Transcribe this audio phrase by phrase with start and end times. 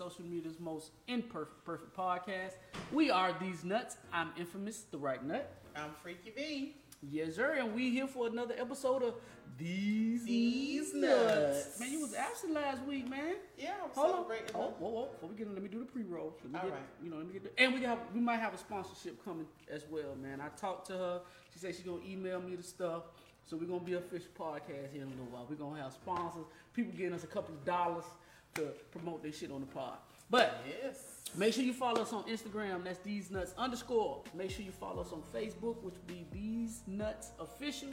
[0.00, 2.52] social media's most imperfect, perfect podcast.
[2.90, 3.98] We are Theze Nutz.
[4.14, 5.52] I'm infamous, the right nut.
[5.76, 6.76] I'm Freaky B.
[7.02, 7.56] Yes, sir.
[7.58, 9.16] And we here for another episode of
[9.58, 11.66] These, These nuts.
[11.66, 11.80] Nuts.
[11.80, 13.34] Man, you was absent last week, man.
[13.58, 14.24] Yeah, I'm Hold on.
[14.54, 15.08] Oh, whoa, whoa.
[15.12, 16.34] Before we get in, let me do the pre-roll.
[16.42, 16.80] All get, right.
[17.04, 19.44] You know, let me get the, and we got we might have a sponsorship coming
[19.70, 20.40] as well, man.
[20.40, 21.20] I talked to her.
[21.52, 23.02] She said she's gonna email me the stuff.
[23.44, 25.46] So we're gonna be a official podcast here in a little while.
[25.50, 28.04] We're gonna have sponsors, people getting us a couple of dollars
[28.54, 29.98] to promote their shit on the pod.
[30.28, 31.16] But Yes.
[31.36, 32.82] Make sure you follow us on Instagram.
[32.82, 34.22] That's Theze Nutz underscore.
[34.34, 37.90] Make sure you follow us on Facebook, which would be Theze Nutz Official,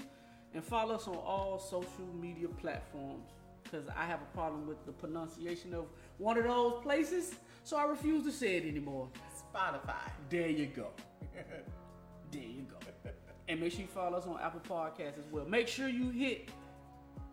[0.56, 3.30] and follow us on all social media platforms.
[3.64, 5.86] Because I have a problem with the pronunciation of
[6.18, 9.08] one of those places, so I refuse to say it anymore.
[9.54, 10.10] Spotify.
[10.30, 10.88] There you go.
[12.32, 13.10] There you go.
[13.48, 15.46] And make sure you follow us on Apple Podcasts as well.
[15.46, 16.50] Make sure you hit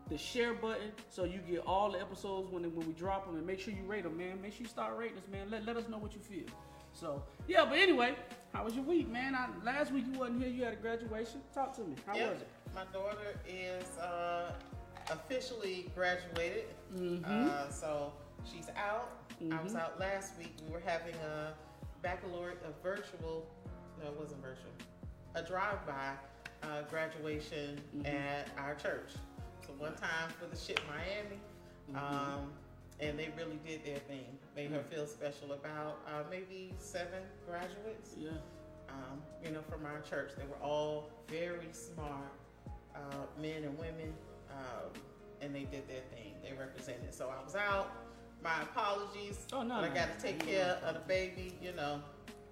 [0.09, 3.47] the share button so you get all the episodes when, when we drop them and
[3.47, 4.41] make sure you rate them, man.
[4.43, 5.51] Make sure you start rating us, man.
[5.51, 6.45] Let, let us know what you feel.
[6.93, 8.15] So, yeah, but anyway,
[8.53, 9.35] how was your week, man?
[9.35, 10.53] I, last week you wasn't here.
[10.53, 11.41] You had a graduation.
[11.55, 11.97] Talk to me.
[12.07, 12.33] How Yep.
[12.33, 12.49] was it?
[12.75, 14.53] My daughter is uh,
[15.11, 16.67] officially graduated.
[16.95, 17.49] Mm-hmm.
[17.49, 18.13] Uh, so
[18.45, 19.11] she's out.
[19.51, 20.55] I was out last week.
[20.67, 21.55] We were having a
[22.03, 23.47] baccalaureate, a virtual,
[24.03, 24.71] no, it wasn't virtual,
[25.35, 26.13] a drive-by
[26.63, 28.07] uh, graduation Mm-hmm.
[28.07, 29.11] at our church.
[29.67, 31.41] So one time for the ship Miami.
[31.93, 31.97] Mm-hmm.
[31.97, 32.53] Um,
[33.01, 34.39] and they really did their thing.
[34.57, 38.15] Made her feel special about uh, maybe seven graduates.
[38.19, 38.31] Yeah.
[38.89, 40.31] um, you know, from our church.
[40.37, 42.33] They were all very smart
[42.95, 44.13] uh, men and women,
[44.51, 44.91] um,
[45.41, 46.35] and they did their thing.
[46.43, 47.13] They represented.
[47.13, 47.91] So I was out.
[48.43, 49.39] My apologies.
[49.53, 51.55] Oh, no, but I got to take care of the baby.
[51.63, 52.01] You know,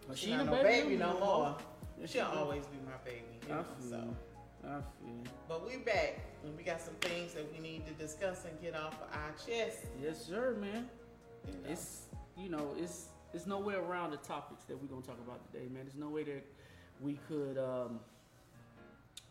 [0.09, 1.21] But she she not ain't no a baby baby no more.
[1.21, 1.57] more.
[2.07, 3.23] She She'll always be my baby.
[3.47, 4.17] You know, so.
[4.65, 5.33] I feel.
[5.49, 8.75] But we back, and we got some things that we need to discuss and get
[8.77, 9.79] off our chest.
[10.01, 10.89] Yes, sir, man.
[11.47, 11.71] You know.
[11.71, 12.03] It's
[12.37, 15.67] you know it's it's no way around the topics that we're gonna talk about today,
[15.69, 15.85] man.
[15.85, 16.45] There's no way that
[17.01, 18.01] we could um,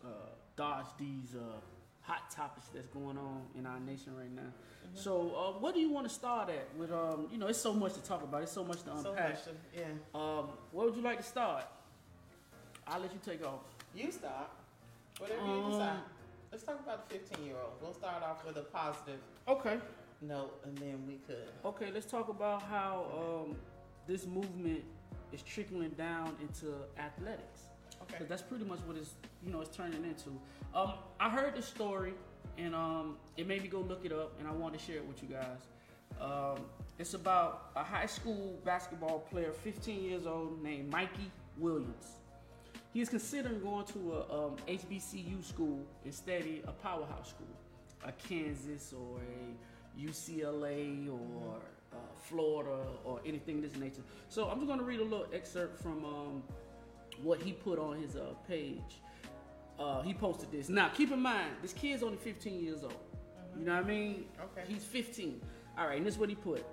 [0.04, 0.08] uh,
[0.56, 1.56] dodge these uh,
[2.02, 4.52] hot topics that's going on in our nation right now.
[4.94, 6.68] So, uh, what do you want to start at?
[6.76, 8.42] With um, you know, it's so much to talk about.
[8.42, 9.30] It's so much to so unpack.
[9.30, 9.44] much.
[9.44, 9.84] to- Yeah.
[10.14, 11.64] Um, where would you like to start?
[12.86, 13.60] I'll let you take off.
[13.94, 14.50] You start.
[15.22, 16.00] Whatever you Um, decide.
[16.50, 17.74] Let's talk about the 15 year old.
[17.80, 19.78] We'll start off with a positive Okay.
[20.20, 21.48] note, and then we could.
[21.64, 23.06] Okay, let's talk about how
[23.46, 23.56] um,
[24.06, 24.82] this movement
[25.32, 27.60] is trickling down into athletics.
[28.02, 28.24] Okay.
[28.28, 30.30] That's pretty much what it's you know it's turning into.
[30.74, 32.14] Um, I heard the story
[32.58, 35.06] and um, it made me go look it up, and I wanted to share it
[35.06, 35.60] with you guys.
[36.20, 36.66] Um,
[36.98, 42.16] it's about a high school basketball player, 15 years old, named Mikey Williams.
[42.92, 47.46] He is considering going to a um, HBCU school instead of a powerhouse school,
[48.04, 51.56] a Kansas or a UCLA or
[51.92, 54.02] uh, Florida or anything of this nature.
[54.28, 56.42] So I'm just going to read a little excerpt from um,
[57.22, 59.00] what he put on his uh, page.
[59.78, 60.68] Uh, he posted this.
[60.68, 62.94] Now, keep in mind, this kid's only 15 years old.
[63.58, 64.26] You know what I mean?
[64.38, 64.70] Okay.
[64.70, 65.40] He's 15.
[65.78, 66.64] All right, and this is what he put.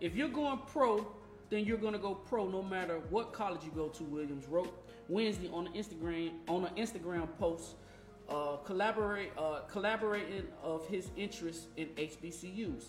[0.00, 1.06] If you're going pro,
[1.50, 4.04] then you're gonna go pro no matter what college you go to.
[4.04, 4.72] Williams wrote
[5.10, 7.74] Wednesday on the Instagram on an Instagram post,
[8.28, 12.84] uh, collaborate uh, collaborating of his interest in HBCUs.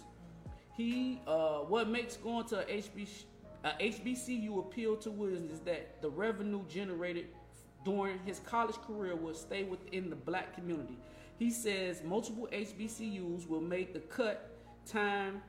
[0.77, 3.07] He uh, what makes going to a HB,
[3.65, 7.27] uh, HBCU appeal to Williams is that the revenue generated
[7.83, 10.97] during his college career will stay within the black community.
[11.39, 14.51] He says multiple HBCUs will make the cut
[14.85, 15.41] time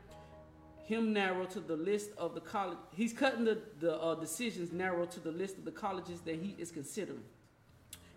[0.85, 2.79] him narrow to the list of the college.
[2.93, 6.55] He's cutting the, the uh, decisions narrow to the list of the colleges that he
[6.59, 7.23] is considering.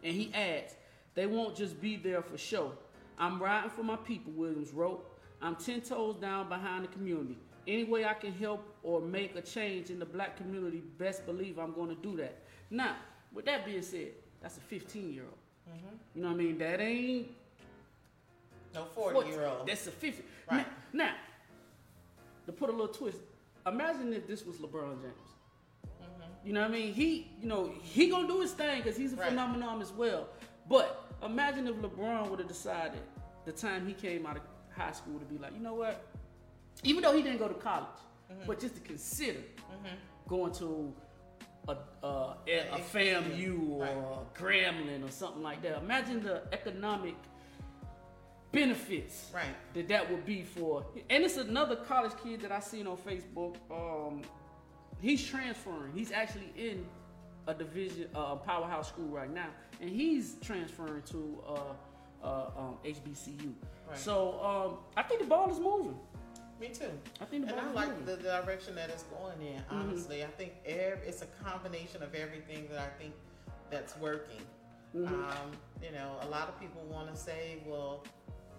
[0.04, 0.76] And he adds,
[1.14, 2.74] they won't just be there for show.
[3.18, 5.06] I'm riding for my people, Williams wrote.
[5.42, 7.38] I'm 10 toes down behind the community.
[7.68, 11.58] Any way I can help or make a change in the black community, best believe
[11.58, 12.40] I'm going to do that.
[12.70, 12.96] Now,
[13.34, 14.10] with that being said,
[14.42, 15.34] that's a 15 year old.
[16.14, 16.58] You know what I mean?
[16.60, 17.28] That ain't
[18.74, 19.68] No 40 year old.
[19.68, 20.24] That's a 50.
[20.52, 20.66] Right.
[20.94, 21.14] Now, now,
[22.46, 23.20] to put a little twist,
[23.66, 25.14] imagine if this was LeBron James.
[26.44, 26.94] You know what I mean?
[26.94, 29.30] He, you know, he gonna do his thing because he's a Right.
[29.30, 30.30] phenomenon as well.
[30.70, 33.02] But imagine if LeBron would have decided
[33.46, 34.44] the time he came out of
[34.76, 36.06] high school to be like, you know what?
[36.84, 37.88] Even though he didn't go to college,
[38.32, 38.46] mm-hmm.
[38.46, 39.96] but just to consider mm-hmm.
[40.28, 40.94] going to
[41.68, 43.98] a, a, a, FAMU or Right.
[43.98, 45.82] a Grambling or something like that.
[45.82, 47.16] Imagine the economic
[48.56, 49.46] benefits Right.
[49.74, 50.86] that that would be for.
[51.10, 53.56] And it's another college kid that I seen on Facebook.
[53.70, 54.22] Um,
[55.00, 55.92] he's transferring.
[55.94, 56.86] He's actually in
[57.48, 59.50] a division, uh, powerhouse school right now,
[59.82, 63.54] and he's transferring to uh, uh, um, HBCU.
[63.88, 63.98] Right.
[63.98, 66.00] So um, I think the ball is moving.
[66.60, 66.90] Me too.
[67.22, 68.06] I think the And I like moving.
[68.06, 69.62] the direction that it's going in.
[69.62, 69.76] Mm-hmm.
[69.76, 73.14] Honestly, I think ev- it's a combination of everything that I think
[73.70, 74.42] that's working.
[74.96, 75.08] Mhm.
[75.10, 75.52] Um,
[75.84, 78.06] you know, a lot of people want to say, well,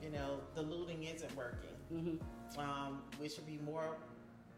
[0.03, 1.71] you know, the looting isn't working.
[1.93, 2.21] Mhm.
[2.59, 3.97] Um, we should be more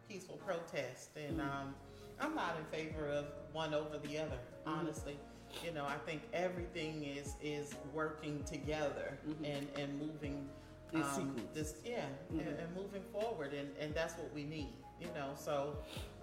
[0.07, 1.49] peaceful protest, and Mhm.
[1.51, 1.75] um,
[2.19, 4.37] I'm not in favor of one over the other.
[4.65, 4.67] Mhm.
[4.79, 5.17] Honestly,
[5.63, 9.45] you know, I think everything is is working together Mhm.
[9.45, 10.49] and and moving
[10.93, 12.39] um, this yeah Mhm.
[12.47, 15.77] and, and moving forward and, and that's what we need you know so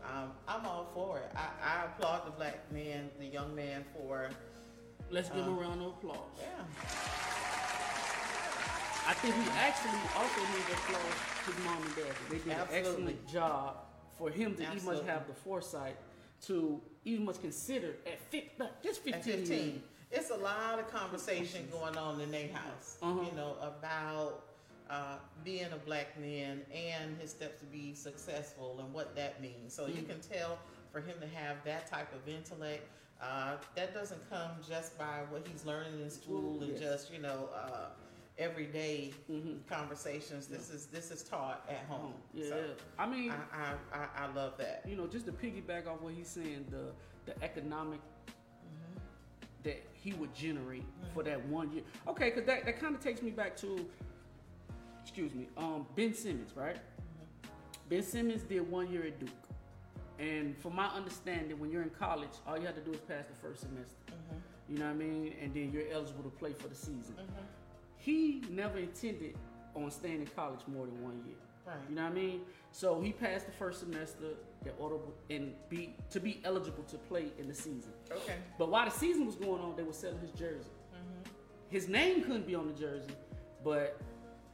[0.04, 4.28] um, i'm all for it I, I applaud the black man the young man for
[5.08, 6.18] Let's give him Uh, a round of applause.
[6.40, 6.64] yeah
[9.08, 11.14] I think we actually also need to applaud
[11.46, 12.14] his mom and dad.
[12.30, 13.76] They did an excellent job
[14.18, 15.96] for him to even much have the foresight
[16.46, 21.66] to even much consider at 15, just 15, at 15 it's a lot of conversation
[21.72, 23.20] going on in their house Uh-huh.
[23.24, 24.44] you know about
[24.90, 29.72] uh, being a black man and his steps to be successful and what that means
[29.74, 30.08] so you Mhm.
[30.08, 30.58] can tell
[30.92, 32.82] for him to have that type of intellect
[33.20, 36.80] uh, that doesn't come just by what he's learning in school and Yes.
[36.80, 37.88] just you know uh,
[38.38, 40.46] everyday hmm conversations.
[40.46, 42.14] This is this is taught at home.
[42.34, 42.64] Yeah, So
[42.98, 44.82] I mean, I, I, I, love that.
[44.86, 46.92] you know, just to piggyback off what he's saying, the
[47.32, 48.00] the economic
[48.66, 48.98] Mm-hmm.
[49.62, 50.84] that he would generate
[51.14, 51.82] for that one year.
[52.08, 53.86] Okay, because that, that kind of takes me back to,
[55.02, 56.78] excuse me, um, Ben Simmons, right?
[57.88, 59.30] Ben Simmons did one year at Duke.
[60.18, 63.24] And from my understanding, when you're in college, all you have to do is pass
[63.28, 63.94] the first semester.
[64.08, 64.72] Mm-hmm.
[64.72, 65.34] You know what I mean?
[65.40, 67.14] And then you're eligible to play for the season.
[68.06, 69.34] He never intended
[69.74, 71.34] on staying in college more than one year.
[71.66, 71.74] Right.
[71.88, 72.40] You know what I mean?
[72.70, 74.94] So he passed the first semester in order
[75.28, 77.90] and be to be eligible to play in the season.
[78.12, 78.36] Okay.
[78.58, 80.70] But while the season was going on, they were selling his jersey.
[80.94, 81.30] Mm-hmm.
[81.68, 83.10] His name couldn't be on the jersey,
[83.64, 84.00] but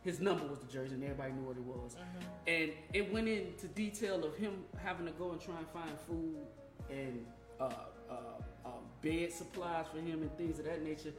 [0.00, 1.96] his number was the jersey, and everybody knew what it was.
[1.96, 2.22] Mm-hmm.
[2.46, 6.36] And it went into detail of him having to go and try and find food
[6.88, 7.26] and
[7.60, 7.64] uh,
[8.10, 8.14] uh,
[8.64, 8.68] uh,
[9.02, 11.12] bed supplies for him and things of that nature.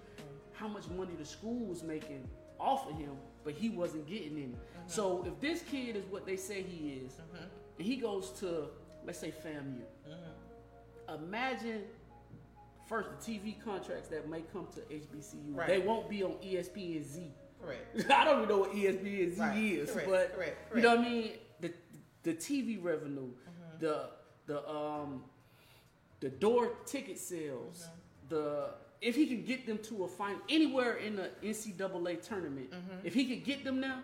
[0.53, 2.27] How much money the school was making
[2.59, 4.55] off of him, but he wasn't getting any.
[4.88, 7.44] So if this kid is what they say he is, Mm-hmm.
[7.79, 8.67] and he goes to
[9.05, 11.13] let's say FAMU, Mm-hmm.
[11.24, 11.81] imagine
[12.88, 15.55] first the TV contracts that may come to HBCU.
[15.55, 15.67] Right.
[15.67, 17.31] They won't be on ESPN Z.
[17.62, 18.12] Correct.
[18.12, 19.57] I don't even know what ESPN Z Right.
[19.57, 20.10] is, Correct.
[20.10, 20.75] but correct.
[20.75, 21.31] you know what I mean.
[21.62, 21.74] The
[22.24, 23.79] the TV revenue, Mm-hmm.
[23.86, 24.10] the
[24.45, 25.24] the um
[26.19, 28.36] the door ticket sales, Mm-hmm.
[28.36, 28.69] the
[29.03, 33.25] if he can get them to a final anywhere in the NCAA tournament, if he
[33.25, 34.00] could get them now,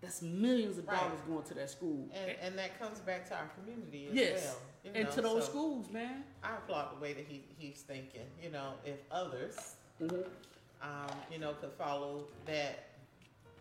[0.00, 0.94] that's millions of Mm-hmm.
[0.94, 1.00] Right.
[1.08, 2.08] dollars going to that school.
[2.14, 4.56] And, and that comes back to our community as yes, well.
[4.84, 6.24] you and know, to those so schools, man.
[6.42, 8.22] I applaud the way that he, he's thinking.
[8.42, 10.24] You know, if others, Mhm.
[10.82, 12.86] um, you know, could follow that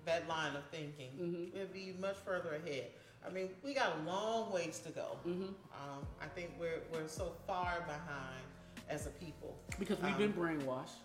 [0.05, 1.53] that line of thinking, Mhm.
[1.55, 2.87] it'd be much further ahead.
[3.27, 5.17] I mean, we got a long ways to go.
[5.27, 5.49] Mhm.
[5.73, 8.45] Um, I think we're we're so far behind
[8.89, 9.57] as a people.
[9.79, 10.97] Because we've Um, been brainwashed.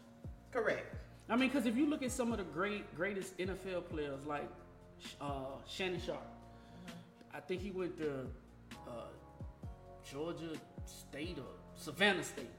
[0.53, 0.95] Correct.
[1.29, 4.49] I mean, because if you look at some of the great greatest NFL players like
[5.21, 7.37] uh, Shannon Sharpe, Mm-hmm.
[7.37, 8.27] I think he went to
[8.89, 9.09] uh,
[10.11, 10.51] Georgia
[10.87, 12.51] State or Savannah State,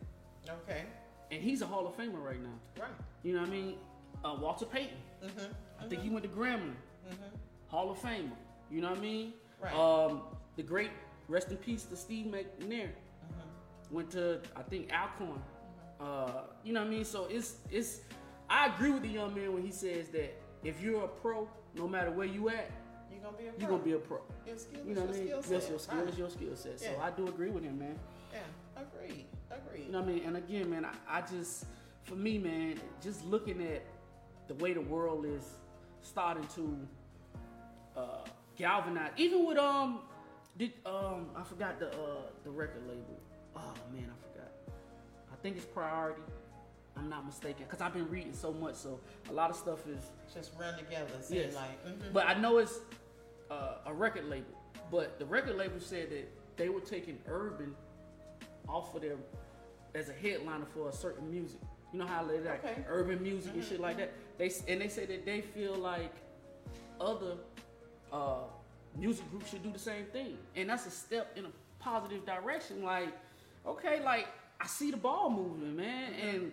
[0.49, 0.83] Okay.
[1.31, 2.57] and he's a Hall of Famer right now.
[2.79, 2.89] Right.
[3.23, 3.75] You know what I mean?
[4.23, 5.53] Uh, Walter Payton, Mm-hmm.
[5.83, 6.73] I think he went to Grambling,
[7.07, 7.35] Mm-hmm.
[7.67, 8.31] Hall of Famer.
[8.71, 9.33] You know what I mean?
[9.61, 9.73] Right.
[9.73, 10.21] Um,
[10.55, 10.89] the great
[11.27, 12.89] rest in peace to Steve McNair Mm-hmm.
[13.95, 15.41] Went to I think Alcorn.
[15.99, 17.05] Uh, you know what I mean?
[17.05, 18.01] So it's it's.
[18.49, 21.87] I agree with the young man when he says that if you're a pro, no
[21.87, 22.69] matter where you at,
[23.11, 23.59] You're gonna be a pro.
[23.59, 24.19] you're gonna be a pro.
[24.45, 25.27] Your skill You know your what I mean?
[25.49, 26.09] Yes, your skill Right.
[26.09, 26.79] is your skill set.
[26.79, 27.01] So Yeah.
[27.03, 27.97] I do agree with him, man.
[28.31, 28.39] Yeah.
[28.83, 29.25] Agreed.
[29.49, 29.85] Agreed.
[29.87, 30.23] You know what I mean?
[30.25, 31.65] And again, man, I, I just,
[32.03, 33.83] for me, man, just looking at
[34.47, 35.43] the way the world is
[36.01, 36.87] starting to
[37.97, 38.25] uh,
[38.57, 40.01] galvanize, even with um,
[40.57, 43.17] did um, I forgot the uh the record label.
[43.55, 44.51] Oh man, I forgot.
[45.31, 46.21] I think it's Priority.
[46.97, 50.11] I'm not mistaken, cause I've been reading so much, so a lot of stuff is.
[50.33, 51.11] Just run together.
[51.29, 51.53] Yes.
[51.55, 51.85] like.
[51.85, 52.13] mhm.
[52.13, 52.79] But I know it's
[53.51, 54.45] uh, a record label.
[54.89, 57.75] But the record label said that they were taking urban
[58.69, 59.17] off of their
[59.93, 61.59] as a headliner for a certain music.
[61.91, 62.83] You know how they like Okay.
[62.87, 64.13] urban music and shit like that.
[64.37, 66.13] They and they say that they feel like
[67.01, 67.35] other
[68.11, 68.43] uh,
[68.97, 72.83] music groups should do the same thing, and that's a step in a positive direction.
[72.83, 73.09] Like,
[73.67, 74.27] okay, like
[74.59, 76.27] I see the ball moving, man, mm-hmm.
[76.27, 76.51] and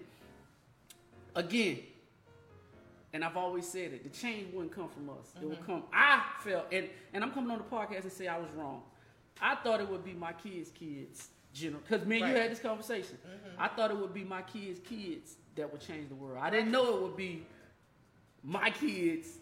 [1.34, 1.78] again,
[3.12, 5.32] and I've always said it, the change wouldn't come from us.
[5.40, 5.72] It would mm-hmm.
[5.72, 5.82] come.
[5.92, 8.82] I felt, and and I'm coming on the podcast and say I was wrong.
[9.40, 11.82] I thought it would be my kids' kids general.
[11.86, 13.18] Because me and you had this conversation.
[13.26, 13.60] Mm-hmm.
[13.60, 16.38] I thought it would be my kids' kids that would change the world.
[16.40, 17.46] I didn't know it would be
[18.42, 19.38] my kids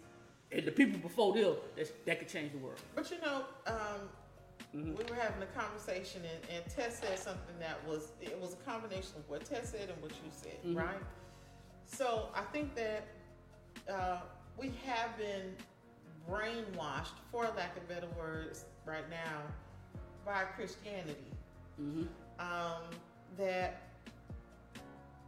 [0.52, 2.80] and the people before them that, that could change the world.
[2.94, 4.08] But you know, um,
[4.74, 4.96] Mhm.
[4.96, 8.56] we were having a conversation, and, and Tess said something that was it was a
[8.58, 10.76] combination of what Tess said and what you said, Mhm.
[10.76, 11.02] right?
[11.86, 13.04] So I think that
[13.92, 14.20] uh,
[14.56, 15.56] we have been
[16.28, 19.42] brainwashed, for lack of better words, right now
[20.24, 21.32] by Christianity.
[21.76, 22.04] hmm
[22.38, 22.82] Um,
[23.36, 23.82] that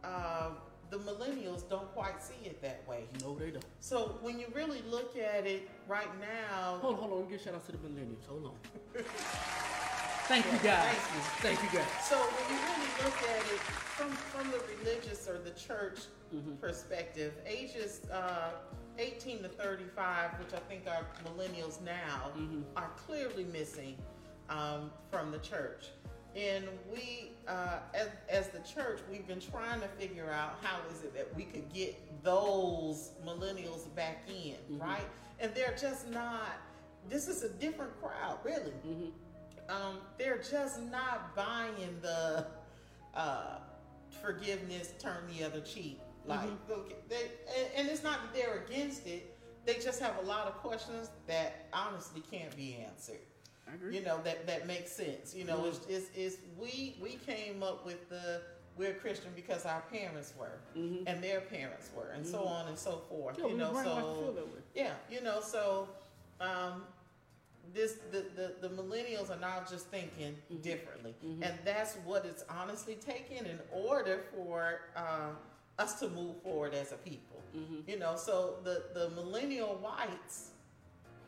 [0.03, 0.51] uh,
[0.89, 3.07] the millennials don't quite see it that way.
[3.21, 3.65] No, they don't.
[3.79, 7.17] So when you really look at it right now, Hold on, hold on.
[7.19, 8.25] Let me give a shout out to the millennials.
[8.27, 9.03] Hold on.
[10.27, 10.95] Thank you, guys.
[10.95, 11.21] Thank you.
[11.57, 11.87] Thank you, guys.
[12.07, 15.99] So when you really look at it from from the religious or the church
[16.33, 16.59] Mhm.
[16.61, 18.51] perspective, ages uh,
[18.97, 22.63] 18 to 35, which I think are millennials now, Mhm.
[22.77, 23.97] are clearly missing
[24.49, 25.87] um, from the church.
[26.35, 31.03] And we, uh, as, as the church, we've been trying to figure out how is
[31.03, 34.81] it that we could get those millennials back in, Mhm.
[34.81, 35.07] right?
[35.39, 36.57] And they're just not.
[37.09, 39.09] This is a different crowd, really hmm
[39.69, 42.45] um, they're just not buying the
[43.15, 43.59] uh,
[44.21, 45.99] forgiveness, turn the other cheek.
[46.25, 46.69] Like Mhm.
[46.69, 49.37] okay, they, and, and it's not that they're against it.
[49.65, 53.19] They just have a lot of questions that honestly can't be answered.
[53.69, 53.95] I agree.
[53.97, 55.33] You know that that makes sense.
[55.33, 55.67] You know, Mhm.
[55.69, 58.41] it's, it's, it's we we came up with the
[58.77, 62.47] we're Christian because our parents were hmm and their parents were, and so Mhm.
[62.49, 63.37] on and so forth.
[63.39, 64.61] Yeah, you know, so feel that way.
[64.73, 65.87] yeah, you know, so
[66.41, 66.85] um,
[67.73, 70.61] this the, the the millennials are now just thinking Mhm.
[70.61, 71.43] differently, Mhm.
[71.45, 75.31] and that's what it's honestly taken in order for uh,
[75.79, 77.39] us to move forward as a people.
[77.53, 80.49] hmm You know, so the the millennial whites,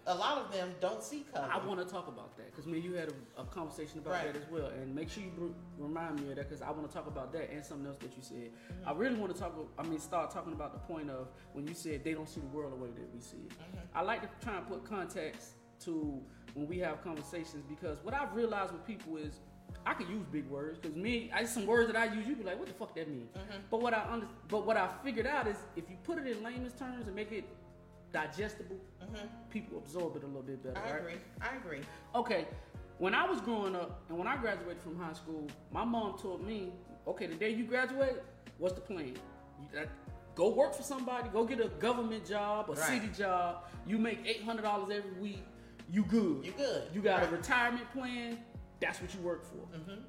[0.08, 1.50] a lot of them don't see color.
[1.52, 4.14] I want to talk about that because me and you had a, a conversation about
[4.14, 4.34] Right.
[4.34, 6.88] that as well, and make sure you br- remind me of that because I want
[6.88, 8.52] to talk about that and something else that you said.
[8.52, 8.90] Mm-hmm.
[8.90, 9.54] I really want to talk.
[9.80, 12.48] I mean, start talking about the point of when you said they don't see the
[12.48, 13.52] world the way that we see it.
[13.52, 13.80] Mhm.
[13.96, 15.52] I like to try and put context
[15.86, 16.22] to
[16.54, 19.40] when we have conversations because what I've realized with people is
[19.86, 22.44] I could use big words because me, I some words that I use, you be
[22.44, 23.28] like, what the fuck that mean?
[23.36, 23.62] Mhm.
[23.70, 26.42] But what I under, but what I figured out is if you put it in
[26.44, 27.44] layman's terms and make it
[28.16, 29.28] digestible, Mhm.
[29.50, 30.78] people absorb it a little bit better.
[30.80, 31.00] I right?
[31.02, 31.18] agree.
[31.42, 31.82] I agree.
[32.16, 32.48] Okay,
[32.98, 36.42] when I was growing up and when I graduated from high school, my mom told
[36.46, 36.72] me,
[37.06, 38.24] okay, the day you graduate,
[38.58, 39.16] what's the plan?
[40.34, 42.80] Go work for somebody, go get a government job, a Right.
[43.02, 43.66] city job.
[43.86, 45.44] You make eight hundred dollars every week.
[45.90, 46.46] You good.
[46.46, 46.94] You good.
[46.94, 47.30] You got Right.
[47.32, 48.44] a retirement plan.
[48.82, 49.66] That's what you work for.
[49.78, 50.04] Mhm.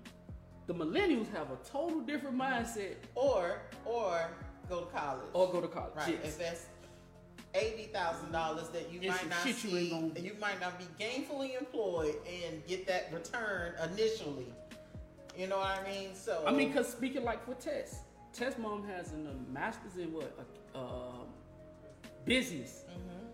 [0.67, 2.97] The millennials have a total different mindset.
[3.15, 4.31] Or or
[4.69, 5.29] go to college.
[5.33, 5.95] Or go to college.
[5.97, 6.19] Right.
[6.25, 6.35] Yes.
[6.35, 6.69] Invest
[7.57, 10.13] eighty thousand dollars that you And might not shit you see.
[10.21, 14.47] you might not be gainfully employed and get that return initially.
[15.37, 16.15] You know what I mean?
[16.15, 18.01] So I mean, cause speaking like for Tess,
[18.33, 20.37] Tess mom has a master's in what?
[20.75, 21.27] A, um,
[22.25, 22.85] business.
[22.91, 23.27] Mhm.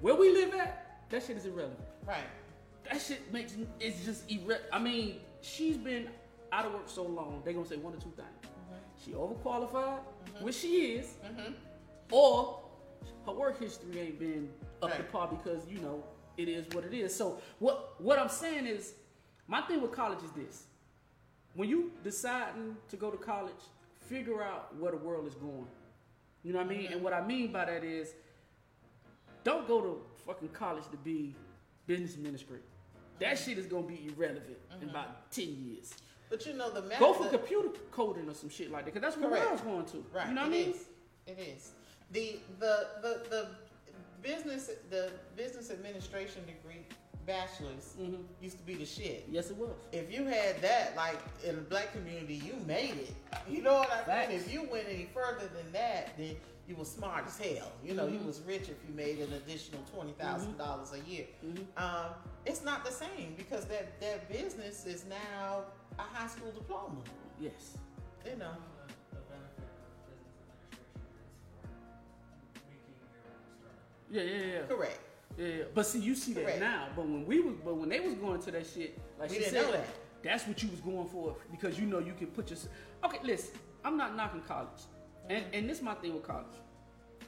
[0.00, 1.80] Where we live at, that shit is irrelevant.
[2.06, 2.24] right.
[2.90, 4.58] That shit makes it's just irre.
[4.72, 6.08] I mean, she's been
[6.52, 7.42] out of work so long.
[7.44, 8.28] They gonna say one or two things.
[9.04, 9.98] She overqualified,
[10.40, 11.54] which she is, Mhm.
[12.12, 12.60] or
[13.26, 14.48] her work history ain't been
[14.82, 16.02] up to par because you know
[16.36, 17.14] it is what it is.
[17.14, 18.94] So what what I'm saying is,
[19.48, 20.66] my thing with college is this:
[21.54, 23.52] when you deciding to go to college,
[24.08, 25.66] figure out where the world is going.
[26.42, 26.92] You know what I mean?
[26.92, 28.14] And what I mean by that is,
[29.42, 31.34] don't go to fucking college to be
[31.86, 32.62] business administrator.
[33.18, 33.50] That mm-hmm.
[33.50, 34.90] shit is gonna be irrelevant in mm-hmm.
[34.90, 35.92] about ten years.
[36.28, 36.98] But you know the method.
[36.98, 39.48] Go for computer coding or some shit like that, cause that's where Correct.
[39.48, 40.04] I was going to.
[40.12, 40.28] Right.
[40.28, 40.70] You know what it I mean?
[40.70, 40.84] is.
[41.26, 41.70] It is.
[42.12, 43.48] The the the the
[44.22, 46.84] business the business administration degree
[47.26, 48.24] bachelor's Mhm.
[48.40, 49.24] used to be the shit.
[49.28, 49.70] Yes, it was.
[49.90, 53.14] If you had that, like in the black community, you made it.
[53.48, 54.28] You know what I Facts.
[54.28, 54.38] mean?
[54.38, 56.36] If you went any further than that, then
[56.68, 57.72] you was smart as hell.
[57.82, 58.26] You know, you Mhm.
[58.26, 61.26] was rich if you made an additional twenty dollars a year.
[61.44, 61.66] Mhm.
[61.76, 65.64] Um, it's not the same because that that business is now
[65.98, 67.02] a high school diploma.
[67.40, 67.76] Yes.
[68.24, 68.54] You know.
[74.10, 74.58] Yeah, yeah, yeah.
[74.68, 74.98] Correct.
[75.38, 75.62] Yeah, yeah.
[75.74, 76.88] But see, you see that now.
[76.94, 79.42] But when we was, but when they was going to that shit, like We she
[79.44, 79.86] said, that.
[80.22, 82.58] that's what you was going for because you know you can put your.
[83.04, 83.54] Okay, listen.
[83.84, 84.68] I'm not knocking college,
[85.30, 85.54] and Mm-hmm.
[85.54, 86.56] and this is my thing with college.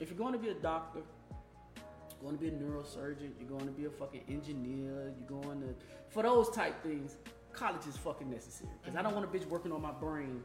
[0.01, 3.67] If you're going to be a doctor, you're going to be a neurosurgeon, you're going
[3.67, 5.75] to be a fucking engineer, you're going to
[6.09, 7.17] for those type things,
[7.53, 10.43] college is fucking necessary because I don't want a bitch working on my brain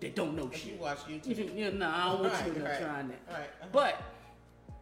[0.00, 0.80] that don't know If you shit.
[0.80, 1.50] watch YouTube.
[1.56, 3.20] Yeah, nah, I don't want Right, you to right, trying that.
[3.28, 3.38] Right.
[3.40, 3.66] uh-huh.
[3.72, 4.02] But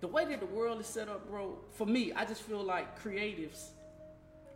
[0.01, 3.01] the way that the world is set up, bro, for me, I just feel like
[3.03, 3.69] creatives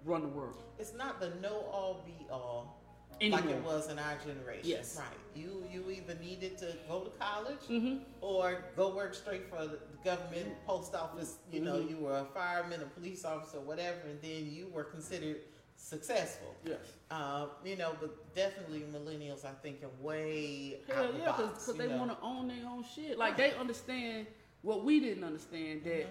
[0.05, 2.81] run the world It's not the know all be all
[3.21, 3.41] anymore.
[3.41, 4.69] like it was in our generation.
[4.69, 4.97] Yes.
[4.99, 5.07] Right.
[5.35, 9.79] You you either needed to go to college hmm or go work straight for the
[10.05, 11.37] government post office.
[11.53, 11.91] You know, Mhm.
[11.91, 15.41] you were a fireman, a police officer, whatever, and then you were considered
[15.77, 16.55] successful.
[16.65, 16.79] Yes.
[17.11, 21.89] Uh, you know, but definitely millennials, I think, are way Hell out yeah, because they
[21.89, 23.19] want to own their own shit.
[23.19, 23.53] Like Right.
[23.53, 24.27] they understand
[24.63, 26.09] what we didn't understand that Mhm.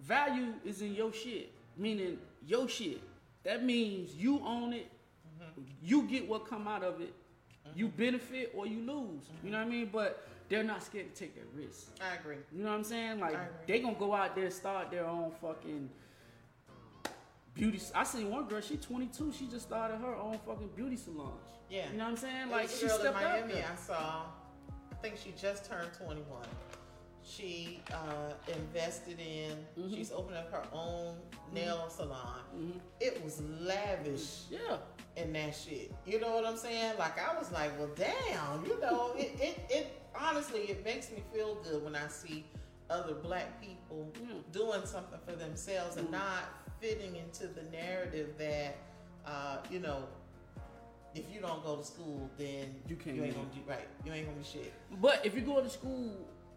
[0.00, 3.00] value is in your shit, meaning your shit.
[3.44, 4.90] That means you own it.
[5.40, 5.62] Mm-hmm.
[5.82, 7.14] You get what come out of it.
[7.74, 9.28] You benefit or you lose.
[9.42, 9.90] You know what I mean?
[9.92, 11.88] But they're not scared to take that risk.
[12.00, 12.36] I agree.
[12.52, 13.20] You know what I'm saying?
[13.20, 15.90] Like they gonna go out there and start their own fucking
[17.54, 17.80] beauty.
[17.94, 18.60] I seen one girl.
[18.60, 19.32] She 22.
[19.32, 21.32] She just started her own fucking beauty salon.
[21.68, 21.90] Yeah.
[21.90, 22.50] You know what I'm saying?
[22.50, 23.66] Like she girl in stepped out Miami there.
[23.72, 24.22] I saw.
[24.92, 26.24] I think she just turned 21.
[27.28, 29.56] She uh, invested in.
[29.76, 29.94] Mhm.
[29.94, 31.16] She's opened up her own
[31.52, 32.40] nail salon.
[32.56, 32.80] Mhm.
[33.00, 34.78] It was lavish Yeah.
[35.16, 35.92] in that shit.
[36.06, 36.96] You know what I'm saying?
[36.98, 38.64] Like I was like, well, damn.
[38.64, 42.44] You know, it it, it honestly it makes me feel good when I see
[42.88, 44.36] other black people Yeah.
[44.52, 46.12] doing something for themselves and Mhm.
[46.12, 46.44] not
[46.80, 48.76] fitting into the narrative that
[49.26, 50.04] uh, you know.
[51.16, 53.88] If you don't go to school, then You can't You ain't gonna do right.
[54.04, 54.70] You ain't gonna be shit.
[55.00, 56.14] But if you go to school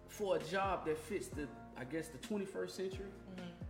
[0.10, 3.06] for a job that fits the, I guess, the 21st century,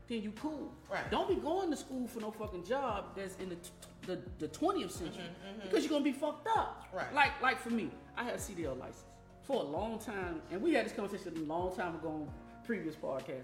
[0.08, 0.74] then you cool.
[0.92, 1.10] Right.
[1.12, 3.70] Don't be going to school for no fucking job that's in the t-
[4.08, 5.64] the, the 20th century Mhm, mhm.
[5.64, 6.88] because you're gonna be fucked up.
[6.92, 7.14] Right.
[7.14, 9.04] Like like for me, I had a CDL license
[9.44, 12.30] for a long time, and we had this conversation a long time ago on
[12.66, 13.44] previous podcast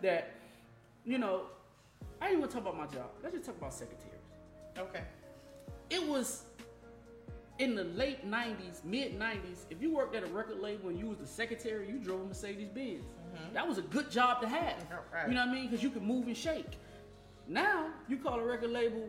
[0.00, 0.30] that,
[1.04, 1.42] you know,
[2.22, 3.10] I didn't want to talk about my job.
[3.22, 4.22] Let's just talk about secretaries.
[4.78, 5.02] Okay.
[5.90, 6.44] It was
[7.58, 9.64] in the late 90s, mid 90s.
[9.70, 12.24] If you worked at a record label and you was the secretary, you drove a
[12.24, 13.04] Mercedes Benz.
[13.52, 14.76] That was a good job to have.
[15.12, 15.28] Right.
[15.28, 15.66] You know what I mean?
[15.66, 16.78] Because you could move and shake.
[17.48, 19.08] Now, you call a record label,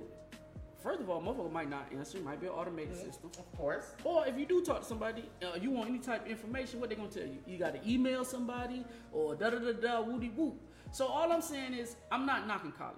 [0.84, 2.18] first of all, motherfucker might not answer.
[2.18, 3.32] It might be an automated system.
[3.40, 3.96] Of course.
[4.04, 6.90] Or if you do talk to somebody, uh, you want any type of information, what
[6.90, 7.38] they gonna tell you?
[7.48, 10.60] You got to email somebody or da da da da woody whoop.
[10.92, 12.96] So all I'm saying is, I'm not knocking college.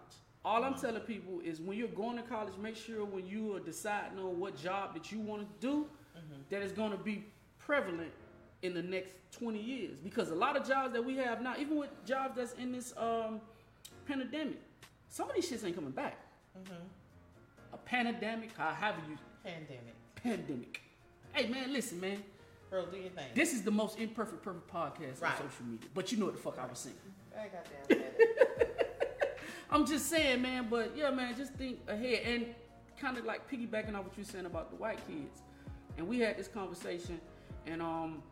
[0.50, 3.60] All I'm telling people is when you're going to college, make sure when you are
[3.60, 5.86] deciding on what job that you want to do,
[6.50, 7.24] that it's going to be
[7.60, 8.12] prevalent
[8.64, 10.00] in the next 20 years.
[10.00, 12.96] Because a lot of jobs that we have now, even with jobs that's in this
[12.98, 13.40] um,
[14.08, 14.60] pandemic,
[15.08, 16.18] some of these shits ain't coming back.
[17.72, 19.94] A pandemic, however you Pandemic.
[20.16, 20.82] pandemic.
[21.32, 22.24] Hey man, listen man.
[22.72, 23.28] Bro, do your thing.
[23.36, 25.32] This is the most imperfect perfect podcast Right.
[25.40, 25.88] on social media.
[25.94, 26.96] But you know what the fuck I was saying.
[27.38, 27.48] I
[27.88, 28.66] said it.
[29.72, 32.46] I'm just saying, man, but yeah, man, just think ahead and
[33.00, 35.42] kind of like piggybacking off what you were saying about the white kids.
[35.98, 37.20] And we had this conversation
[37.68, 38.24] and um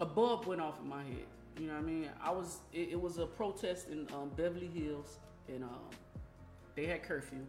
[0.00, 1.26] a bulb went off in my head.
[1.58, 2.10] You know what I mean?
[2.22, 5.90] I was it, it was a protest in um, Beverly Hills and um
[6.74, 7.46] they had curfew.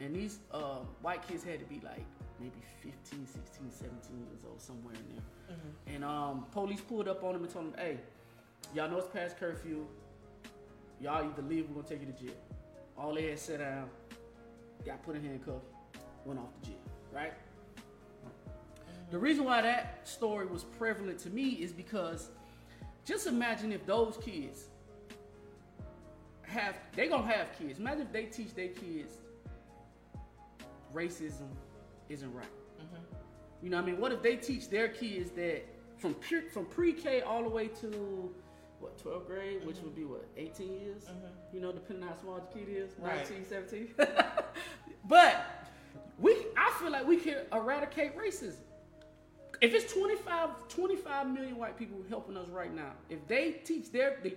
[0.00, 2.04] And these uh, white kids had to be like
[2.40, 5.56] maybe 15, 16, 17 years old, somewhere in there.
[5.94, 7.98] And um, police pulled up on them and told them, hey,
[8.74, 9.86] y'all know it's past curfew.
[11.00, 12.36] Y'all either leave, we're gonna take you to jail.
[12.96, 13.88] All they had sat down, um,
[14.86, 15.66] got put in handcuffs,
[16.24, 16.78] went off to jail,
[17.12, 17.32] right?
[19.10, 22.30] The reason why that story was prevalent to me is because
[23.04, 24.64] just imagine if those kids
[26.42, 27.78] have they gonna have kids.
[27.78, 29.14] Imagine if they teach their kids
[30.94, 31.48] racism
[32.08, 32.46] isn't right.
[32.80, 32.96] Mm-hmm.
[33.62, 34.00] You know what I mean?
[34.00, 35.64] What if they teach their kids that
[35.98, 38.32] from pre, from pre-K all the way to
[38.84, 41.04] what 12th grade, which would be what 18 years?
[41.04, 41.54] Mm-hmm.
[41.56, 43.16] You know, depending on how small the kid is, Right.
[43.16, 43.94] 19, 17.
[45.08, 45.46] but
[46.18, 48.60] we, I feel like we can eradicate racism.
[49.60, 54.18] If it's 25, 25 million white people helping us right now, if they teach their,
[54.22, 54.34] the,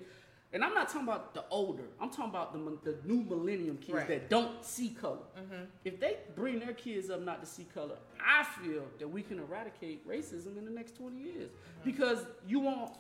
[0.54, 3.98] and I'm not talking about the older, I'm talking about the, the new millennium kids
[3.98, 4.08] Right.
[4.08, 5.26] that don't see color.
[5.38, 5.64] Mm-hmm.
[5.84, 9.40] If they bring their kids up not to see color, I feel that we can
[9.40, 11.84] eradicate racism in the next 20 years mm-hmm.
[11.84, 12.92] because you won't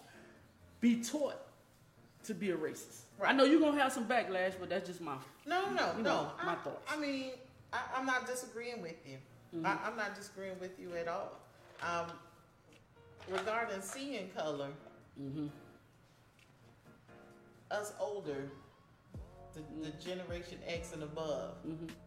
[0.80, 1.42] be taught
[2.26, 3.02] to be a racist.
[3.24, 6.32] I know you're gonna have some backlash, but that's just my No, no, You no.
[6.44, 6.92] my I, thoughts.
[6.92, 7.32] I mean,
[7.74, 9.18] I, I'm not disagreeing with you.
[9.56, 9.66] Mm-hmm.
[9.66, 11.32] I, I'm not disagreeing with you at all.
[11.82, 12.08] Um,
[13.30, 14.70] regarding seeing color,
[15.20, 15.50] Mhm.
[17.72, 18.50] us older,
[19.54, 20.10] the, the Mm-hmm.
[20.10, 21.56] Generation X and above,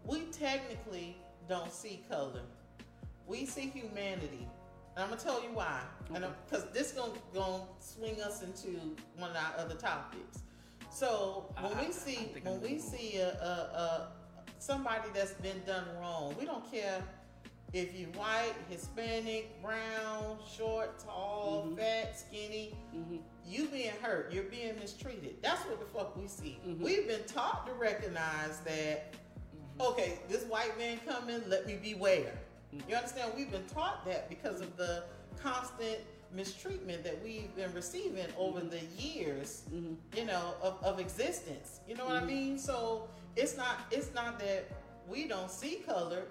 [0.04, 1.16] we technically
[1.48, 2.42] don't see color.
[3.26, 4.46] We see humanity.
[5.00, 5.80] And I'm gonna tell you why.
[6.14, 8.78] And because this gonna gonna swing us into
[9.16, 10.40] one of our other topics.
[10.90, 13.32] So when I- we see when we where see a, a,
[13.80, 14.12] a
[14.58, 17.02] somebody that's been done wrong, we don't care
[17.72, 21.78] if you white, Hispanic, brown, short, tall, Mhm.
[21.78, 25.36] fat, skinny, hmm you being hurt, you're being mistreated.
[25.42, 26.60] That's what the fuck we see.
[26.64, 26.78] Mhm.
[26.80, 29.14] We've been taught to recognize that,
[29.56, 29.80] Mm-hmm.
[29.80, 32.38] okay, this white man coming, let me beware.
[32.88, 33.32] You understand?
[33.36, 35.04] We've been taught that because of the
[35.42, 35.98] constant
[36.32, 41.80] mistreatment that we've been receiving over the years, hmm you know, of, of existence.
[41.88, 42.26] You know what I Mhm.
[42.26, 42.58] mean?
[42.58, 44.64] So it's not it's not that
[45.08, 46.22] we don't see color.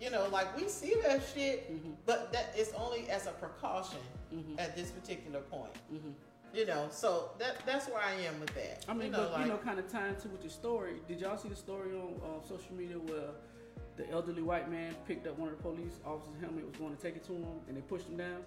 [0.00, 4.00] You know, like we see that shit, hmm but that is only as a precaution
[4.30, 5.76] hmm at this particular point.
[5.90, 6.12] hmm
[6.54, 8.84] You know, so that that's where I am with that.
[8.88, 10.94] I mean, you know, but like, you know, kind of tying to with your story.
[11.08, 13.30] Did y'all see the story on uh, social media where
[14.00, 17.02] the elderly white man picked up one of the police officers' helmet, was going to
[17.02, 18.38] take it to him, and they pushed him down,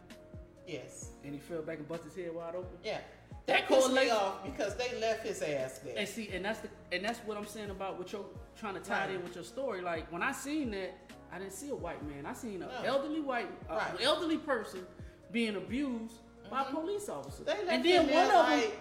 [0.68, 2.78] yes, and he fell back and busted his head wide open.
[2.84, 3.00] yeah.
[3.46, 5.96] That That me off because they left his ass there.
[5.98, 8.24] And see, and that's the and that's what I'm saying about what you're
[8.58, 9.82] trying to tie it in with your story.
[9.82, 10.96] Like when I seen that,
[11.30, 12.26] I didn't see a white man.
[12.26, 12.84] I seen an No.
[12.86, 14.02] elderly white, uh, Right.
[14.02, 14.88] elderly person
[15.34, 16.16] being abused
[16.50, 16.72] by Mhm.
[16.72, 17.46] police officers.
[17.46, 18.80] They left and then one there of them, like,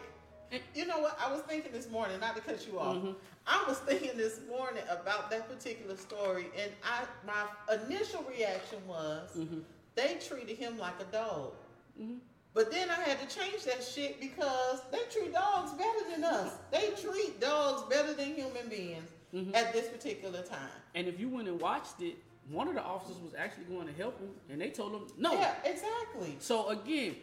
[0.53, 1.19] and- you know what?
[1.21, 2.95] I was thinking this morning, not to cut you off.
[2.99, 3.17] Mhm.
[3.47, 7.47] I was thinking this morning about that particular story, and I my
[7.85, 9.65] initial reaction was Mhm.
[9.95, 11.55] they treated him like a dog.
[12.01, 12.21] Mhm.
[12.55, 16.53] But then I had to change that shit because they treat dogs better than us.
[16.71, 19.55] They treat dogs better than human beings Mhm.
[19.55, 20.71] at this particular time.
[20.95, 22.17] And if you went and watched it,
[22.51, 25.33] one of the officers was actually going to help him, and they told him no.
[25.33, 26.37] Yeah, exactly.
[26.41, 27.17] So again,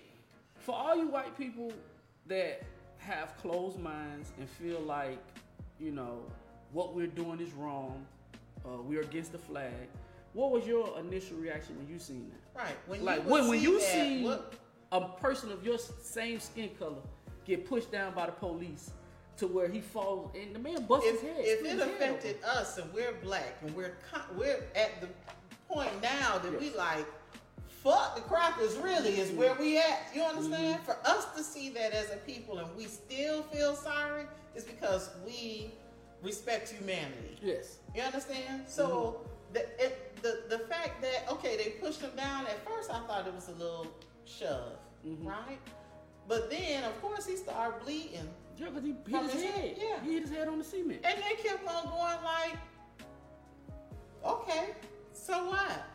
[0.56, 1.72] for all you white people
[2.26, 2.64] that
[2.98, 5.20] have closed minds and feel like,
[5.80, 6.20] you know,
[6.72, 8.06] what we're doing is wrong,
[8.66, 9.88] uh, we're against the flag.
[10.34, 12.62] What was your initial reaction when you seen that?
[12.64, 12.76] Right.
[12.88, 14.54] When like you when when you that, see what-
[14.92, 16.96] a person of your same skin color
[17.46, 18.90] get pushed down by the police
[19.38, 21.36] to where he falls and the man busts if, his head.
[21.46, 25.08] if it head affected us and we're black and we're con- we're at the
[25.68, 27.06] point now that we like
[27.68, 30.86] fuck the crackers really is where we at you understand Mm-hmm.
[30.86, 34.24] for us to see that as a people and we still feel sorry
[34.56, 35.72] is because we
[36.22, 37.38] respect humanity.
[37.42, 37.78] Yes.
[37.96, 39.22] you understand so
[39.54, 43.26] the, it, the the fact that okay they pushed him down at first i thought
[43.26, 43.88] it was a little
[44.26, 44.74] shove
[45.08, 45.26] Mhm.
[45.26, 45.60] right
[46.28, 49.78] but then of course he started bleeding Yeah, because he hit his his head, head.
[49.80, 50.04] yeah.
[50.04, 51.00] He hit his head on the cement.
[51.06, 52.58] And they kept on going like,
[54.26, 54.66] okay,
[55.14, 55.86] so what?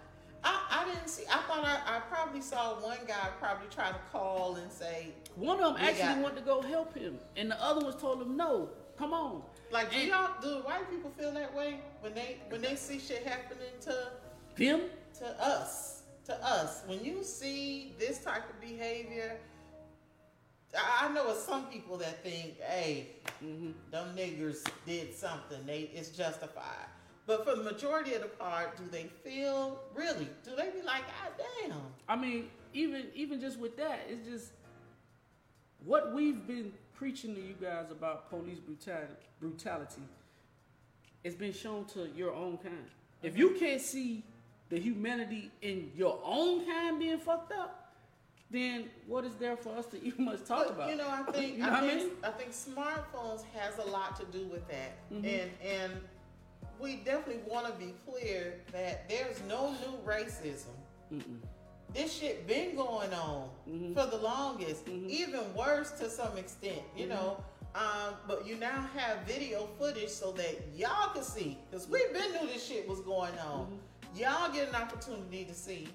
[0.43, 1.25] I, I didn't see.
[1.31, 5.59] I thought I, I probably saw one guy probably try to call and say, One
[5.61, 8.23] of them We actually got- wanted to go help him, and the other ones told
[8.23, 12.15] him, "No, come on." like, do And- y'all do white people feel that way when
[12.15, 14.13] they when they see shit happening to
[14.57, 14.89] Them?
[15.19, 19.41] to us to us when you see this type of behavior?
[20.77, 23.73] I know it's some people that think, hey, Mm-hmm.
[23.91, 25.65] them niggers did something.
[25.67, 26.89] They it's justified.
[27.27, 30.29] But for the majority of the part, do they feel really?
[30.45, 31.95] Do they be like, God damn?
[32.09, 34.53] I mean, even even just with that, it's just
[35.85, 39.13] what we've been preaching to you guys about police brutality.
[39.41, 40.03] Brutality.
[41.23, 42.85] It's been shown to your own kind.
[43.23, 44.23] If you can't see
[44.69, 47.81] the humanity in your own kind being fucked up,
[48.51, 50.91] then what is there for us to even much talk But, about?
[50.91, 52.13] You know, I think You know I what I think mean?
[52.25, 55.25] I think smartphones has a lot to do with that, Mhm.
[55.27, 55.93] and and
[56.81, 60.75] we definitely want to be clear that there's no new racism.
[61.13, 61.39] Mm-mm.
[61.95, 63.95] This shit been going on Mhm.
[63.95, 65.09] for the longest, Mhm.
[65.09, 67.11] even worse to some extent, you Mhm.
[67.11, 67.45] know.
[67.75, 72.33] Um, but you now have video footage so that y'all can see, because we've been
[72.33, 73.67] knew this shit was going on.
[73.67, 74.17] Mm-hmm.
[74.17, 75.89] Y'all get an opportunity to see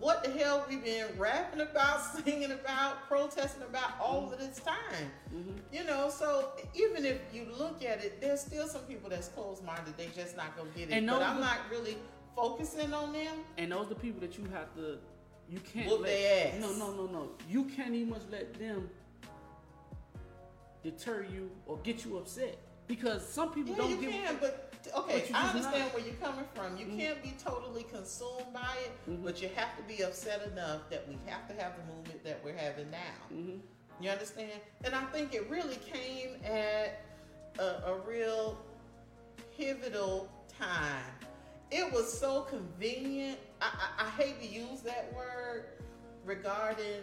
[0.00, 5.12] what the hell we've been rapping about, singing about, protesting about all of this time.
[5.34, 5.58] Mhm.
[5.72, 9.62] You know, so even if you look at it, there's still some people that's closed
[9.64, 9.96] minded.
[9.96, 10.92] They just not gonna get it.
[10.94, 11.96] And but I'm not really
[12.36, 13.38] focusing on them.
[13.58, 14.98] And those are the people that you have to,
[15.48, 16.08] you can't Whoop let.
[16.10, 16.60] their ass.
[16.60, 17.30] No, no, no, no.
[17.48, 18.88] You can't even much let them
[20.84, 24.10] deter you or get you upset because some people Yeah, don't you give.
[24.12, 25.94] can, but okay, But I understand not.
[25.94, 26.76] where you're coming from.
[26.76, 26.98] You Mhm.
[26.98, 29.24] can't be totally consumed by it, Mhm.
[29.24, 32.44] but you have to be upset enough that we have to have the movement that
[32.44, 33.14] we're having now.
[33.32, 33.60] Mhm.
[34.00, 34.60] You understand?
[34.84, 37.00] And I think it really came at
[37.58, 38.58] a, a real
[39.56, 41.02] pivotal time.
[41.70, 43.38] It was so convenient.
[43.60, 45.64] I, I, I hate to use that word
[46.24, 47.02] regarding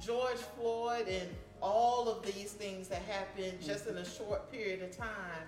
[0.00, 1.28] George Floyd and
[1.60, 4.24] all of these things that happened just in a mm-hmm.
[4.24, 5.46] short period of time.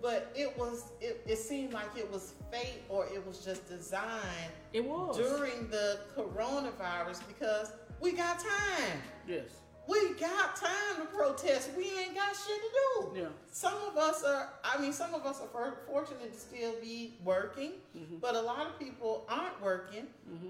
[0.00, 4.52] But it was it, it seemed like it was fate or it was just designed
[4.72, 5.16] It was.
[5.16, 9.02] during the coronavirus because we got time.
[9.28, 9.44] yes.
[9.88, 11.70] We got time to protest.
[11.76, 12.70] We ain't got shit to
[13.14, 13.20] do.
[13.20, 13.26] Yeah.
[13.50, 17.72] Some of us are, I mean, some of us are fortunate to still be working,
[18.20, 20.06] but a lot of people aren't working.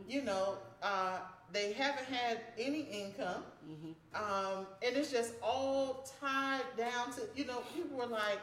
[0.09, 1.19] You know, uh,
[1.53, 3.45] they haven't had any income.
[4.15, 8.41] Um, and it's just all tied down to, you know, people were like,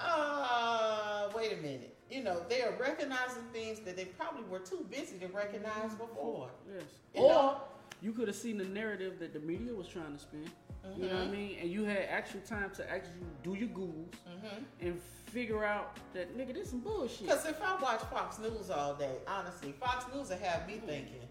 [0.00, 1.94] uh, wait a minute.
[2.10, 6.48] You know, they are recognizing things that they probably were too busy to recognize before.
[6.72, 6.84] Yes.
[7.14, 7.60] You or know?
[8.00, 10.48] You could have seen the narrative that the media was trying to spin.
[10.96, 11.30] You know what I Mhm.
[11.32, 11.58] mean?
[11.60, 16.34] And you had actual time to actually do your googles hmm and figure out that
[16.38, 17.22] nigga, this some bullshit.
[17.26, 21.28] Because if I watch Fox News all day, honestly, Fox News will have me thinking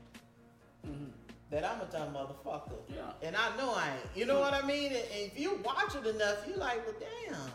[0.86, 1.12] Mhm.
[1.50, 2.78] that I'm a dumb motherfucker.
[2.90, 3.14] Yeah.
[3.24, 4.16] And I know I ain't.
[4.18, 4.92] You know what I mean?
[4.94, 7.52] And if you watch it enough, you like, well, damn.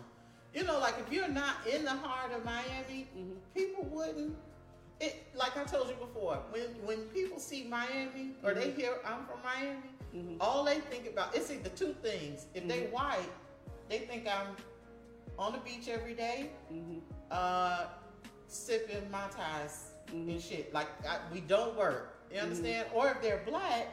[0.54, 3.06] You know, like if you're not in the heart of Miami,
[3.54, 4.36] people wouldn't.
[5.02, 9.26] It like I told you before, when when people see Miami or they hear I'm
[9.26, 10.36] from Miami, Mhm.
[10.40, 12.46] all they think about it's either two things.
[12.54, 12.92] If they Mhm.
[12.92, 13.32] white,
[13.88, 14.54] they think I'm
[15.36, 17.00] on the beach every day, Mhm.
[17.32, 17.86] uh,
[18.46, 20.28] sipping my ties Mhm.
[20.30, 20.72] and shit.
[20.72, 22.14] Like I, we don't work.
[22.30, 22.86] You understand?
[22.94, 23.88] Or if they're black,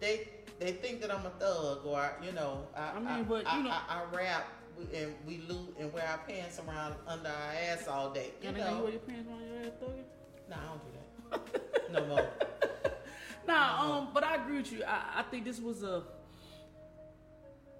[0.00, 0.28] they
[0.58, 3.62] they think that I'm a thug or you know I I mean, but, I, you
[3.64, 4.44] know- I, I rap
[4.94, 8.30] and we loot and wear our pants around under our ass all day.
[8.42, 8.82] You And then you know?
[8.84, 10.48] wear your pants on your ass, thugging?
[10.50, 10.90] Nah, I don't do
[11.30, 11.92] that.
[11.92, 12.26] no more.
[13.44, 14.84] Nah, um, but I agree with you.
[14.84, 16.04] I, I think this was a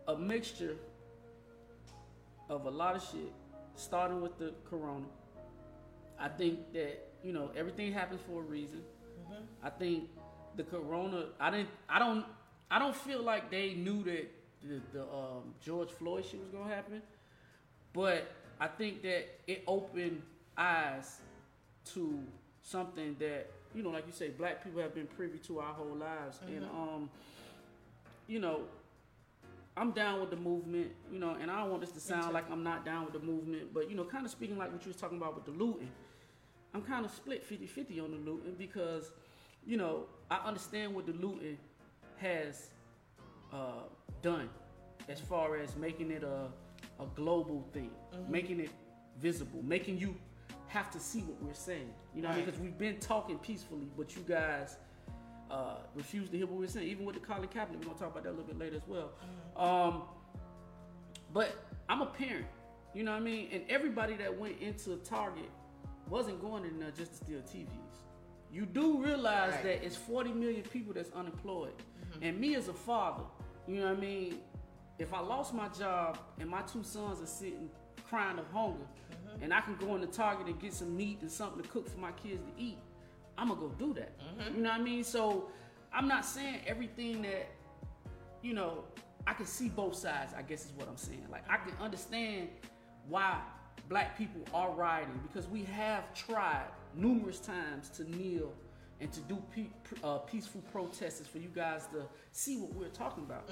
[0.09, 0.77] a mixture
[2.51, 3.33] of a lot of shit,
[3.77, 5.05] starting with the corona.
[6.19, 8.83] I think that you know everything happens for a reason.
[9.31, 9.43] Mhm.
[9.63, 10.11] I think
[10.57, 11.27] the corona.
[11.39, 11.69] I didn't.
[11.89, 12.25] I don't.
[12.69, 14.29] I don't feel like they knew that
[14.65, 17.03] the, the um, George Floyd shit was gonna happen,
[17.93, 20.23] but I think that it opened
[20.57, 21.19] eyes
[21.95, 22.19] to
[22.63, 25.97] something that you know, like you say, black people have been privy to our whole
[25.97, 27.11] lives, and um,
[28.27, 28.63] you know,
[29.77, 32.51] I'm down with the movement, you know, and I don't want this to sound like
[32.51, 34.89] I'm not down with the movement, but you know, kind of speaking like what you
[34.89, 35.91] was talking about with the looting,
[36.75, 39.11] I'm kind of split 50-50 on the looting because,
[39.67, 41.57] you know, I understand what the looting
[42.19, 42.71] has
[43.53, 43.85] uh,
[44.23, 44.49] done
[45.09, 46.49] as far as making it a
[47.01, 47.91] a global thing,
[48.29, 48.71] making it
[49.19, 50.15] visible, making you
[50.69, 51.91] have to see what we're saying.
[52.15, 52.45] You know, what I mean?
[52.47, 54.77] Because we've been talking peacefully, but you guys
[55.51, 56.89] uh, refuse to hear what we're saying.
[56.89, 58.87] Even with the Colin Kaepernick, we're gonna talk about that a little bit later as
[58.87, 59.11] well.
[59.57, 60.03] Um,
[61.33, 61.55] but
[61.89, 62.47] I'm a parent,
[62.95, 63.49] you know what I mean?
[63.53, 65.51] And everybody that went into Target
[66.09, 67.67] wasn't going in there just to steal TVs.
[68.53, 69.63] You do realize Right.
[69.65, 71.75] that it's 40 million people that's unemployed.
[72.21, 73.25] And me as a father,
[73.67, 74.39] you know what I mean?
[74.99, 77.71] If I lost my job and my two sons are sitting
[78.09, 79.43] crying of hunger, mm-hmm.
[79.43, 81.99] and I can go into Target and get some meat and something to cook for
[81.99, 82.79] my kids to eat,
[83.39, 84.19] I'm gonna go do that.
[84.19, 84.57] Mm-hmm.
[84.57, 85.05] You know what I mean?
[85.05, 85.51] So
[85.93, 87.49] I'm not saying everything that
[88.43, 88.85] you know,
[89.27, 91.27] I can see both sides, I guess is what I'm saying.
[91.31, 92.49] Like, I can understand
[93.09, 93.39] why
[93.89, 98.53] black people are rioting because we have tried numerous times to kneel
[99.03, 99.67] and to do pe-
[100.05, 103.51] uh, peaceful protests is for you guys to see what we're talking about.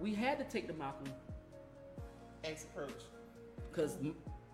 [0.00, 1.12] We had to take the Malcolm
[2.44, 3.02] X approach.
[3.70, 3.96] because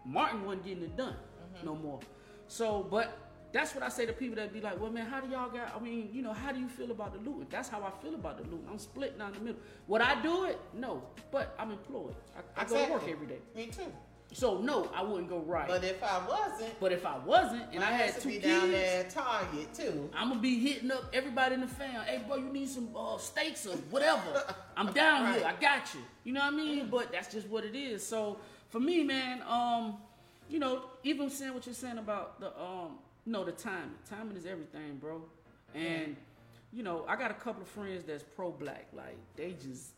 [0.05, 1.17] Martin wasn't getting it done
[1.65, 2.01] no more.
[2.49, 3.17] So, but
[3.53, 5.75] that's what I say to people that be like, well, man, how do y'all got?
[5.77, 7.47] I mean, you know, how do you feel about the looting?
[7.51, 8.67] That's how I feel about the looting.
[8.71, 9.61] I'm split down the middle.
[9.89, 10.59] Would I do it?
[10.75, 12.15] No, but I'm employed.
[12.57, 13.39] I, I go to work every day.
[13.57, 13.93] Me too.
[14.33, 15.67] So no, I wouldn't go right.
[15.67, 18.35] But if I wasn't, But if I wasn't and I I had to two be
[18.35, 20.11] kids, down there at Target too.
[20.15, 22.03] I'm gonna be hitting up everybody in the fam.
[22.05, 24.43] Hey, bro, you need some uh, steaks or whatever.
[24.77, 25.47] I'm down here.
[25.47, 26.01] I got you.
[26.25, 26.89] You know what I mean?
[26.91, 28.07] But that's just what it is.
[28.07, 28.39] So
[28.69, 29.97] for me, man, um,
[30.49, 33.95] you know, even saying what you're saying about the um, you know, the timing.
[34.09, 35.23] Timing is everything, bro.
[35.75, 36.17] And
[36.73, 38.89] you know, I got a couple of friends that's pro-black.
[38.93, 39.93] Like they just,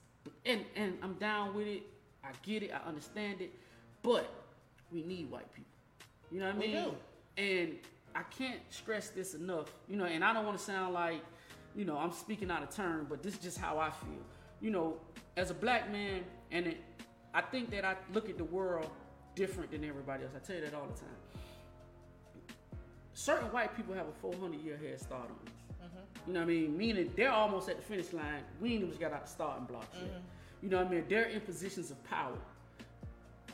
[0.47, 1.83] and and I'm down with it.
[2.25, 2.71] I get it.
[2.73, 3.53] I understand it.
[4.03, 4.31] But
[4.93, 5.71] we need white people.
[6.31, 6.85] You know what I We mean?
[6.85, 6.95] do.
[7.43, 7.79] And
[8.15, 11.23] I can't stress this enough, you know, and I don't want to sound like,
[11.77, 14.21] you know, I'm speaking out of turn, but this is just how I feel.
[14.61, 14.97] You know,
[15.37, 16.79] as a black man, and it,
[17.33, 18.91] I think that I look at the world
[19.35, 20.33] different than everybody else.
[20.35, 22.57] I tell you that all the time.
[23.13, 25.55] Certain white people have a 400 year head start on us.
[25.85, 26.29] Mm-hmm.
[26.29, 26.77] You know what I mean?
[26.77, 28.43] Meaning they're almost at the finish line.
[28.61, 30.09] We ain't even got out the starting blocks yet.
[30.11, 30.19] Mm-hmm.
[30.63, 31.05] You know what I mean?
[31.09, 32.37] They're in positions of power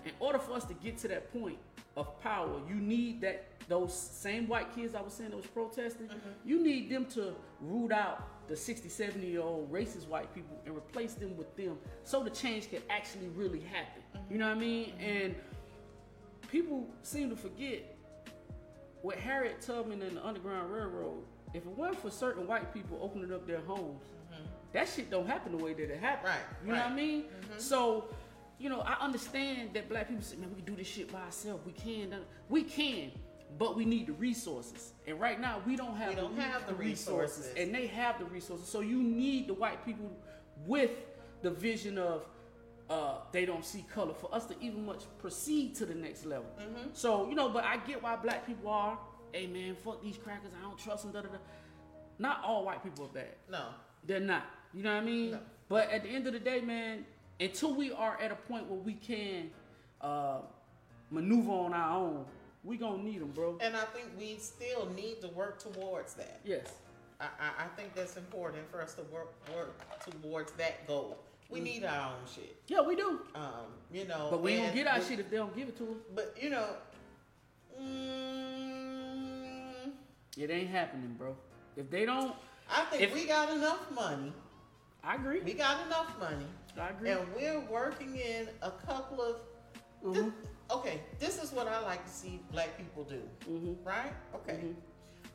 [0.07, 1.59] in order for us to get to that point
[1.97, 6.07] of power, you need that those same white kids I was saying that was protesting,
[6.07, 6.31] mm-hmm.
[6.45, 10.77] you need them to root out the 60, 70 year old racist white people and
[10.77, 14.03] replace them with them so the change can actually really happen.
[14.15, 14.33] Mm-hmm.
[14.33, 14.87] You know what I mean?
[14.91, 15.05] Mm-hmm.
[15.05, 15.35] And
[16.49, 17.97] people seem to forget
[19.03, 23.33] with Harriet Tubman and the Underground Railroad, if it weren't for certain white people opening
[23.33, 24.05] up their homes,
[24.73, 26.29] that shit don't happen the way that it happened.
[26.29, 26.97] Right, You know what I right.
[26.97, 27.25] mean?
[27.57, 28.05] So,
[28.59, 31.21] you know, I understand that black people say, man, we can do this shit by
[31.21, 31.65] ourselves.
[31.67, 32.15] We can.
[32.49, 33.13] We can.
[33.59, 34.93] But we need the resources.
[35.07, 37.53] And right now, we don't have, We don't the, have the resources.
[37.57, 38.69] And they have the resources.
[38.69, 40.11] So you need the white people
[40.67, 40.91] with
[41.43, 42.27] the vision of
[42.89, 46.47] uh, they don't see color for us to even much proceed to the next level.
[46.61, 46.91] Mm-hmm.
[46.93, 48.99] So, you know, but I get why black people are,
[49.33, 51.39] hey man, fuck these crackers, I don't trust them, da da da.
[52.19, 53.35] Not all white people are bad.
[53.51, 53.67] No.
[54.07, 54.45] They're not.
[54.73, 55.31] You know what I mean?
[55.33, 55.41] No.
[55.69, 57.05] But at the end of the day, man,
[57.41, 59.51] until we are at a point where we can
[60.01, 60.39] uh,
[61.11, 62.25] maneuver on our own,
[62.65, 63.59] we gonna need them, bro.
[63.61, 66.41] And I think we still need to work towards that.
[66.45, 66.67] Yes.
[67.21, 69.75] I, I, I think that's important for us to work work
[70.23, 71.19] towards that goal.
[71.49, 72.57] We need our own shit.
[72.67, 73.21] Yeah, we do.
[73.35, 74.29] Um, you know.
[74.31, 75.97] But we gonna get our with- shit if they don't give it to us.
[76.15, 76.67] But you know,
[78.67, 79.93] mm,
[80.37, 81.37] It ain't happening, bro.
[81.77, 82.35] If they don't,
[82.71, 84.33] I think If- we got enough money.
[85.05, 85.41] I agree.
[85.41, 86.47] We got enough money,
[86.79, 87.11] I agree.
[87.11, 89.37] and we're working in a couple of.
[90.03, 90.33] Mhm.
[90.71, 93.23] Okay, this is what I like to see black people do.
[93.49, 93.77] Mhm.
[93.85, 94.13] Right?
[94.35, 94.55] Okay.
[94.59, 94.77] Mhm.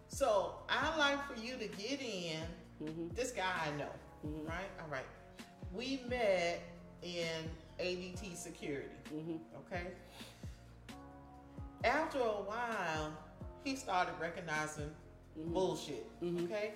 [0.08, 2.43] So I like for you to get in.
[2.82, 3.15] Mhm.
[3.15, 3.91] This guy I know.
[4.25, 4.47] Mhm.
[4.47, 4.69] Right?
[4.82, 5.06] All right.
[5.73, 6.62] We met
[7.01, 7.49] in
[7.80, 8.89] ADT security.
[9.65, 9.93] Okay.
[11.84, 13.12] After a while,
[13.63, 14.93] he started recognizing
[15.38, 15.54] Mhm.
[15.54, 16.06] bullshit.
[16.21, 16.45] Mhm.
[16.45, 16.73] Okay.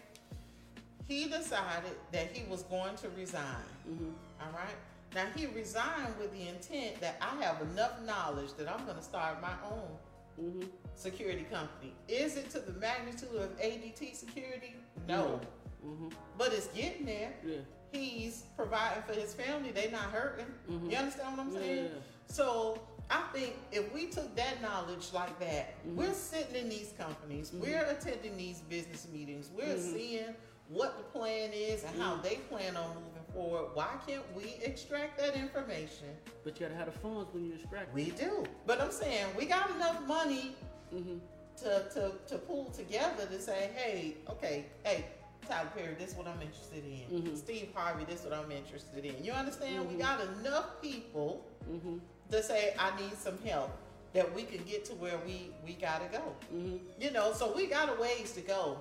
[1.08, 3.66] He decided that he was going to resign.
[3.88, 4.14] Mhm.
[4.42, 4.76] All right.
[5.14, 9.04] Now he resigned with the intent that I have enough knowledge that I'm going to
[9.04, 9.98] start my own
[10.40, 10.70] Mhm.
[10.96, 11.94] security company.
[12.10, 14.76] Is it to the magnitude of ADT security?
[15.08, 15.40] No.
[15.86, 16.12] Mhm.
[16.38, 17.34] But it's getting there.
[17.46, 17.60] Yeah.
[17.94, 19.72] He's providing for his family.
[19.72, 20.54] They're not hurting.
[20.70, 20.92] Mhm.
[20.92, 21.86] You understand what I'm saying?
[21.86, 22.00] Yeah.
[22.28, 25.96] So I think if we took that knowledge like that, Mhm.
[25.96, 27.60] we're sitting in these companies, Mhm.
[27.62, 29.94] we're attending these business meetings, we're Mhm.
[29.94, 30.36] seeing
[30.70, 32.24] what the plan is and how Mhm.
[32.24, 33.70] they plan on moving forward.
[33.76, 36.08] Why can't we extract that information?
[36.44, 37.94] But you gotta have the funds when you extract.
[37.94, 38.44] We do.
[38.66, 40.56] But I'm saying we got enough money
[40.94, 41.18] Mm-hmm.
[41.64, 45.06] to, to, to pull together to say, hey, okay, hey,
[45.48, 47.22] Tyler Perry, this is what I'm interested in.
[47.24, 47.38] Mhm.
[47.38, 49.24] Steve Harvey, this is what I'm interested in.
[49.24, 49.88] You understand?
[49.90, 50.00] We Mhm.
[50.00, 51.98] got enough people Mm-hmm.
[52.32, 53.72] to say, I need some help
[54.14, 56.24] that we can get to where we, we gotta go.
[56.54, 56.78] Mm-hmm.
[57.02, 58.80] You know, so we got a ways to go.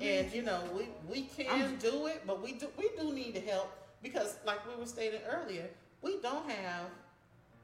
[0.00, 3.34] And you know, we, we can I'm- do it, but we do we do need
[3.34, 3.70] the help
[4.02, 5.68] because like we were stating earlier,
[6.02, 6.86] we don't have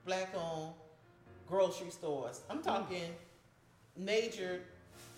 [0.04, 0.72] black owned
[1.48, 2.40] grocery stores.
[2.50, 2.64] I'm mm.
[2.64, 3.14] talking
[3.96, 4.60] major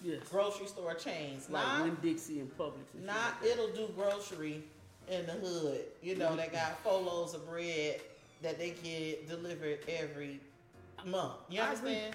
[0.02, 0.20] yes.
[0.30, 1.48] grocery store chains.
[1.50, 2.94] Like not Winn Dixie and Publix.
[2.94, 4.62] And not like it'll do grocery
[5.08, 5.80] in the hood.
[6.02, 8.00] You know, they got four loaves of bread
[8.42, 10.40] that they get delivered every
[11.04, 11.34] month.
[11.48, 12.14] You understand?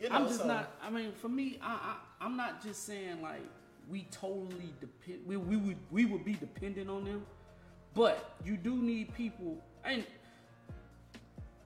[0.00, 0.72] You know, I'm just so- not.
[0.82, 3.42] I mean, for me, I, I I'm not just saying like
[3.88, 5.20] we totally depend.
[5.26, 7.24] We we would we would be dependent on them,
[7.94, 10.04] but you do need people, and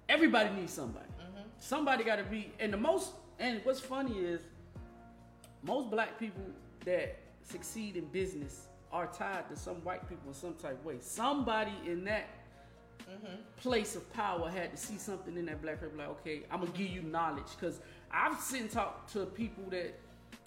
[0.09, 1.07] everybody needs somebody.
[1.21, 1.43] Mm-hmm.
[1.59, 2.53] Somebody got to be.
[2.59, 4.43] And the most and what's funny is
[5.63, 6.45] most black people
[6.85, 10.97] that succeed in business are tied to some white people in some type of way.
[11.01, 12.29] Somebody in that
[13.57, 16.73] place of power had to see something in that black person like, okay, I'm gonna
[16.73, 17.47] give you knowledge.
[17.61, 17.81] Cause
[18.11, 19.99] I've seen talk to people that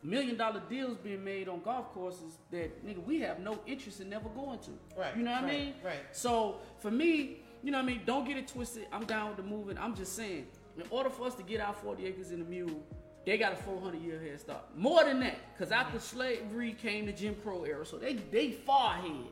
[0.04, 4.10] million dollar deals being made on golf courses that nigga we have no interest in
[4.10, 4.72] never going to.
[4.98, 5.74] Right, You know what right, I mean?
[5.84, 6.00] right.
[6.12, 8.88] So for me, you know what I mean, don't get it twisted.
[8.92, 9.80] I'm down with the movement.
[9.80, 10.48] I'm just saying,
[10.78, 12.84] in order for us to get our 40 acres in the mule,
[13.26, 14.64] they got a 400 year head start.
[14.76, 16.18] More than that, because after mm-hmm.
[16.18, 19.12] slavery came the Jim Crow era, so they they far ahead.
[19.12, 19.26] You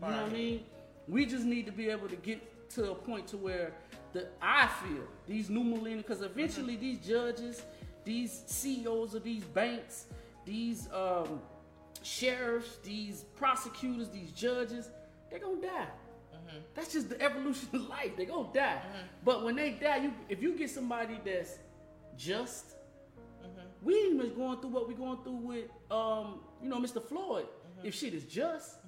[0.00, 0.64] Far know what I mean?
[1.08, 3.72] We just need to be able to get to a point to where
[4.12, 6.82] the I feel these new millennials, because eventually mm-hmm.
[6.82, 7.62] these judges,
[8.04, 10.06] these CEOs of these banks,
[10.48, 11.40] these um,
[12.02, 14.90] sheriffs, these prosecutors, these judges,
[15.30, 15.68] they're gonna die.
[15.68, 16.58] Mm-hmm.
[16.74, 18.16] That's just the evolution of life.
[18.16, 18.80] They're gonna die.
[18.80, 19.06] Mm-hmm.
[19.24, 21.58] But when they die, you if you get somebody that's
[22.16, 22.70] just,
[23.42, 23.60] mm-hmm.
[23.82, 27.02] we ain't even going through what we're going through with um, you know, Mr.
[27.06, 27.46] Floyd.
[27.84, 28.78] If shit is just,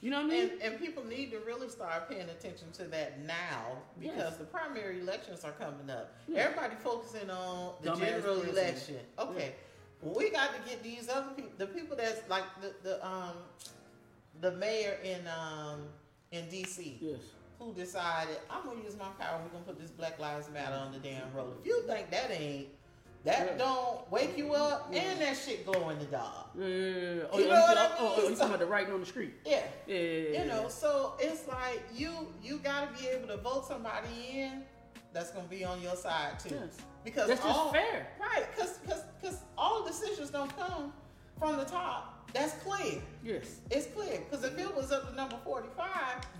[0.00, 0.50] you know what I mean?
[0.50, 4.36] And, and people need to really start paying attention to that now because Yes.
[4.36, 6.14] the primary elections are coming up.
[6.26, 6.44] Yeah.
[6.44, 8.96] Everybody focusing on the Dumbass general election.
[9.18, 9.71] Okay, well,
[10.02, 13.34] we got to get these other people, the people that's like the, the um
[14.40, 15.82] the mayor in um
[16.32, 16.98] in D.C.
[17.00, 17.20] yes.
[17.58, 19.40] who decided I'm gonna use my power.
[19.42, 21.54] We're gonna put this Black Lives Matter on the damn road.
[21.60, 22.68] If you think that ain't
[23.24, 23.56] that Yeah.
[23.58, 25.02] don't wake you up, Yeah.
[25.02, 26.48] and that shit glow in the dark.
[26.58, 27.22] Yeah, yeah.
[27.30, 29.34] Oh, You know what I oh, oh, you talking about the writing on the street?
[29.46, 29.62] Yeah.
[29.86, 29.96] Yeah,
[30.40, 32.10] You know, so it's like you
[32.42, 34.64] you got to be able to vote somebody in
[35.12, 36.56] that's gonna be on your side too.
[36.56, 36.78] Yes.
[37.04, 38.08] Because That's just all, fair.
[38.20, 38.44] right?
[38.56, 39.02] Because because
[39.58, 40.92] all decisions don't come
[41.38, 43.00] from the top, that's clear.
[43.22, 43.60] Yes.
[43.70, 45.86] It's clear because if it was up to number 45,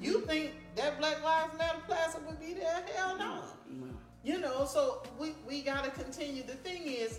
[0.00, 2.82] you think that Black Lives Matter plaza would be there?
[2.94, 3.42] Hell no.
[3.70, 3.86] No.
[4.24, 6.42] You know, so we, we got to continue.
[6.44, 7.18] The thing is,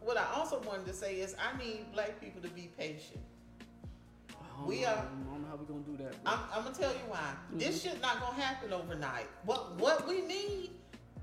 [0.00, 3.20] what I also wanted to say is I need black people to be patient.
[4.30, 6.14] I We are- I don't know how we're gonna do that.
[6.24, 7.32] I'm, I'm gonna tell you why.
[7.52, 7.88] This Mm-hmm.
[7.94, 9.26] shit not gonna happen overnight.
[9.44, 10.70] What what we need,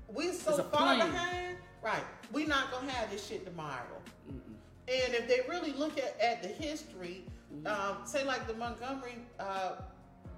[0.08, 1.10] we're so far plan.
[1.10, 1.56] behind.
[1.82, 4.00] Right, We're not gonna have this shit tomorrow.
[4.30, 4.54] Mm-mm.
[4.88, 7.66] And if they really look at, at the history, Mm-hmm.
[7.66, 9.72] um, say like the Montgomery uh,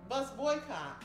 [0.08, 1.04] bus boycott,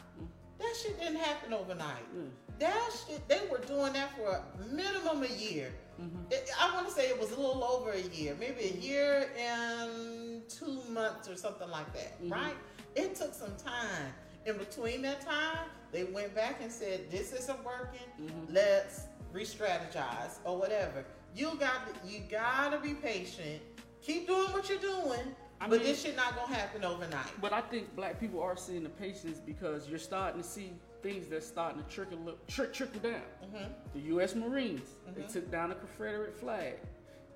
[0.58, 2.04] that shit didn't happen overnight.
[2.16, 2.24] Yeah.
[2.58, 5.70] That shit, they were doing that for a minimum a year.
[6.02, 6.32] Mhm.
[6.32, 9.30] It, I want to say it was a little over a year, maybe a year
[9.38, 12.32] and two months or something like that, Mhm.
[12.32, 12.56] right?
[12.96, 14.12] It took some time.
[14.48, 18.08] In between that time, they went back and said, "This isn't working.
[18.20, 18.48] Mhm.
[18.52, 19.02] Let's
[19.32, 21.06] re-strategize or whatever."
[21.36, 23.62] You got to, you gotta be patient.
[24.02, 27.28] Keep doing what you're doing, I but mean- this shit not gonna happen overnight.
[27.42, 30.72] But I think black people are seeing the patience because you're starting to see
[31.04, 33.22] things that's starting to trickle trick trickle down.
[33.42, 34.36] hmm The U.S.
[34.36, 35.32] Marines they Mhm.
[35.32, 36.76] took down the Confederate flag.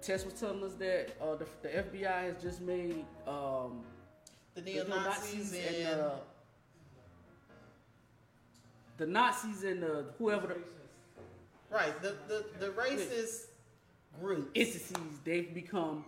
[0.02, 3.86] Tess was telling us that uh, the, the FBI has just made um,
[4.56, 6.16] The the neo Nazis and and uh,
[8.98, 10.56] the Nazis and uh, whoever the
[11.74, 13.46] right the, the the racist
[14.20, 14.92] group entities
[15.24, 16.04] they've become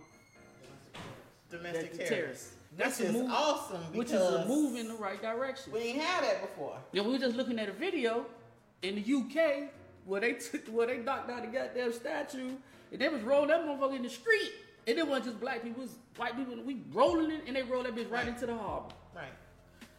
[1.50, 2.08] domestic terrorists.
[2.08, 2.52] terrorists.
[2.76, 5.72] That's Which a is move, awesome which is a move in the right direction.
[5.72, 6.76] we ain't had that before.
[6.92, 8.26] Yeah, we were just looking at a video
[8.82, 9.70] in the UK
[10.04, 12.50] where they took where they knocked down the goddamn statue
[12.92, 14.52] and they was rolling that motherfucker in the street.
[14.88, 16.54] And it wasn't just black people, it was white people.
[16.64, 18.28] We rolling it and they rolled that bitch right Right.
[18.28, 18.94] into the harbor.
[19.14, 19.24] Right.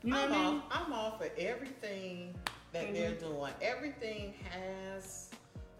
[0.03, 0.61] You know I'm what I all, mean?
[0.71, 2.35] I'm all for everything
[2.71, 3.51] that they're doing.
[3.61, 5.26] Everything has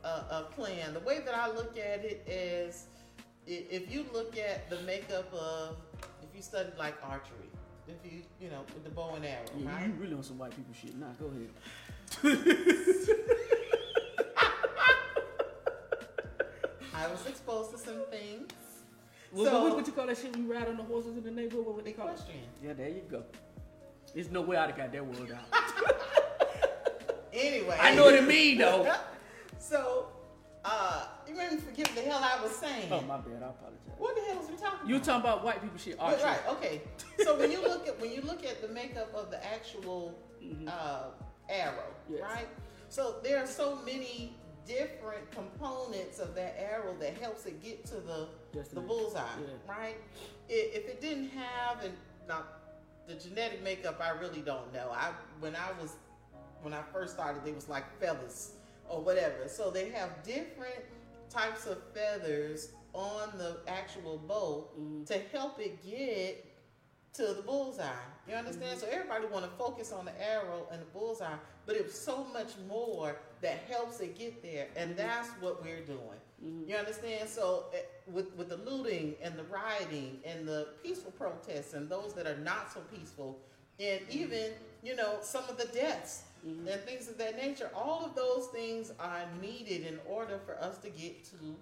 [0.08, 0.94] a, a plan.
[0.94, 2.86] The way that I look at it is,
[3.46, 5.78] if you look at the makeup of,
[6.24, 7.50] if you study like archery,
[7.88, 9.88] if you, you know, with the bow and arrow, Yeah, right?
[9.88, 10.96] you really on some white people shit.
[10.98, 11.50] Nah, go ahead.
[16.94, 18.52] I was exposed to some things.
[19.32, 21.24] What, So- what, what you call that shit when you ride on the horses in
[21.24, 21.66] the neighborhood?
[21.66, 22.12] What would they call it?
[22.14, 22.44] Equestrian.
[22.64, 23.24] Yeah, there you go.
[24.14, 25.94] There's no way I'd have got that word out.
[27.34, 28.92] Anyway, I know what it mean though.
[29.70, 30.08] so,
[30.66, 32.92] uh, you made me forget the hell I was saying.
[32.92, 33.80] Oh my bad, I apologize.
[33.98, 34.90] What the hell was we talking about?
[34.90, 35.06] You about?
[35.06, 35.98] talking about white people shit?
[35.98, 36.82] But, right, okay.
[37.24, 40.68] So when you look at when you look at the makeup of the actual Mhm.
[40.68, 41.06] uh,
[41.50, 42.22] arrow, Yes.
[42.22, 42.48] right?
[42.90, 47.96] So there are so many different components of that arrow that helps it get to
[47.96, 48.28] the
[48.74, 49.48] the bullseye, Yeah.
[49.74, 49.98] right?
[50.50, 51.96] I- If it didn't have and
[52.28, 52.44] now
[53.08, 54.90] the genetic makeup, I really don't know.
[54.92, 55.96] I when I was
[56.62, 58.52] when I first started, it was like feathers
[58.90, 59.48] or whatever.
[59.48, 60.84] So they have different
[61.30, 65.06] types of feathers on the actual bow Mhm.
[65.08, 66.44] to help it get
[67.14, 67.92] to the bullseye.
[68.28, 68.80] You understand?
[68.80, 72.56] So everybody want to focus on the arrow and the bullseye, but it's so much
[72.68, 76.20] more that helps it get there, and that's what we're doing.
[76.44, 76.68] Mhm.
[76.68, 77.30] You understand?
[77.30, 82.14] So eh, with with the looting and the rioting and the peaceful protests and those
[82.14, 83.40] that are not so peaceful,
[83.80, 86.68] and even you know some of the deaths Mhm.
[86.72, 90.78] and things of that nature, all of those things are needed in order for us
[90.80, 91.56] to get to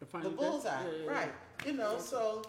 [0.00, 1.32] The, the bullseye, yeah, yeah, right?
[1.66, 2.42] You know, so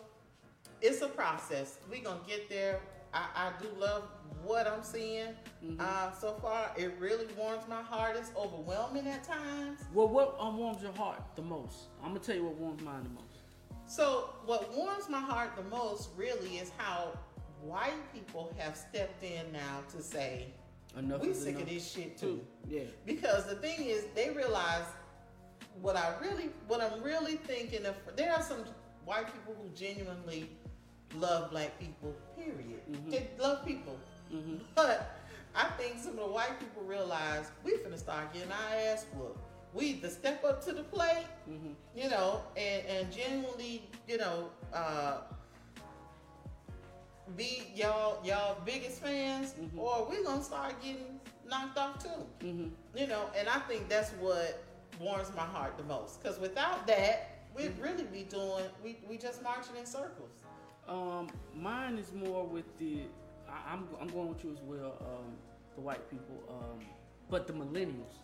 [0.82, 1.80] it's a process.
[1.90, 2.80] We gonna get there.
[3.14, 4.04] I, I do love
[4.44, 5.80] what I'm seeing Mhm.
[5.80, 6.72] uh, so far.
[6.78, 8.16] It really warms my heart.
[8.16, 9.82] It's overwhelming at times.
[9.94, 11.90] Well, what um, warms your heart the most?
[12.02, 13.28] I'm gonna tell you what warms mine the most.
[13.86, 17.12] So what warms my heart the most really is how
[17.62, 20.54] white people have stepped in now to say
[20.98, 21.64] Enough we sick enough.
[21.64, 22.42] of this shit too.
[22.70, 22.82] Yeah.
[23.06, 24.86] Because the thing is, they realize
[25.82, 27.96] what I really, what I'm really thinking of.
[28.16, 28.66] There are some
[29.06, 30.50] white people who genuinely
[31.16, 32.14] love black people.
[32.38, 32.82] Period.
[32.92, 33.10] Mhm.
[33.12, 33.98] They love people,
[34.30, 35.18] hmm but
[35.56, 39.40] I think some of the white people realize we finna start getting our ass whooped.
[39.74, 44.50] We the step up to the plate, hmm you know, and and genuinely, you know,
[44.74, 45.18] uh,
[47.38, 49.78] be y'all y'all biggest fans, Mhm.
[49.78, 54.12] or we gonna start getting knocked off too hmm you know, and I think that's
[54.14, 54.64] what
[55.00, 56.22] warms my heart the most.
[56.22, 60.44] Because without that, we'd really be doing we we just marching in circles.
[60.88, 63.04] Um, mine is more with the.
[63.50, 64.98] I, I'm I'm going with you as well.
[65.02, 65.38] Um,
[65.76, 66.38] the white people.
[66.50, 66.86] Um,
[67.30, 68.16] but the millennials.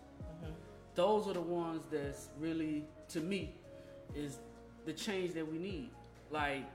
[0.44, 0.54] Mhm.
[0.96, 3.54] Those are the ones that's really, to me,
[4.16, 4.40] is
[4.86, 5.92] the change that we need.
[6.30, 6.66] Like,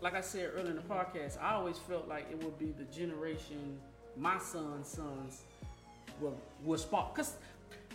[0.00, 2.84] like I said earlier in the podcast, I always felt like it would be the
[2.84, 3.78] generation
[4.16, 5.42] my son's sons
[6.20, 7.14] will will spark.
[7.14, 7.34] Cause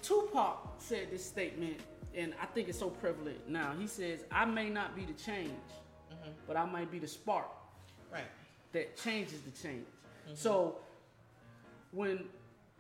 [0.02, 1.78] Tupac said this statement,
[2.16, 3.74] and I think it's so prevalent now.
[3.80, 5.50] He says, "I may not be the change,
[6.12, 6.32] mm-hmm.
[6.48, 7.48] but I might be the spark
[8.12, 8.24] Right.
[8.74, 9.86] that changes the change.
[10.26, 10.36] Mm-hmm.
[10.36, 10.78] So
[11.92, 12.26] when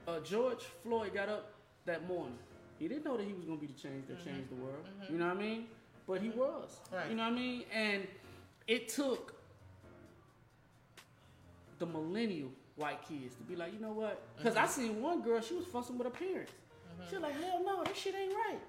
[0.08, 1.54] uh, George Floyd got up
[1.86, 2.38] that morning,
[2.78, 4.30] he didn't know that he was going to be the change that mm-hmm.
[4.30, 4.86] changed the world.
[5.10, 5.66] You know what I mean?
[6.08, 6.78] But he was.
[6.92, 7.10] Right.
[7.10, 7.64] You know what I mean?
[7.74, 8.08] And
[8.68, 9.34] it took
[11.80, 14.22] the millennial white kids to be like, you know what?
[14.38, 16.52] Because I seen one girl, she was fussing with her parents.
[17.10, 18.60] She was like, hell no, that shit ain't right.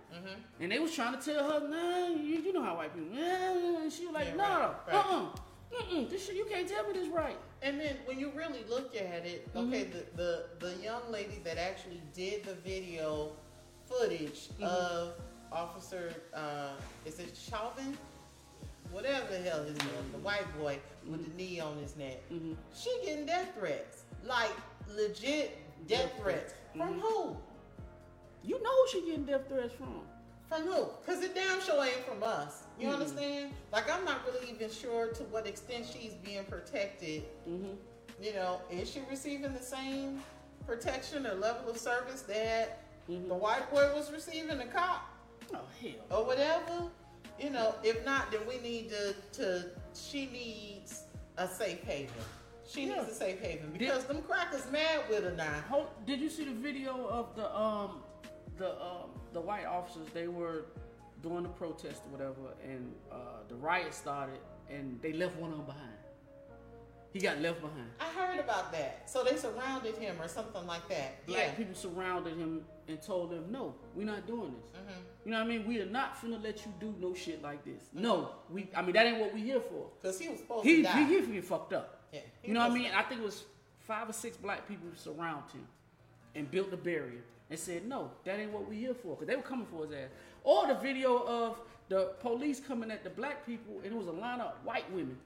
[0.61, 3.83] And they was trying to tell her, nah, you, you know how white people, nah.
[3.83, 4.95] And she was like, Yeah, no, right, right.
[4.97, 5.27] uh-uh.
[5.73, 7.37] Mm-mm, this shit, you can't tell me this right.
[7.63, 9.69] And then when you really look at it, Mm-hmm.
[9.69, 13.33] okay, the, the the young lady that actually did the video
[13.87, 14.65] footage Mm-hmm.
[14.65, 15.15] of
[15.53, 16.71] Officer, uh,
[17.07, 17.97] is it Chauvin?
[18.95, 21.37] Whatever the hell his name, the white boy with Mm-hmm.
[21.37, 22.19] the knee on his neck.
[22.33, 22.57] Mhm.
[22.75, 24.53] She getting death threats, like
[24.95, 26.55] legit death threats.
[26.77, 27.01] From Mhm.
[27.01, 27.37] who?
[28.45, 30.07] You know who she getting death threats from.
[30.49, 30.87] From who?
[31.01, 32.63] Because it damn sure ain't from us.
[32.79, 32.93] You Mhm.
[32.93, 33.55] understand?
[33.73, 37.25] Like, I'm not really even sure to what extent she's being protected.
[37.49, 37.75] Mm-hmm.
[38.23, 40.23] You know, is she receiving the same
[40.67, 42.79] protection or level of service that
[43.09, 43.27] Mhm.
[43.29, 45.03] the white boy was receiving, the cop,
[45.53, 46.07] Oh, hell.
[46.21, 46.91] or whatever?
[47.39, 49.65] You know, if not, then we need to, to
[49.95, 51.05] she needs
[51.37, 52.15] a safe haven.
[52.67, 52.97] She Yeah.
[53.01, 55.61] needs a safe haven because them crackers mad with her now.
[55.69, 58.03] Hold, did you see the video of the um
[58.57, 60.07] the um the white officers?
[60.15, 60.67] They were
[61.23, 63.17] doing the protest or whatever, and uh,
[63.49, 64.39] the riot started,
[64.71, 65.91] and they left one of them behind.
[67.15, 67.89] He got left behind.
[68.01, 69.09] I heard about that.
[69.09, 71.25] So they surrounded him or something like that.
[71.27, 71.53] Black yeah.
[71.53, 74.81] people surrounded him and told him, "No, we're not doing this.
[74.81, 74.97] Mhm.
[75.25, 75.67] You know what I mean?
[75.67, 77.89] We are not finna let you do no shit like this.
[77.93, 78.69] No, we.
[78.75, 79.87] I mean, that ain't what we here for.
[80.03, 81.05] Because he was supposed He to die.
[81.05, 82.01] he, he get fucked up.
[82.13, 82.21] yeah.
[82.43, 82.91] You know what I mean?
[82.93, 83.45] I think it was
[83.79, 85.69] five or six black people surrounded him
[86.35, 89.37] and built a barrier and said, "No, that ain't what we here for." Because they
[89.37, 90.11] were coming for his ass.
[90.43, 94.13] Or the video of the police coming at the black people, and it was a
[94.13, 95.17] line of white women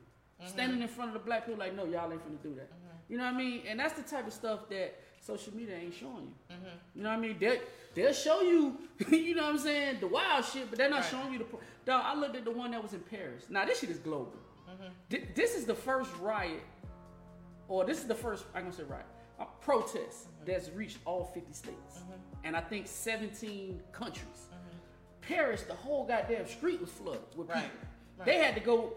[0.47, 3.13] standing in front of the black people, like, "No, y'all ain't finna do that." Mm-hmm.
[3.13, 3.63] You know what I mean?
[3.69, 6.55] And that's the type of stuff that social media ain't showing you.
[6.55, 6.65] Mm-hmm.
[6.95, 7.37] You know what I mean?
[7.41, 7.61] They
[7.95, 8.79] they'll show you,
[9.11, 11.11] you know what I'm saying, the wild shit, but they're not Right.
[11.11, 11.45] showing you the.
[11.45, 13.45] Pro- Dog, I looked at the one that was in Paris.
[13.49, 14.35] Now this shit is global.
[14.71, 14.89] Mm-hmm.
[15.11, 16.61] Thi- This is the first riot
[17.67, 19.07] or this is the first I'm gonna say riot
[19.41, 22.01] a protest that's reached all 50 states
[22.45, 24.49] and I think 17 countries.
[25.21, 27.79] Paris, the whole goddamn street was flooded with Right, people.
[28.19, 28.27] right.
[28.27, 28.95] They had to go.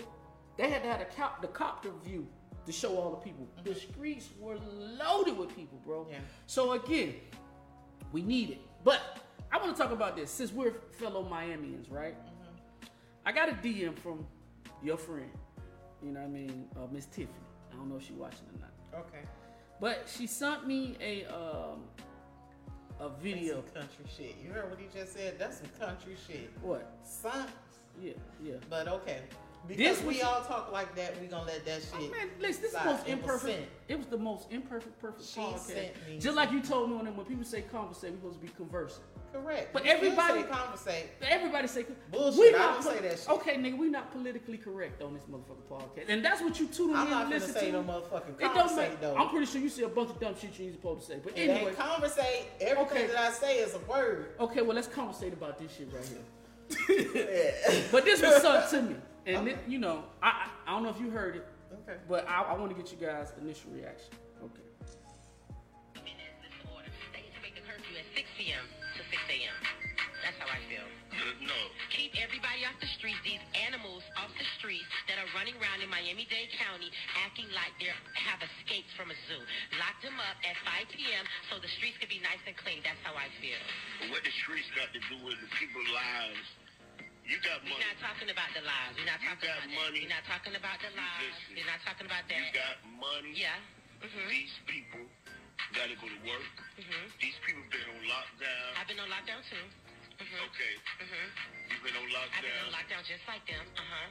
[0.57, 2.27] They had to have the, cop, the copter view
[2.65, 3.47] to show all the people.
[3.63, 6.07] The streets were loaded with people, bro.
[6.09, 6.17] Yeah.
[6.47, 7.15] So again,
[8.11, 8.59] we need it.
[8.83, 9.01] But
[9.51, 12.15] I want to talk about this since we're fellow Miamians, right?
[13.25, 14.25] I got a DM from
[14.83, 15.29] your friend.
[16.03, 17.29] You know what I mean, uh, Miss Tiffany.
[17.71, 19.23] I don't know if she's watching or not, Okay.
[19.79, 21.83] but she sent me a um
[22.99, 23.55] a That's video.
[23.73, 24.35] some country shit.
[24.43, 25.39] You heard what he just said?
[25.39, 26.51] That's some country shit.
[26.61, 26.91] What?
[27.03, 27.47] Son.
[28.01, 28.55] Yeah, yeah.
[28.69, 29.21] But okay.
[29.67, 32.11] Because This we was- all talk like that, we gonna let that Oh, shit.
[32.11, 33.57] man, listen, this is the most imperfect.
[33.59, 33.69] sent.
[33.87, 35.59] It was the most imperfect, perfect She podcast.
[35.59, 38.45] sent me Just like you told me when, when people say conversate, we're supposed to
[38.47, 39.03] be conversing.
[39.31, 39.71] Correct.
[39.71, 41.09] But You everybody- say conversate.
[41.19, 43.29] But everybody say Bullshit, We I not don't po- say that shit.
[43.29, 46.81] Okay, nigga, we not politically correct on this motherfucking podcast, and that's what you I'm
[46.81, 47.71] in not and gonna listen say to.
[47.71, 48.99] no motherfucking it don't make.
[48.99, 49.15] though.
[49.15, 51.19] I'm pretty sure you see a bunch of dumb shit you ain't supposed to say.
[51.23, 52.47] But anyway, conversate.
[52.59, 53.07] Everything Okay.
[53.07, 54.33] that I say is a word.
[54.39, 56.25] okay, well let's conversate about this shit right here.
[57.91, 58.95] But this was sent to me,
[59.25, 61.45] and it, you know, I, I I don't know if you heard it,
[61.83, 61.99] okay.
[62.09, 64.09] but I, I want to get you guys' initial reaction.
[64.43, 64.65] Okay.
[66.01, 66.89] minutes disorder.
[67.13, 68.65] They need to make the curfew at 6 p.m.
[68.97, 69.57] to 6 a.m.
[70.21, 70.85] That's how I feel.
[71.41, 71.57] No.
[71.89, 75.89] Keep everybody off the streets, these animals off the streets that are running around in
[75.89, 76.89] Miami-Dade County
[77.21, 79.41] acting like they have escaped from a zoo.
[79.81, 81.25] Lock them up at 5 p.m.
[81.49, 82.81] so the streets can be nice and clean.
[82.85, 83.57] That's how I feel.
[84.13, 86.45] What the streets got to do with the people's lives?
[87.31, 87.79] You got money.
[87.79, 88.93] We're not talking about the lives.
[88.99, 90.03] We're not You talking got about money.
[90.03, 90.03] that.
[90.03, 91.31] We're not talking about the lives.
[91.31, 91.51] Listen.
[91.55, 92.35] We're not talking about that.
[92.43, 92.59] You that.
[92.59, 93.31] got money.
[93.31, 93.55] Yeah.
[94.03, 94.27] Mm-hmm.
[94.27, 95.03] These people
[95.71, 96.51] got to go to work.
[96.75, 97.03] Mm-hmm.
[97.23, 98.67] These people been on lockdown.
[98.75, 99.63] I've been on lockdown too.
[100.19, 100.47] Mm-hmm.
[100.51, 100.73] Okay.
[100.99, 101.27] Mm-hmm.
[101.71, 102.35] You've been on lockdown.
[102.35, 102.67] I've been lockdown.
[102.67, 103.63] on lockdown just like them.
[103.79, 104.07] Uh-huh.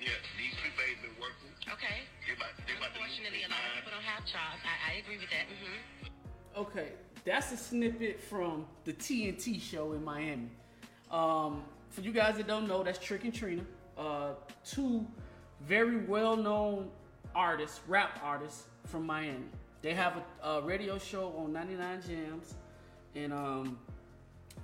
[0.00, 0.16] Yeah.
[0.40, 1.52] These people ain't been working.
[1.76, 2.08] Okay.
[2.24, 4.64] They about, they Unfortunately, a lot of people don't have jobs.
[4.64, 5.44] I, I agree with that.
[5.44, 6.08] Mm-hmm.
[6.56, 6.88] Okay,
[7.24, 10.48] that's a snippet from the TNT show in Miami.
[11.10, 13.62] Um, for you guys that don't know, that's Trick and Trina,
[13.98, 14.30] uh,
[14.64, 15.06] two
[15.60, 16.90] very well-known
[17.34, 19.44] artists, rap artists from Miami.
[19.82, 22.54] They have a, a radio show on 99 Jamz,
[23.14, 23.78] and um,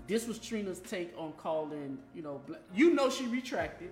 [0.07, 1.99] this was Trina's take on calling.
[2.15, 2.41] You know,
[2.75, 3.91] you know she retracted.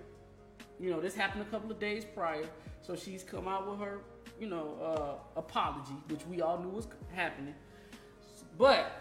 [0.79, 2.45] You know, this happened a couple of days prior,
[2.81, 3.99] so she's come out with her,
[4.39, 7.55] you know, uh, apology, which we all knew was happening.
[8.57, 8.91] But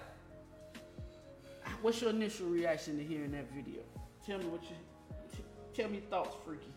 [1.80, 3.82] what's your initial reaction to hearing that video?
[4.26, 4.76] Tell me what you,
[5.32, 6.72] t- tell me thoughts, freaky.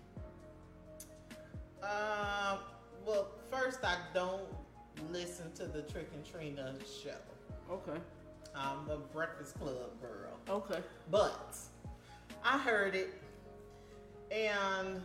[1.82, 2.58] Uh,
[3.04, 4.43] well, first I don't
[5.12, 7.10] listen to the Trick and Trina show.
[7.72, 8.00] Okay.
[8.56, 10.38] I'm a Breakfast Club girl.
[10.47, 10.80] Okay.
[11.10, 11.58] But
[12.43, 13.20] I heard it
[14.32, 15.02] and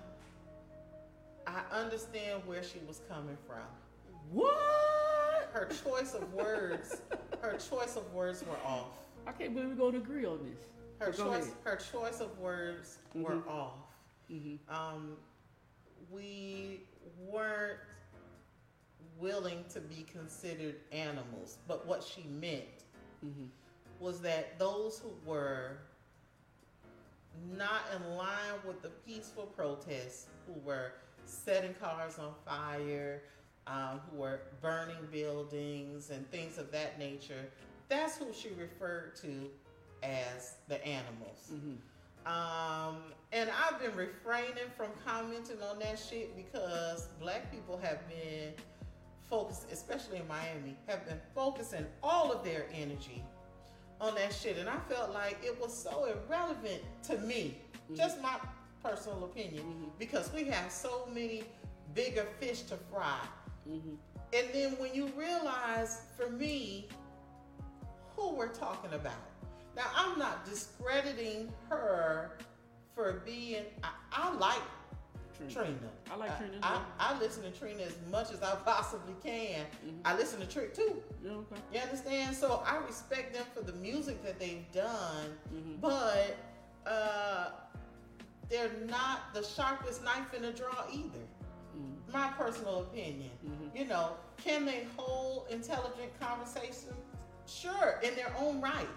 [1.46, 3.64] I understand where she was coming from.
[4.30, 5.50] What?
[5.52, 7.00] Her choice of words,
[7.40, 8.88] her choice of words were off.
[9.26, 10.60] I can't believe we're going to agree on this.
[10.98, 11.56] Her choice, ahead.
[11.64, 13.48] her choice of words were Mhm.
[13.48, 13.78] off.
[14.30, 14.58] Mhm.
[14.68, 15.16] Um,
[16.10, 16.86] we
[17.18, 17.80] weren't
[19.18, 22.84] willing to be considered animals, but what she meant
[23.24, 23.48] Mhm.
[24.00, 25.78] was that those who were
[27.46, 30.92] not in line with the peaceful protests, who were
[31.26, 33.22] setting cars on fire,
[33.66, 37.50] um, who were burning buildings and things of that nature,
[37.88, 39.50] that's who she referred to
[40.04, 41.50] as the animals.
[41.52, 41.78] Mhm.
[42.26, 48.54] Um, and I've been refraining from commenting on that shit because black people have been
[49.28, 53.24] focused, especially in Miami, have been focusing all of their energy
[54.00, 54.58] on that shit.
[54.58, 57.60] And I felt like it was so irrelevant to me,
[57.94, 58.38] just my
[58.82, 59.98] personal opinion, Mhm.
[59.98, 61.44] because we have so many
[61.94, 63.20] bigger fish to fry.
[63.68, 63.96] Mhm.
[64.32, 66.88] And then when you realize, for me,
[68.16, 69.14] who we're talking about.
[69.76, 72.32] Now, I'm not discrediting her
[72.94, 74.62] for being, I, I like
[75.36, 75.52] Trina.
[75.52, 75.76] Trina.
[76.12, 76.80] I like Trina, I, yeah.
[77.00, 79.66] I, listen to Trina as much as I possibly can.
[79.84, 79.98] Mhm.
[80.04, 81.02] I listen to Trick too.
[81.24, 81.56] Yeah, okay.
[81.72, 82.36] You understand?
[82.36, 85.80] So I respect them for the music that they've done, Mhm.
[85.80, 86.36] but
[86.86, 87.50] uh,
[88.48, 91.18] they're not the sharpest knife in the drawer either
[91.76, 92.12] Mhm.
[92.12, 93.30] my personal opinion.
[93.44, 93.76] Mhm.
[93.76, 96.94] You know, can they hold intelligent conversation?
[97.46, 98.88] Sure, in their own right.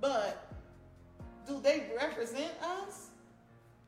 [0.00, 0.52] But
[1.46, 3.08] do they represent us?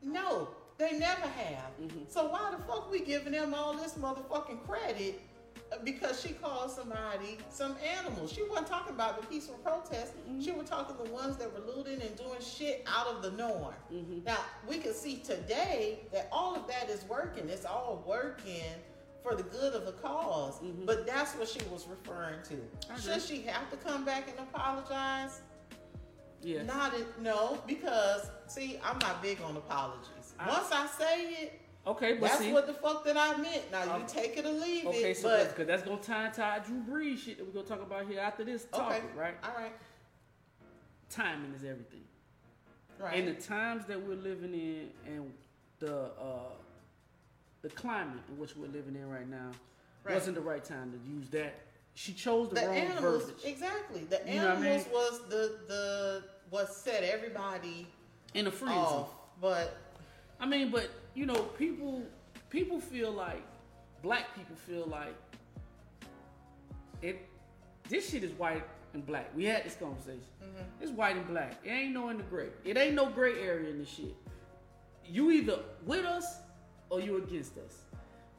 [0.03, 0.49] No,
[0.79, 1.71] they never have.
[1.81, 2.11] Mhm.
[2.11, 5.21] So why the fuck we giving them all this motherfucking credit
[5.73, 8.29] uh, because she called somebody some animal?
[8.29, 10.13] She wasn't talking about the peaceful protest.
[10.41, 13.75] She was talking the ones that were looting and doing shit out of the norm.
[13.91, 14.25] Mhm.
[14.25, 14.39] Now
[14.69, 17.49] we can see today that all of that is working.
[17.49, 18.63] It's all working
[19.23, 20.87] for the good of the because Mhm.
[20.87, 23.01] But that's what she was referring to.
[23.01, 25.41] Should she have to come back and apologize?
[26.47, 26.65] Yes.
[26.65, 30.35] Not it, no, because see, I'm not big on apologies.
[30.39, 32.53] I- Once I say it, okay, but that's see.
[32.53, 33.71] what the fuck that I meant.
[33.73, 35.17] Now you take it or leave okay, it.
[35.17, 37.67] so but because that's going to tie into our Drew Brees shit that we're going
[37.67, 39.35] to talk about here after this topic, okay, right?
[39.43, 39.73] All right,
[41.11, 42.05] Timing is everything.
[43.01, 43.17] right.
[43.19, 45.33] And the times that we're living in and
[45.81, 46.53] the uh,
[47.63, 49.51] the climate in which we're living in right now
[50.05, 50.15] Right.
[50.15, 51.55] wasn't the right time to use that.
[51.95, 53.45] She chose the, the wrong animals, verbiage.
[53.45, 54.05] exactly.
[54.05, 54.93] The You what I animals mean?
[54.93, 57.87] was the the what set everybody
[58.35, 58.79] in a frenzy.
[58.79, 59.11] off.
[59.41, 59.77] But
[60.41, 62.03] I mean, but you know, people
[62.51, 63.43] people feel like
[64.03, 65.15] black people feel like
[67.03, 67.29] it.
[67.89, 69.31] This shit is white and black.
[69.37, 70.21] We had this conversation.
[70.43, 70.83] Mm-hmm.
[70.83, 71.55] It's white and black.
[71.65, 72.49] It ain't no in the gray.
[72.65, 74.15] It ain't no gray area in this shit.
[75.05, 76.39] You either with us
[76.91, 77.77] or you against us.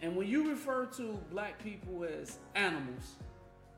[0.02, 3.16] And when you refer to black people as animals,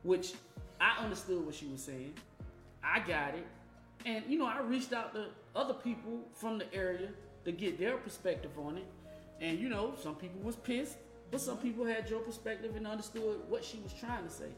[0.03, 0.33] which
[0.81, 2.13] I understood what she was saying,
[2.83, 3.45] I got it.
[4.05, 7.09] And you know, I reached out to other people from the area
[7.45, 8.85] to get their perspective on it.
[9.41, 10.97] And you know, some people was pissed,
[11.31, 14.49] but some people had your perspective and understood what she was trying to say.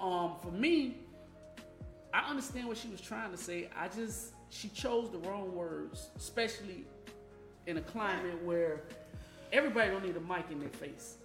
[0.00, 0.98] Um, for me,
[2.12, 3.68] I understand what she was trying to say.
[3.76, 6.84] I just she chose the wrong words, especially
[7.66, 8.82] in a climate where
[9.52, 11.16] everybody don't need a mic in their face.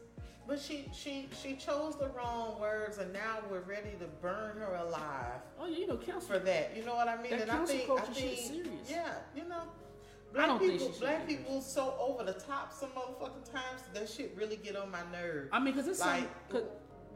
[0.50, 4.76] But she she she chose the wrong words, and now we're ready to burn her
[4.88, 6.34] alive Oh yeah, you know, council.
[6.34, 6.76] for that.
[6.76, 7.32] You know what I mean?
[7.32, 8.90] That and I think culture I think serious.
[8.90, 9.62] yeah, you know.
[10.38, 14.34] I Black people, she black people so over the top some motherfucking times that shit
[14.38, 15.50] really get on my nerves.
[15.52, 16.20] I mean, cause it's like
[16.52, 16.64] some, cause,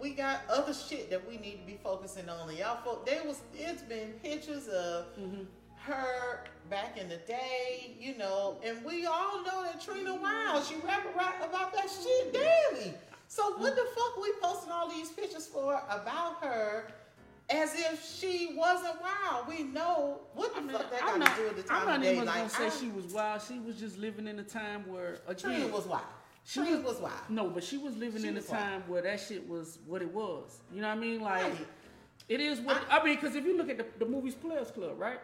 [0.01, 2.55] we got other shit that we need to be focusing on.
[2.55, 5.45] Y'all, folk, there was it's been pictures of Mhm.
[5.81, 10.75] her back in the day, you know, and we all know that Trina Wild, she
[10.77, 11.05] rap
[11.47, 12.93] about that shit daily.
[13.33, 16.85] So what the fuck we posting all these pictures for about her?
[17.49, 19.47] As if she wasn't wild.
[19.47, 21.81] We know what the I mean, fuck that got not, to do with the time
[21.81, 22.13] I'm not of day.
[22.13, 23.41] even Like, gonna say I- she was wild.
[23.41, 26.03] She was just living in a time where again, Trina was wild.
[26.45, 27.29] She Trina was- was wild.
[27.29, 28.61] No, but she was living She in a was wild.
[28.63, 30.59] time where that shit was what it was.
[30.71, 31.21] You know what I mean?
[31.21, 31.67] Like Right.
[32.29, 33.15] it is what I, mean.
[33.15, 35.19] Because if you look at the, the movies Players Club, right?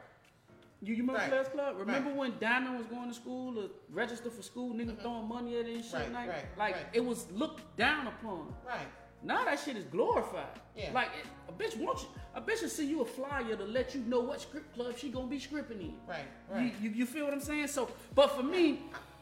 [0.82, 1.30] You, you remember Right.
[1.30, 1.76] Players Club?
[1.78, 2.18] Remember Right.
[2.18, 5.02] when Diamond was going to school to register for school, niggas mm-hmm.
[5.02, 6.86] throwing money at it and shit Right, like right, like right.
[6.94, 8.54] it was looked down upon.
[8.66, 8.88] Right.
[9.22, 10.46] Now that shit is glorified.
[10.78, 10.92] Yeah.
[10.94, 13.94] Like it- a bitch wants you, a bitch will see you a flyer to let
[13.94, 15.94] you know what script club she gonna be scripting in.
[16.08, 16.20] Right.
[16.50, 16.74] Right.
[16.82, 17.68] You, you, you feel what I'm saying?
[17.68, 18.80] So, but for me,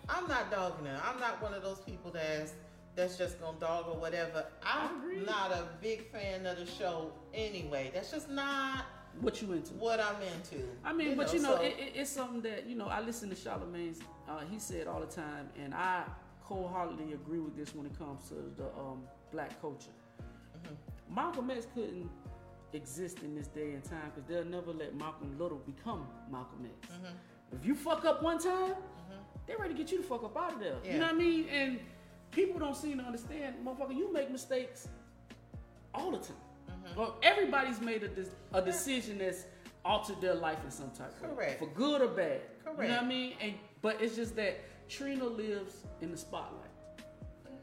[0.10, 1.02] I'm not dogging her.
[1.04, 2.54] I'm not one of those people that's
[2.96, 4.46] that's just gonna dog or whatever.
[4.64, 7.92] I'm not a big fan of the show anyway.
[7.94, 8.86] That's just not
[9.22, 9.74] What you into?
[9.76, 10.64] what I'm into.
[10.84, 12.88] I mean, but you know, so- it, it, it's something that you know.
[12.88, 14.00] I listen to Charlemagne's.
[14.30, 16.04] Uh, he said all the time, and I
[16.42, 19.92] wholeheartedly agree with this when it comes to the um, black culture.
[20.20, 21.16] Mm-hmm.
[21.16, 22.10] Malcolm X couldn't
[22.74, 26.94] exist in this day and time because they'll never let Malcolm Little become Malcolm X.
[26.94, 27.56] Mm-hmm.
[27.60, 28.76] If you fuck up one time,
[29.46, 30.76] they're ready to get you the fuck up out of there.
[30.84, 31.48] You know what I mean?
[31.50, 31.80] And
[32.32, 33.96] people don't seem to understand, motherfucker.
[33.96, 34.90] You make mistakes
[35.94, 36.36] all the time.
[36.90, 37.00] Mm-hmm.
[37.00, 39.46] Well, everybody's made a, a decision that's
[39.84, 42.42] altered their life in some type of way, for good or bad.
[42.66, 43.34] You know what I mean?
[43.42, 44.60] And but it's just that
[44.90, 46.70] Trina lives in the spotlight.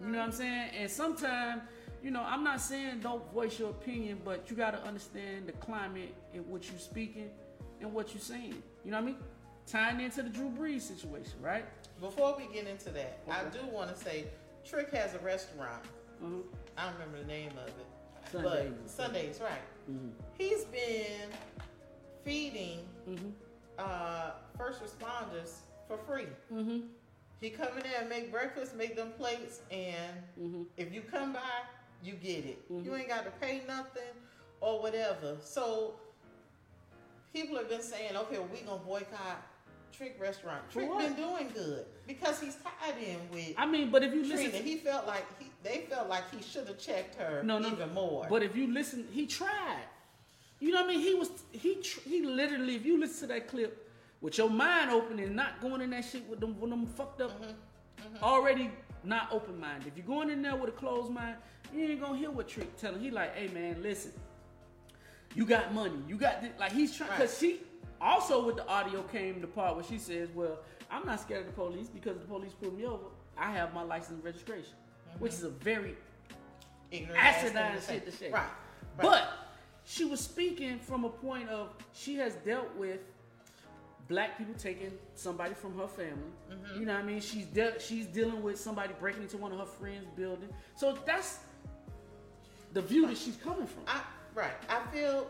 [0.00, 0.70] You know what I'm saying?
[0.76, 1.62] And sometimes,
[2.02, 5.52] you know, I'm not saying don't voice your opinion, but you got to understand the
[5.52, 7.30] climate in which you're speaking
[7.80, 8.62] and what you're saying.
[8.84, 9.16] You know what I mean?
[9.66, 11.64] Tying into the Drew Brees situation, right?
[12.00, 14.26] Before we get into that, I do want to say
[14.64, 15.82] Trick has a restaurant.
[16.22, 16.36] Uh-huh.
[16.76, 17.86] I don't remember the name of it.
[18.42, 18.72] Sundays.
[18.82, 19.62] But Sundays, right.
[19.90, 20.12] Mhm.
[20.38, 21.30] He's been
[22.24, 23.32] feeding Mhm.
[23.78, 25.58] uh, first responders
[25.88, 26.28] for free.
[26.52, 26.88] Mhm.
[27.40, 30.66] He come in there and make breakfast, make them plates, and Mhm.
[30.76, 31.64] if you come by,
[32.02, 32.68] you get it.
[32.70, 32.84] Mhm.
[32.84, 34.14] You ain't got to pay nothing
[34.60, 35.36] or whatever.
[35.42, 35.98] So
[37.32, 39.42] people have been saying, okay, well, we gonna boycott
[39.92, 40.68] Trick Restaurant.
[40.70, 44.50] Trick been doing good because he's tied in with I mean, but if you listen,
[44.50, 44.64] Trina.
[44.64, 47.68] He felt like he, they felt like he should have checked her No, no.
[47.72, 48.26] even more.
[48.30, 49.82] But if you listen, he tried.
[50.60, 51.00] You know what I mean?
[51.00, 52.76] He was he tr- he literally.
[52.76, 53.90] If you listen to that clip
[54.20, 57.20] with your mind open and not going in that shit with them with them fucked
[57.20, 58.24] up, Mm-hmm.
[58.24, 58.70] already
[59.04, 59.86] not open minded.
[59.88, 61.36] If you're going in there with a closed mind,
[61.72, 63.00] you ain't gonna hear what Trick telling.
[63.00, 64.12] He like, hey man, listen,
[65.34, 66.50] you got money, you got this.
[66.58, 67.20] like he's trying Right.
[67.20, 67.60] because she
[68.00, 70.58] also with the audio came the part where she says, well,
[70.90, 73.04] I'm not scared of the police because the police pulled me over.
[73.38, 74.74] I have my license and registration,
[75.18, 75.94] which is a very
[76.90, 77.92] Ignorant thing asinine to say.
[77.94, 78.30] shit to say.
[78.30, 78.40] Right.
[78.42, 78.48] right.
[79.00, 79.28] But
[79.84, 83.00] she was speaking from a point of she has dealt with
[84.08, 86.12] black people taking somebody from her family.
[86.50, 86.80] Mm-hmm.
[86.80, 87.20] You know what I mean?
[87.20, 90.48] She's de- she's dealing with somebody breaking into one of her friends' building.
[90.76, 91.38] So that's
[92.72, 93.82] the view that she's coming from.
[93.86, 94.00] I
[94.34, 94.52] right.
[94.68, 95.26] I feel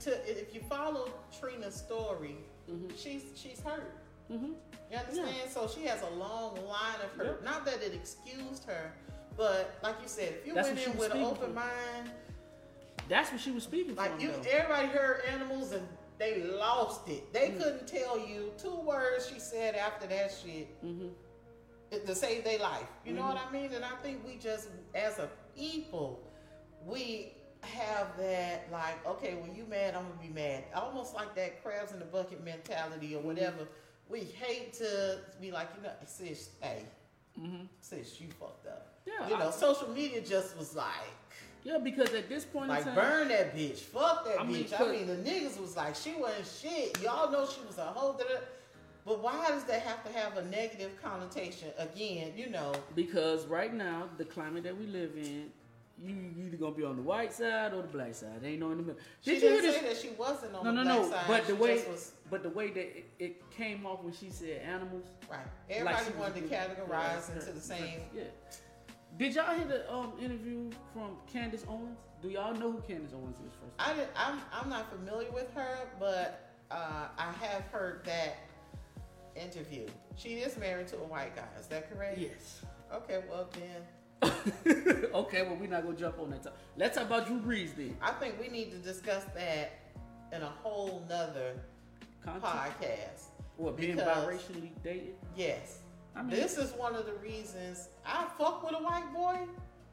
[0.00, 2.36] to if you follow Trina's story,
[2.70, 2.94] Mm-hmm.
[2.96, 3.92] she's she's hurt.
[4.32, 4.54] Mhm.
[4.90, 5.50] You understand?
[5.50, 7.24] So she has a long line of her.
[7.24, 7.42] Yep.
[7.44, 8.92] Not that it excused her,
[9.36, 12.10] but like you said, if you That's went in with an open mind,
[13.08, 14.48] That's what she was speaking like you, though.
[14.50, 15.86] everybody heard animals and
[16.18, 17.32] they lost it.
[17.32, 17.58] They Mm.
[17.58, 21.12] couldn't tell you two words she said after that shit Mhm.
[21.90, 22.86] to save their life.
[23.04, 23.56] You know what Mm-hmm.
[23.56, 23.72] I mean?
[23.74, 26.20] And I think we just, as a people,
[26.86, 30.64] we have that like, okay, when you mad, I'm gonna be mad.
[30.74, 33.26] Almost like that crabs in the bucket mentality or Mm-hmm.
[33.26, 33.68] whatever.
[34.12, 36.84] We hate to be like, you know, sis, hey,
[37.40, 37.66] Mhm.
[37.80, 39.00] sis, you fucked up.
[39.06, 40.90] Yeah, You know, I- social media just was like,
[41.64, 44.64] Yeah, because at this point like in time, burn that bitch, fuck that I mean,
[44.64, 44.80] bitch.
[44.80, 47.00] I mean, the niggas was like, she wasn't shit.
[47.00, 48.12] Y'all know she was a hoe.
[48.18, 48.40] da, da.
[49.04, 51.68] But why does that have to have a negative connotation?
[51.78, 55.52] Again, you know, because right now the climate that we live in,
[56.00, 58.40] you either gonna be on the white side or the black side.
[58.40, 59.00] There ain't no in the middle.
[59.20, 59.76] She Did you didn't this?
[59.76, 61.10] say that she wasn't on No, the no, black no.
[61.10, 61.24] side.
[61.28, 64.62] But the way, was but the way that it, it came off when she said
[64.62, 65.40] animals, right.
[65.70, 68.00] Everybody she was wanted to categorize into the same.
[68.14, 68.24] Yeah.
[69.18, 71.98] Did y'all hear the um, interview from Candace Owens?
[72.22, 73.74] Do y'all know who Candace Owens is first?
[73.78, 78.38] I did, I'm I'm not familiar with her, but uh, I have heard that
[79.36, 79.86] interview.
[80.16, 81.44] She is married to a white guy.
[81.60, 82.18] Is that correct?
[82.18, 82.62] Yes.
[82.92, 83.20] Okay.
[83.28, 83.82] Well then,
[85.14, 86.42] okay, well we're not gonna jump on that.
[86.44, 86.56] Top.
[86.76, 87.96] Let's talk about Drew Brees then.
[88.00, 89.72] I think we need to discuss that
[90.32, 91.54] in a whole nother
[92.24, 92.44] Content.
[92.44, 93.22] podcast.
[93.56, 95.14] What being because- biracially dated?
[95.36, 95.78] Yes.
[96.14, 99.38] I mean, This is one of the reasons I fuck with a white boy,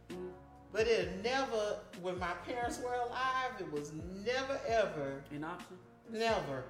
[0.10, 0.32] Mm,
[0.74, 3.94] but it never, when my parents were alive, it was
[4.26, 5.78] never ever, an option.
[6.12, 6.64] never,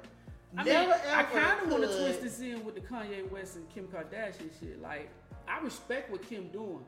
[0.58, 1.16] I never mean, ever.
[1.16, 4.50] I kind of want to twist this in with the Kanye West and Kim Kardashian
[4.60, 4.82] shit.
[4.82, 5.10] Like,
[5.48, 6.84] I respect what Kim doing,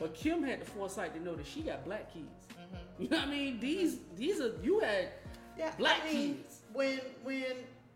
[0.00, 2.26] but Kim had the foresight to know that she got black kids.
[2.98, 3.60] You know what I mean?
[3.60, 5.08] These these are you had
[5.58, 6.60] Yeah, black I mean, kids.
[6.72, 7.42] when when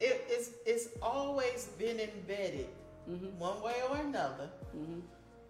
[0.00, 2.68] it, it's it's always been embedded
[3.10, 3.38] Mm-hmm.
[3.38, 4.48] one way or another.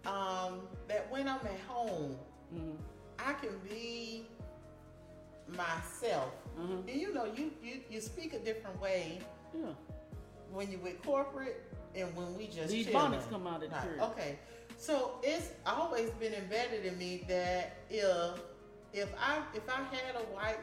[0.05, 2.15] Um, that when I'm at home,
[2.53, 2.75] Mm-hmm.
[3.17, 4.27] I can be
[5.47, 6.31] myself.
[6.59, 6.79] Mhm.
[6.91, 9.19] And you know, you, you you speak a different way
[9.53, 9.67] Yeah.
[10.51, 11.63] when you with corporate
[11.95, 14.09] and when we just These bonnets come out at the Right.
[14.11, 14.39] Okay,
[14.77, 18.39] so it's always been embedded in me that if
[18.93, 20.59] if I if I had a white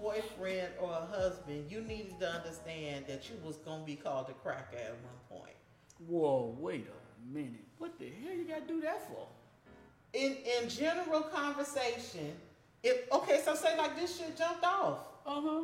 [0.00, 4.32] boyfriend or a husband, you needed to understand that you was gonna be called a
[4.32, 5.56] cracker at one point.
[6.06, 7.64] Whoa, wait a minute.
[7.78, 9.28] What the hell you gotta do that for?
[10.12, 12.32] In in general conversation,
[12.82, 14.98] if okay, so say like this shit jumped off.
[15.24, 15.62] Uh huh.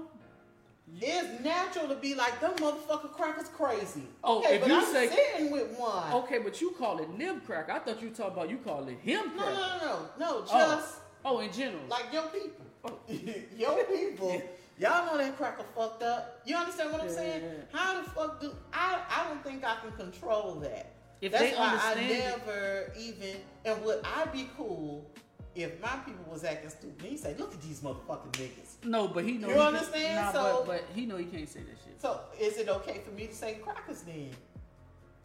[1.00, 4.02] It's natural to be like, them motherfucker crackers crazy.
[4.24, 6.12] Oh, okay, if but you I'm say- sitting with one.
[6.12, 7.70] Okay, but you call it nib crack.
[7.70, 9.54] I thought you talking about you call it him No, crack.
[9.54, 10.44] no, no, no, no.
[10.50, 10.76] Oh.
[10.76, 11.82] Just Oh, in general.
[11.88, 12.64] like your people.
[12.84, 12.98] Oh.
[13.56, 14.42] your people.
[14.78, 16.40] Y'all know that cracker fucked up.
[16.44, 17.42] You understand what I'm Yeah, saying?
[17.72, 19.00] How the fuck do I?
[19.10, 20.92] I don't think I can control that.
[21.20, 23.36] If That's they why I understand it- never even.
[23.64, 25.10] And would I be cool
[25.56, 27.04] if my people was acting stupid?
[27.04, 29.48] He say, "Look at these motherfucking niggas." No, but he know.
[29.48, 30.16] You he understand?
[30.26, 32.00] Nah, So- but, but he know he can't say that shit.
[32.00, 34.30] So is it okay for me to say crackers then?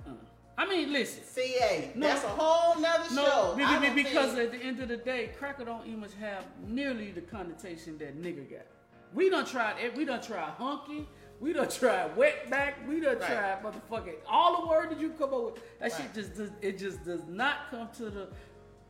[0.07, 0.11] Uh.
[0.57, 1.23] I mean, listen.
[1.23, 1.91] CA.
[1.95, 2.07] No.
[2.07, 3.55] That's a whole nother No, show.
[3.59, 7.21] I because think- at the end of the day, cracker don't even have nearly the
[7.21, 8.65] connotation that nigga got.
[9.13, 9.95] We done tried it.
[9.95, 11.07] We done tried hunky.
[11.39, 12.87] We done tried wetback.
[12.87, 13.27] We done Right.
[13.27, 15.79] tried motherfucking all the word that you come up with.
[15.79, 16.01] That Right.
[16.01, 16.49] shit just does.
[16.61, 18.27] It just does not come to the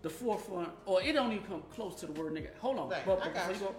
[0.03, 2.53] the forefront, or it don't even come close to the word nigga.
[2.59, 3.65] Hold on, Right, but, I got before you you.
[3.67, 3.75] go,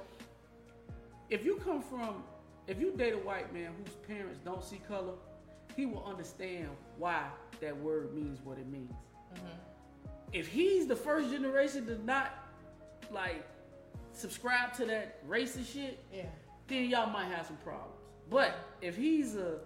[1.30, 2.22] if you come from,
[2.66, 5.14] if you date a white man whose parents don't see color,
[5.76, 6.68] he will understand
[6.98, 7.24] why
[7.60, 8.92] that word means what it means.
[9.34, 9.46] Mm-hmm.
[10.32, 12.32] If he's the first generation to not
[13.10, 13.44] like
[14.12, 16.24] subscribe to that racist shit, yeah.
[16.68, 17.94] then y'all might have some problems.
[18.30, 19.58] But if he's a,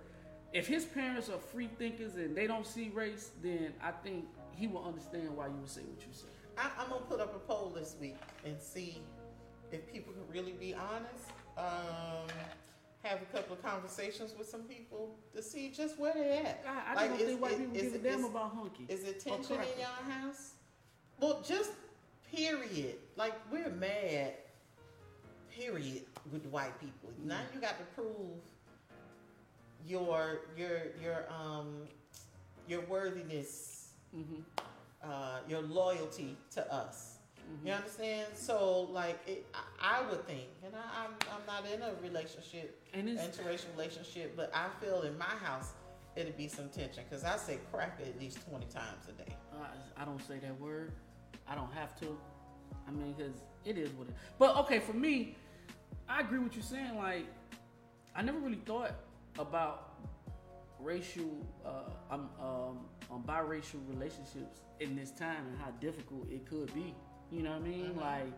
[0.53, 4.67] if his parents are free thinkers and they don't see race, then I think he
[4.67, 6.27] will understand why you would say what you say.
[6.57, 8.99] I, I'm gonna put up a poll this week and see
[9.71, 11.31] if people can really be honest.
[11.59, 12.29] Um,
[13.03, 16.63] have a couple of conversations with some people to see just where they at.
[16.65, 18.87] God, I Like, don't is- think white people is give a damn about hunky.
[18.89, 20.53] Is it tension in your house?
[21.21, 21.71] Well, just
[22.31, 22.97] period.
[23.17, 24.35] Like we're mad.
[25.51, 27.11] Period with the white people.
[27.21, 27.25] Mm.
[27.27, 28.39] Now you got to prove
[29.87, 31.89] your your your um
[32.69, 34.43] your worthiness, Mhm.
[35.03, 37.18] uh, your loyalty to us.
[37.49, 37.66] Mm-hmm.
[37.66, 38.28] You understand?
[38.34, 42.80] So like it, I, I would think, and I, I'm I'm not in a relationship,
[42.92, 45.72] And interracial relationship, but I feel in my house
[46.16, 49.34] it'd be some tension because I say cracker at least twenty times a day.
[49.62, 50.92] I, I don't say that word.
[51.49, 52.18] I don't have to.
[52.86, 54.14] I mean, because it is what it.
[54.38, 55.36] But okay, for me,
[56.09, 56.96] I agree with you saying.
[56.96, 57.26] Like,
[58.14, 58.94] I never really thought
[59.38, 59.94] about
[60.80, 62.78] racial, uh, um, um,
[63.11, 66.94] um, biracial relationships in this time and how difficult it could be.
[67.31, 67.95] You know what I mean?
[67.95, 68.01] Mhm.
[68.01, 68.33] Like,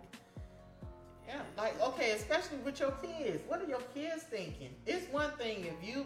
[1.28, 3.43] Yeah, like okay, especially with your kids.
[3.47, 4.74] What are your kids thinking?
[4.84, 6.05] It's one thing if you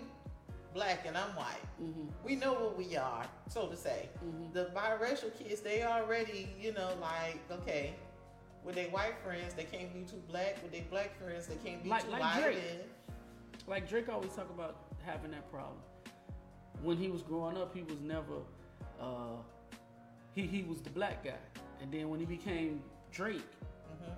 [0.74, 1.62] black and I'm white.
[1.80, 4.10] mhm, We know what we are, so to say.
[4.22, 4.52] mhm.
[4.52, 7.94] The biracial kids, they already, you know, like okay,
[8.64, 10.62] with their white friends, they can't be too black.
[10.62, 12.42] With their black friends, they can't be Like- too like white.
[12.42, 12.86] Drake.
[13.66, 14.76] like Drake always talk about
[15.06, 15.80] having that problem.
[16.82, 18.42] When he was growing up, he was never
[19.00, 19.36] uh,
[20.34, 21.38] he he was the black guy,
[21.82, 24.14] and then when he became Drake Mhm.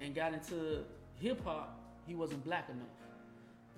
[0.00, 0.84] and got into
[1.20, 2.86] hip hop, he wasn't black enough.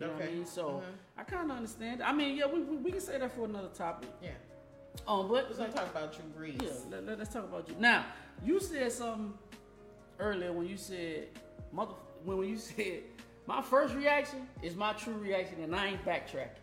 [0.01, 0.47] You know what I mean?
[0.47, 0.83] So Mhm.
[1.19, 2.03] I kind of understand.
[2.03, 4.09] I mean, yeah, we, we, we can say that for another topic.
[4.23, 4.31] Yeah,
[5.07, 6.63] Um, but we're gonna talk about Drew Brees.
[6.91, 7.75] yeah, let, us talk about you.
[7.79, 8.07] Now,
[8.45, 9.37] you said something
[10.19, 11.29] earlier when you said
[11.73, 11.95] mother
[12.25, 13.03] when, when you said
[13.47, 16.59] my first reaction is my true reaction and I ain't backtracking.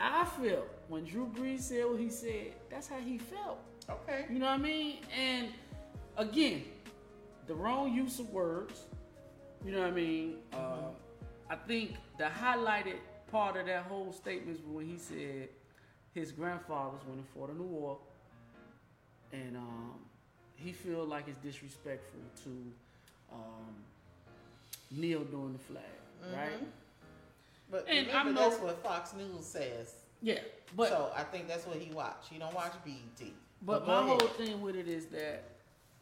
[0.00, 3.58] I felt when Drew Brees said what he said, that's how he felt.
[3.88, 4.24] Okay.
[4.30, 4.98] You know what I mean?
[5.16, 5.48] And
[6.16, 6.64] again,
[7.46, 8.80] the wrong use of words.
[9.64, 10.36] You know what I mean?
[10.52, 10.88] Uh,
[11.48, 12.96] I think the highlighted
[13.30, 15.48] part of that whole statement is when he said
[16.14, 17.98] his grandfathers went and fought in the war,
[19.32, 19.94] and um,
[20.56, 22.50] he feel like it's disrespectful to
[23.32, 23.74] um,
[24.90, 25.84] kneel during the flag,
[26.34, 26.60] right?
[26.60, 26.66] Mhm.
[27.70, 29.94] But And remember, know- that's what Fox News says.
[30.22, 30.40] Yeah,
[30.76, 32.28] but so I think that's what he watched.
[32.30, 33.28] He don't watch BET.
[33.62, 35.44] But go my whole thing with it is that,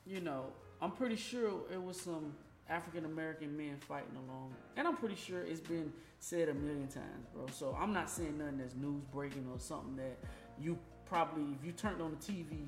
[0.08, 0.46] you know,
[0.80, 2.34] I'm pretty sure it was some
[2.68, 7.26] African American men fighting along, and I'm pretty sure it's been said a million times,
[7.34, 7.46] bro.
[7.52, 10.18] So I'm not saying nothing that's news breaking or something that
[10.60, 12.66] you probably, if you turned on the TV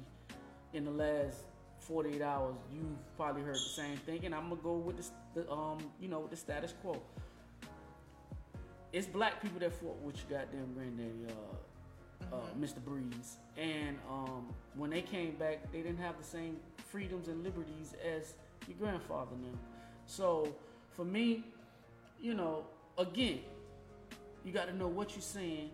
[0.73, 1.45] in the last
[1.81, 4.25] 48 hours, you've probably heard the same thing.
[4.25, 7.01] And I'm gonna go with the, the um, you know, the status quo.
[8.93, 11.57] It's black people that fought with your goddamn granddaddy, uh,
[12.33, 12.81] uh, Mr.
[12.81, 13.37] Brees.
[13.57, 16.57] And um, when they came back, they didn't have the same
[16.91, 18.35] freedoms and liberties as
[18.69, 19.59] your grandfather now.
[20.07, 20.55] So
[20.91, 21.45] for me,
[22.21, 22.65] you know,
[22.99, 23.41] again,
[24.45, 25.71] you got to know what you're saying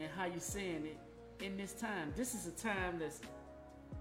[0.00, 2.12] and how you're saying it in this time.
[2.16, 3.20] This is a time that's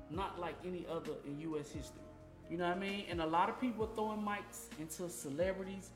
[0.10, 1.72] not like any other in U.S.
[1.72, 2.02] history.
[2.50, 3.06] You know what I mean?
[3.10, 5.92] And a lot of people are throwing mics into celebrities,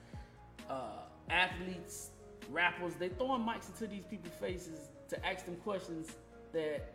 [0.70, 2.12] uh, athletes,
[2.50, 2.94] rappers.
[2.96, 6.12] They throwing mics into these people's faces to ask them questions
[6.53, 6.93] that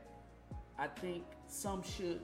[0.78, 2.20] I think some should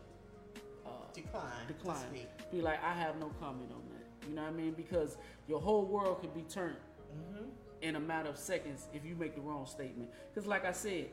[1.13, 1.43] decline.
[1.69, 1.97] decline.
[2.11, 2.29] speak.
[2.51, 4.29] Be like, I have no comment on that.
[4.29, 4.73] You know what I mean?
[4.73, 5.17] Because
[5.49, 6.77] your whole world could be turned
[7.17, 7.45] Mm-hmm.
[7.83, 10.11] in a matter of seconds if you make the wrong statement.
[10.35, 11.07] Because, like I said,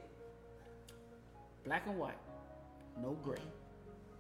[1.63, 2.17] black and white,
[3.01, 3.38] no gray.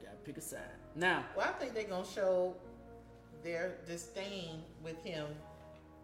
[0.01, 0.59] Gotta pick a side.
[0.95, 2.55] Now, Well, I think they're gonna show
[3.43, 5.25] their disdain with him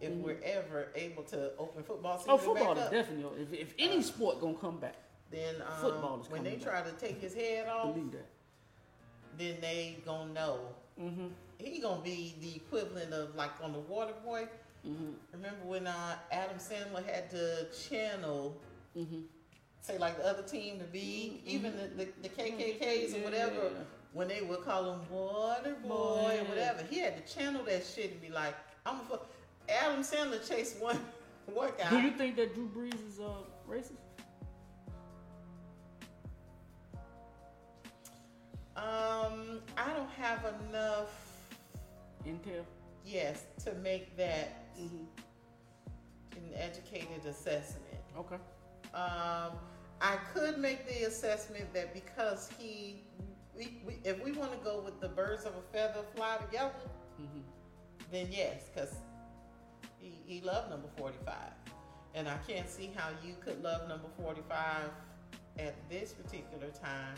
[0.02, 3.44] if we're ever able to open football season oh, football back is definitely.
[3.44, 4.96] If, if any sport gonna come back,
[5.32, 8.26] then um, football is when they coming try to take his head off, believe that.
[9.38, 10.60] then they gonna know
[11.00, 11.28] Mm-hmm.
[11.60, 14.48] he gonna be the equivalent of like on the Water Boy.
[14.86, 15.12] Mm-hmm.
[15.32, 18.58] Remember when uh, Adam Sandler had to channel,
[18.98, 19.20] Mm-hmm.
[19.82, 23.72] say like the other team to be, even the, the, the KKKs or whatever,
[24.14, 26.40] when they would call him Water Boy Boy.
[26.42, 29.30] or whatever, he had to channel that shit and be like, I'm a fuck.
[29.70, 31.00] Adam Sandler chased one
[31.46, 31.90] one guy.
[31.90, 33.30] Do you think that Drew Brees is uh,
[33.70, 33.98] racist?
[38.76, 41.10] um, I don't have enough,
[42.26, 42.64] Intel.
[43.06, 46.38] yes, to make that Mm-hmm.
[46.38, 48.00] an educated assessment.
[48.18, 48.38] Okay.
[48.94, 49.52] Um,
[50.00, 53.02] I could make the assessment that because he,
[53.58, 56.72] we, we, if we want to go with the birds of a feather fly together,
[57.22, 57.40] Mm-hmm.
[58.10, 58.96] then yes, because
[60.10, 61.36] he, he loved number 45.
[62.16, 64.90] And I can't see how you could love number 45
[65.60, 67.16] at this particular time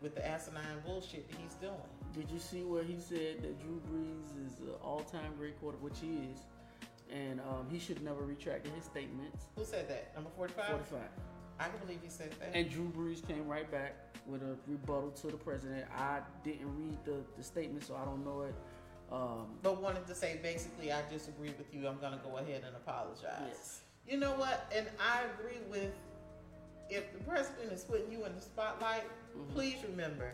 [0.00, 1.74] with the asinine bullshit that he's doing.
[2.12, 5.98] Did you see where he said that Drew Brees is an all-time great quarter, which
[6.00, 6.40] he is,
[7.12, 9.46] and um, he should never retract his statements.
[9.56, 10.14] Who said that?
[10.14, 10.66] Number 45?
[10.66, 11.00] 45.
[11.60, 12.50] I can believe he said that.
[12.54, 13.94] And Drew Brees came right back
[14.26, 15.84] with a rebuttal to the president.
[15.96, 18.54] I didn't read the, the statement, so I don't know it.
[19.12, 21.86] Um, but wanted to say basically, I disagree with you.
[21.86, 23.42] I'm going to go ahead and apologize.
[23.46, 23.80] yes.
[24.08, 24.72] You know what?
[24.74, 25.92] And I agree with
[26.88, 29.04] if the president is putting you in the spotlight,
[29.36, 29.52] Mhm.
[29.52, 30.32] please remember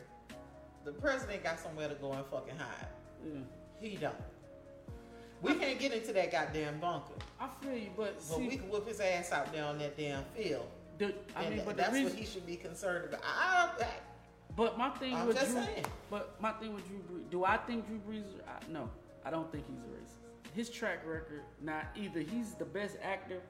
[0.84, 2.86] the president got somewhere to go and fucking hide.
[3.26, 3.40] Yeah.
[3.80, 4.14] He don't.
[5.42, 7.14] We can't get into that goddamn bunker.
[7.38, 9.96] I feel you, but But see, we can whip his ass out there on that
[9.96, 10.66] damn field.
[10.98, 13.20] the, I and mean, but that's reason, what he should be concerned about.
[13.24, 13.70] I,
[14.56, 15.84] but my thing I'm with Drew, saying.
[16.10, 18.20] but my thing with Drew Brees, do I think Drew Brees?
[18.26, 18.88] is- I, no,
[19.24, 20.54] I don't think he's a racist.
[20.54, 23.40] His track record, not either he's the best actor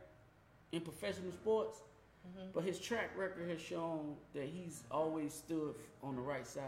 [0.72, 1.78] in professional sports,
[2.26, 2.48] Mm-hmm.
[2.52, 6.64] but his track record has shown that he's always stood on the right side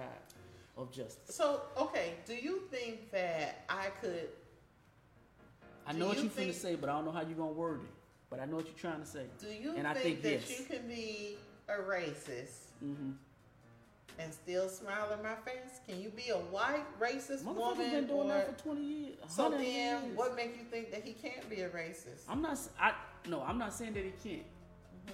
[0.79, 1.35] of justice.
[1.35, 4.29] So, okay, do you think that I could
[5.87, 7.51] I know what you you're finna think- say, but I don't know how you're gonna
[7.51, 7.91] word it.
[8.31, 9.25] But I know what you're trying to say.
[9.41, 10.61] do you And I think, think that yes.
[10.61, 11.37] you can be
[11.69, 13.11] a racist Mm-hmm.
[14.21, 15.81] And still smile in my face?
[15.89, 17.91] Can you be a white racist Motherfuckers woman?
[17.91, 19.15] been doing or, that for 20 years.
[19.29, 20.17] so 100 then, years.
[20.17, 22.23] what make you think that he can't be a racist?
[22.29, 22.59] I'm not.
[22.79, 22.93] I
[23.29, 23.43] no.
[23.43, 24.47] I'm not saying that he can't.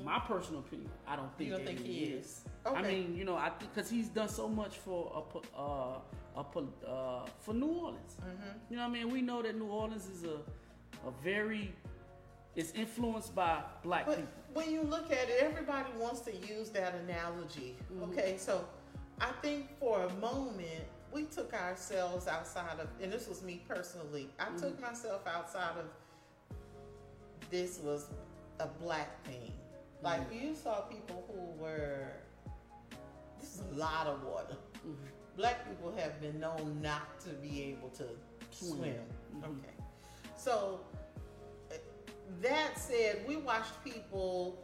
[0.04, 1.60] My personal opinion, I don't think Mm-hmm.
[1.60, 2.24] You don't think he, is.
[2.26, 2.44] is?
[2.66, 5.24] I mean, you know, I think because he's done so much for
[5.56, 5.98] a, uh,
[6.36, 8.16] a uh, for New Orleans.
[8.20, 8.58] Mm-hmm.
[8.68, 10.38] You know, what I mean, we know that New Orleans is a
[11.06, 11.72] a very
[12.56, 14.30] it's influenced by black But people.
[14.54, 17.76] when you look at it, everybody wants to use that analogy.
[17.92, 18.10] Mhm.
[18.10, 18.66] Okay, so
[19.20, 24.28] I think for a moment we took ourselves outside of, and this was me personally.
[24.38, 24.58] I Mm-hmm.
[24.58, 25.86] took myself outside of.
[27.50, 28.06] This was
[28.60, 29.52] a black thing.
[30.02, 30.46] Like Mm-hmm.
[30.48, 32.08] you saw people who were.
[33.40, 34.56] This is a lot of water.
[34.86, 34.96] Mhm.
[35.36, 38.04] Black people have been known not to be able to
[38.50, 38.94] Swim.
[39.34, 39.44] Mhm.
[39.44, 39.74] Okay.
[40.36, 40.80] So
[42.42, 44.58] that said, we watched people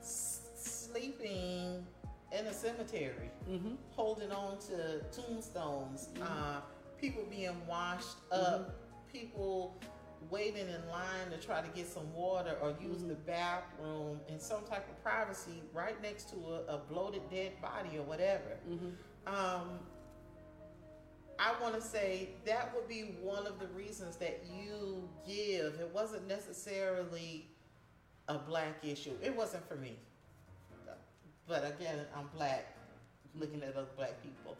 [0.00, 1.86] s- sleeping
[2.32, 3.74] in a cemetery, Mm-hmm.
[3.90, 6.22] holding on to tombstones, Mhm.
[6.22, 6.60] uh,
[6.98, 8.74] people being washed up,
[9.10, 9.80] people
[10.30, 14.64] waiting in line to try to get some water or use the bathroom in some
[14.64, 18.58] type of privacy right next to a, a bloated dead body or whatever.
[18.68, 19.34] Mm-hmm.
[19.34, 19.78] Um,
[21.38, 25.78] I want to say that would be one of the reasons that you give.
[25.80, 27.48] It wasn't necessarily
[28.26, 29.16] a black issue.
[29.22, 29.98] It wasn't for me.
[31.46, 32.76] But again, I'm black,
[33.38, 34.56] looking at other black people.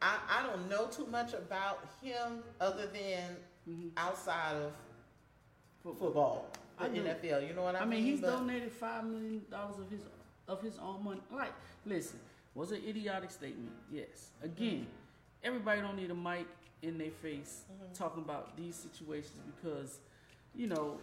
[0.00, 3.36] I, I don't know too much about him other than
[3.68, 3.90] Mm-hmm.
[3.96, 4.72] outside of
[5.84, 6.48] football,
[6.80, 6.86] the.
[6.88, 7.46] NFL.
[7.46, 7.88] You know what I, mean?
[7.88, 10.00] I mean, he's But- donated five million dollars of his
[10.48, 11.20] of his own money.
[11.32, 11.52] Like,
[11.86, 12.18] listen,
[12.56, 13.70] was an idiotic statement.
[13.90, 14.30] Yes.
[14.42, 14.88] Again,
[15.44, 16.46] everybody don't need a mic
[16.82, 17.96] in their face Mhm.
[17.96, 20.00] talking about these situations because,
[20.56, 20.98] you know,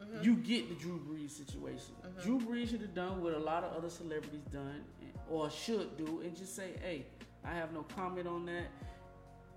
[0.00, 0.24] Mhm.
[0.24, 1.94] you get the Drew Brees situation.
[2.02, 2.22] Mhm.
[2.22, 4.84] Drew Brees should have done what a lot of other celebrities done
[5.30, 7.06] or should do and just say, "Hey,
[7.44, 8.66] I have no comment on that.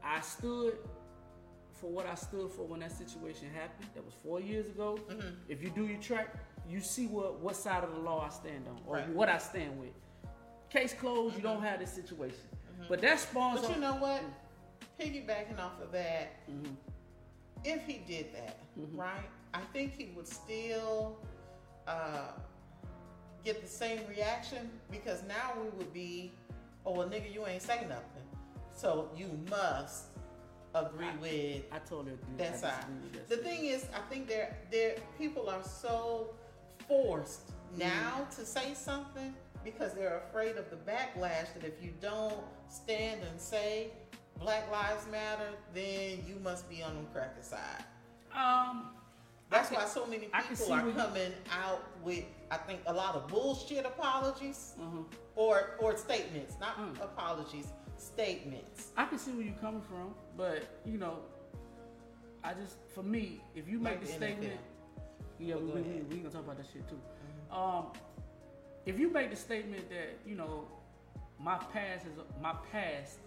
[0.03, 0.77] I stood
[1.73, 3.89] for what I stood for when that situation happened.
[3.95, 4.97] That was four years ago.
[5.07, 5.35] Mhm.
[5.47, 6.35] If you do your track,
[6.67, 9.09] you see what what side of the law I stand on or Right.
[9.09, 9.93] what I stand with.
[10.69, 11.35] Case closed.
[11.35, 12.47] You don't have this situation.
[12.87, 13.61] But that spawns.
[13.61, 14.21] But you know what?
[14.99, 16.33] piggybacking off of that,
[17.63, 18.57] if he did that,
[18.93, 21.17] right, I think he would still
[21.87, 22.31] uh,
[23.43, 26.31] get the same reaction because now we would be,
[26.85, 28.23] oh, well, nigga, you ain't saying nothing.
[28.75, 30.05] So you must
[30.75, 32.33] agree I- with I totally agree.
[32.37, 32.75] That's I side.
[32.81, 33.43] disagree with that The side.
[33.43, 36.35] thing is, I think there there people are so
[36.87, 39.33] forced now to say something
[39.63, 42.35] because they're afraid of the backlash that if you don't
[42.69, 43.89] stand and say
[44.39, 47.83] Black Lives Matter, then you must be on the cracker side.
[48.33, 48.91] Um,
[49.49, 53.85] That's why so many people are coming out with, I think, a lot of bullshit
[53.85, 55.03] apologies uh-huh.
[55.35, 57.03] or or statements, not Mm.
[57.03, 58.91] apologies, statements.
[58.95, 61.19] I can see where you're coming from, but you know,
[62.43, 64.59] I just for me, if you make Like the the statement,
[65.39, 66.99] yeah, Well, we, we, gonna talk about that shit too.
[67.55, 67.87] Um,
[68.85, 70.67] if you make the statement that you know
[71.39, 73.17] my past is my past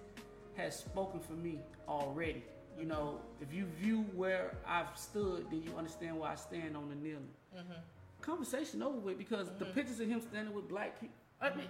[0.57, 1.59] has spoken for me
[1.89, 2.45] already.
[2.79, 6.89] You know, if you view where I've stood, then you understand where I stand on
[6.89, 7.29] the kneeling.
[7.57, 7.73] Mm-hmm.
[8.21, 9.75] Conversation over with because the mm-hmm.
[9.75, 11.17] pictures of him standing with black people.
[11.41, 11.69] I mean,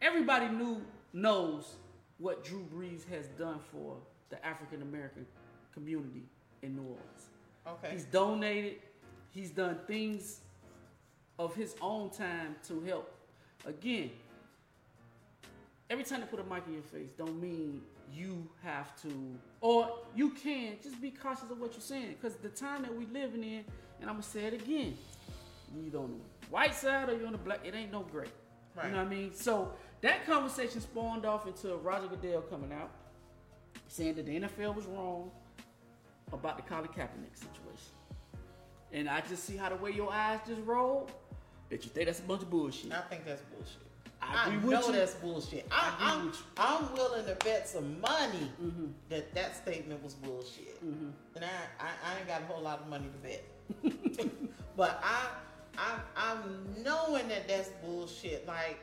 [0.00, 0.82] everybody knew
[1.12, 1.76] knows
[2.18, 3.96] what Drew Brees has done for
[4.28, 5.26] the African American
[5.72, 6.24] community
[6.62, 7.30] in New Orleans.
[7.66, 7.90] Okay.
[7.92, 8.76] He's donated.
[9.30, 10.40] He's done things
[11.38, 13.12] of his own time to help.
[13.66, 14.10] Again,
[15.88, 17.82] every time they put a mic in your face, don't mean
[18.12, 20.76] you have to, or you can.
[20.82, 23.64] Just be cautious of what you're saying, because the time that we're living in,
[24.00, 24.96] and I'm gonna say it again,
[25.74, 27.60] you either on the white side or you're on the black.
[27.64, 28.26] It ain't no gray.
[28.74, 28.86] Right.
[28.86, 29.34] You know what I mean?
[29.34, 32.90] So that conversation spawned off into Roger Goodell coming out,
[33.88, 35.30] saying that the NFL was wrong
[36.32, 37.94] about the Colin Kaepernick situation.
[38.92, 41.08] And I just see how the way your eyes just roll,
[41.68, 42.92] that you think that's a bunch of bullshit.
[42.92, 43.86] I think that's bullshit.
[44.22, 44.92] I I, know you.
[44.92, 45.66] that's bullshit.
[45.70, 46.78] I, I.
[46.78, 48.86] I'm willing to bet some money Mm-hmm.
[49.08, 50.78] that that statement was bullshit.
[50.82, 51.14] And
[51.44, 51.48] I,
[51.78, 54.30] I, I ain't got a whole lot of money to bet.
[54.76, 55.28] but I,
[55.78, 58.46] I, I'm knowing that that's bullshit.
[58.46, 58.78] Like,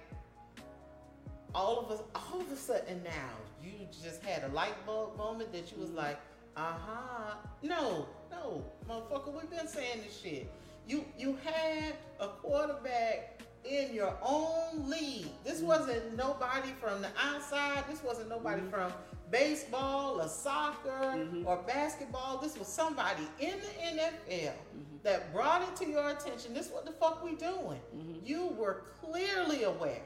[1.54, 3.30] all of us, all of a sudden now,
[3.64, 3.72] you
[4.04, 5.98] just had a light bulb moment that you was Mm-hmm.
[5.98, 6.20] like,
[6.56, 7.36] uh-huh.
[7.62, 10.50] No, no, motherfucker, we've been saying this shit.
[10.88, 13.37] You you had a quarterback
[13.70, 15.28] in your own league.
[15.44, 15.68] This Mm-hmm.
[15.68, 17.84] wasn't nobody from the outside.
[17.90, 18.92] This wasn't nobody from
[19.32, 21.48] baseball or soccer Mm-hmm.
[21.48, 22.38] or basketball.
[22.40, 24.98] This was somebody in the NFL Mm-hmm.
[25.04, 26.54] that brought it to your attention.
[26.54, 27.80] This is what the fuck we doing.
[27.96, 28.26] Mm-hmm.
[28.26, 30.02] You were clearly aware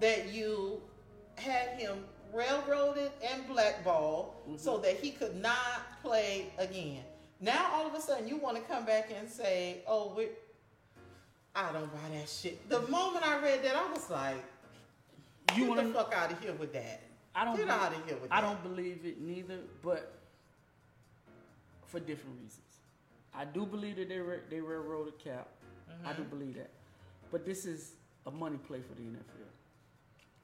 [0.00, 0.80] that you
[1.36, 7.02] had him railroaded and blackballed so that he could not play again.
[7.40, 10.28] Now all of a sudden you want to come back and say, "Oh, we
[11.54, 14.42] I don't buy that shit." The moment I read that, I was like,
[15.56, 17.02] You "Get wanna- the fuck out of here with that."
[17.34, 18.44] I don't get be- out of here with I that.
[18.44, 20.12] I don't believe it neither, but
[21.86, 22.62] for different reasons.
[23.34, 25.48] I do believe that they ra- they railroaded cap.
[26.04, 26.22] I Mm-hmm.
[26.22, 26.70] do believe that,
[27.30, 27.92] but this is
[28.26, 29.48] a money play for the NFL.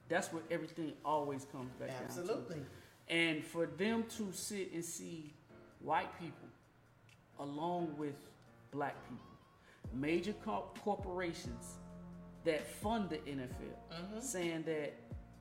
[0.09, 2.03] That's what everything always comes back down to.
[2.05, 2.65] Absolutely.
[3.09, 5.33] And for them to sit and see
[5.79, 6.47] white people
[7.39, 8.15] along with
[8.71, 9.25] black people,
[9.93, 11.77] major co- corporations
[12.43, 13.49] that fund the NFL,
[13.91, 14.19] mm-hmm.
[14.19, 14.93] saying that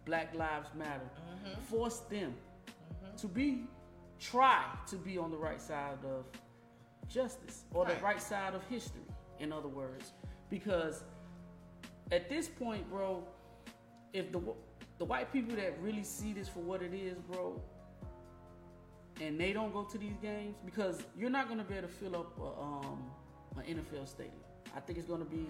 [0.04, 1.08] Black Lives Matter,
[1.46, 1.60] mm-hmm.
[1.62, 3.16] force them mm-hmm.
[3.16, 3.64] to be
[4.18, 6.24] try to be on the right side of
[7.08, 8.02] justice or the Right.
[8.02, 9.02] right side of history.
[9.38, 10.12] In other words,
[10.48, 11.04] because
[12.10, 13.22] at this point, bro,
[14.12, 14.40] if the
[14.98, 17.60] the white people that really see this for what it is, bro,
[19.20, 21.94] and they don't go to these games because you're not going to be able to
[21.94, 23.10] fill up a, um,
[23.58, 24.34] an NFL stadium.
[24.76, 25.46] I think it's going to be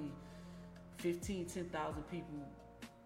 [0.98, 2.28] 15, 10,000 people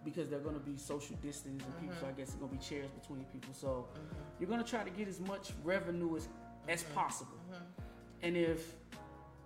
[0.04, 1.94] because they're going to be social distance and people.
[2.00, 2.18] So I mm-hmm.
[2.18, 3.52] guess it's going to be chairs between people.
[3.52, 4.14] So mm-hmm.
[4.38, 6.28] you're going to try to get as much revenue as,
[6.68, 6.94] as mm-hmm.
[6.94, 7.36] possible.
[8.22, 8.74] And if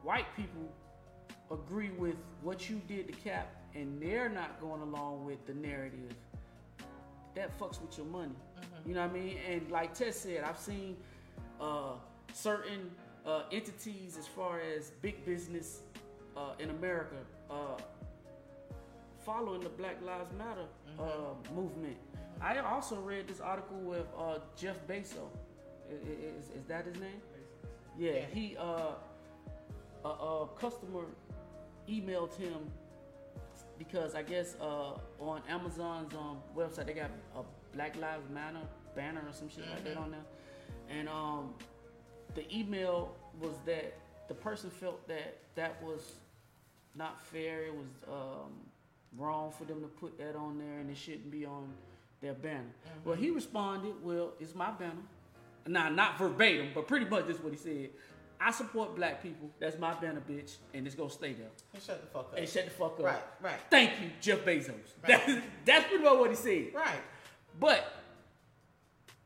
[0.03, 0.73] white people
[1.51, 6.15] agree with what you did to Cap and they're not going along with the narrative,
[7.35, 8.35] that fucks with your money.
[8.87, 9.39] You know what I mean?
[9.49, 10.97] And like Ted said, I've seen
[11.61, 11.95] uh,
[12.33, 12.91] certain
[13.27, 15.81] uh, entities as far as big business
[16.37, 17.17] uh, in America
[17.51, 17.81] uh,
[19.25, 20.67] following the Black Lives Matter
[20.99, 21.97] uh, movement.
[22.41, 25.31] I also read this article with uh, Jeff Bezos.
[25.91, 27.21] Is, is that his name?
[27.99, 28.93] Yeah, he uh,
[30.05, 31.05] a, a customer
[31.89, 32.71] emailed him
[33.79, 37.43] because I guess uh, on Amazon's um, website they got a
[37.75, 38.61] Black Lives Matter
[38.95, 40.21] banner or some shit like that on there,
[40.91, 41.55] and um,
[42.35, 43.95] the email was that
[44.29, 46.15] the person felt that that was
[46.95, 47.65] not fair.
[47.67, 48.53] It was um,
[49.17, 51.69] wrong for them to put that on there, and it shouldn't be on
[52.21, 52.73] their banner.
[53.05, 54.93] Well, he responded, "Well, it's my banner.
[55.67, 57.91] Nah, not verbatim, but pretty much this is what he said.
[58.41, 59.49] I support black people.
[59.59, 61.49] That's my banner, bitch, and it's gonna stay there.
[61.73, 62.39] And shut the fuck up.
[62.39, 63.05] And shut the fuck up.
[63.05, 63.61] Right, right.
[63.71, 64.69] Thank you, Jeff Bezos.
[64.69, 65.07] Right.
[65.07, 65.33] That's,
[65.65, 66.67] that's pretty much what he said.
[66.75, 67.01] Right.
[67.59, 68.04] But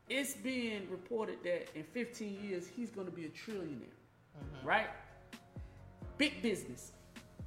[0.09, 3.93] it's being reported that in 15 years he's going to be a trillionaire,
[4.63, 4.87] right?
[6.17, 6.91] Big business.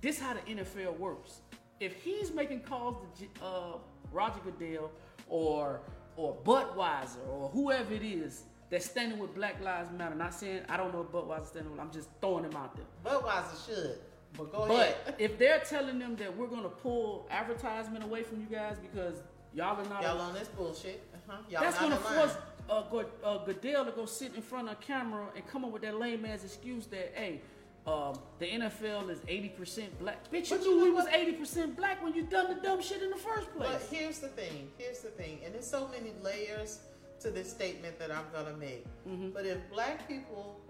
[0.01, 1.41] This how the NFL works.
[1.81, 3.73] If he's making calls to uh,
[4.13, 4.91] Roger Goodell
[5.29, 5.81] or
[6.17, 10.77] or Budweiser or whoever it is that's standing with Black Lives Matter, not saying I
[10.77, 12.85] don't know if Budweiser standing with, I'm just throwing them out there.
[13.05, 13.99] Budweiser should.
[14.37, 14.97] But go ahead.
[15.05, 19.23] But if they're telling them that we're gonna pull advertisement away from you guys because
[19.53, 21.03] y'all are not Y'all on this bullshit.
[21.15, 21.39] Uh-huh.
[21.51, 22.37] Y'all that's gonna force
[22.71, 25.73] uh, Go- uh, Goodell to go sit in front of a camera and come up
[25.73, 27.41] with that lame ass excuse that, hey,
[27.87, 30.31] um, the NFL is 80% black.
[30.31, 33.11] Bitch, you But knew we was 80% black when you done the dumb shit in
[33.11, 33.69] the first place.
[33.73, 34.71] But here's the thing.
[34.79, 35.41] Here's the thing.
[35.45, 36.79] And there's so many layers
[37.21, 38.85] to this statement that I'm gonna make.
[39.09, 39.31] Mm-hmm.
[39.31, 40.61] But if black people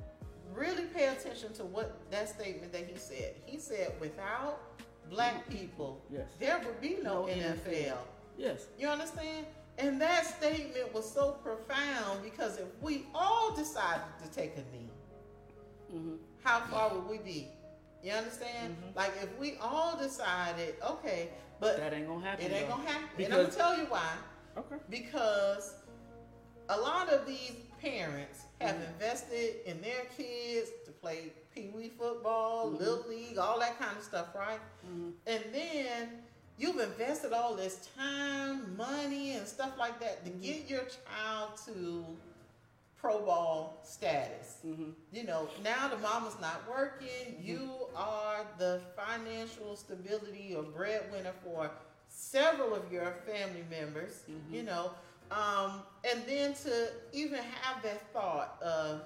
[0.55, 4.61] really pay attention to what that statement that he said, he said without
[5.11, 6.29] black people, Yes.
[6.39, 7.57] there would be no, No NFL.
[7.67, 7.97] NFL.
[8.39, 8.67] yes.
[8.79, 9.47] You understand?
[9.83, 14.89] And that statement was so profound because if we all decided to take a knee,
[15.95, 16.15] Mm-hmm.
[16.43, 17.49] how far would we be?
[18.03, 18.75] You understand?
[18.97, 21.29] Like if we all decided, okay,
[21.61, 22.47] but That ain't gonna happen.
[22.47, 22.77] it ain't though.
[22.77, 23.25] gonna happen.
[23.25, 24.13] and I'm gonna tell you why.
[24.57, 24.77] Okay.
[24.89, 25.75] Because
[26.71, 28.93] a lot of these parents have Mm-hmm.
[28.95, 32.79] invested in their kids to play pee wee football, Mm-hmm.
[32.79, 34.61] little league, all that kind of stuff, right?
[35.27, 36.09] And then
[36.59, 40.41] you've invested all this time, money, and stuff like that to Mm-hmm.
[40.43, 42.05] get your child to
[43.01, 44.59] pro ball status.
[44.65, 44.91] Mm-hmm.
[45.13, 47.37] You know, now the mama's not working.
[47.43, 51.71] You are the financial stability or breadwinner for
[52.09, 54.23] several of your family members.
[54.53, 54.93] You know,
[55.33, 59.03] um, and then to even have that thought of,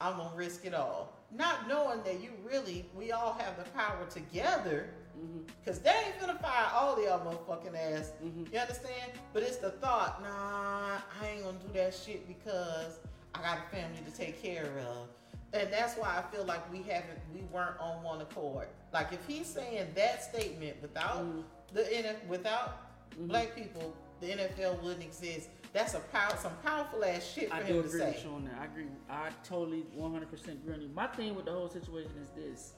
[0.00, 4.04] I'm gonna risk it all, not knowing that you really, we all have the power
[4.10, 4.88] together.
[5.22, 5.40] Mm-hmm.
[5.64, 8.12] Cause they ain't gonna fire all the y'all motherfucking ass.
[8.24, 8.52] Mm-hmm.
[8.52, 9.12] You understand?
[9.32, 12.98] But it's the thought, nah, I ain't gonna do that shit because
[13.34, 15.08] I got a family to take care of.
[15.54, 18.68] And that's why I feel like we haven't, we weren't on one accord.
[18.92, 21.40] Like if he's saying that statement without mm-hmm.
[21.74, 22.78] the NF, without
[23.18, 25.50] black people, the NFL wouldn't exist.
[25.72, 28.06] That's a power, some powerful ass shit for I him do to agree say.
[28.08, 28.54] with you on that.
[28.60, 28.86] I agree.
[29.08, 30.90] I totally 100% agree on you.
[30.94, 32.74] My thing with the whole situation is this.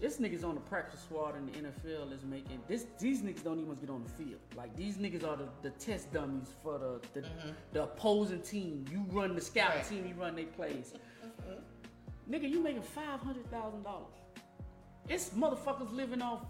[0.00, 2.84] This niggas on the practice squad in the NFL is making this.
[2.98, 4.40] These niggas don't even get on the field.
[4.54, 7.26] Like these niggas are the, the test dummies for the the,
[7.72, 8.84] the opposing team.
[8.90, 9.78] You run the scout Mm-hmm.
[9.78, 9.88] Right.
[9.88, 10.06] team.
[10.14, 10.92] You run their plays.
[12.30, 14.12] Nigga, you making five hundred thousand dollars.
[15.08, 16.40] It's motherfuckers living off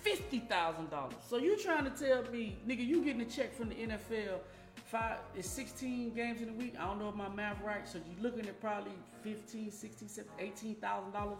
[0.00, 1.14] fifty thousand dollars.
[1.28, 4.38] So you trying to tell me, nigga, you getting a check from the NFL?
[4.86, 6.74] Five it's sixteen games in a week.
[6.78, 7.86] I don't know if my math right.
[7.88, 11.38] So you looking at probably 15, 16, 17, 18 thousand dollars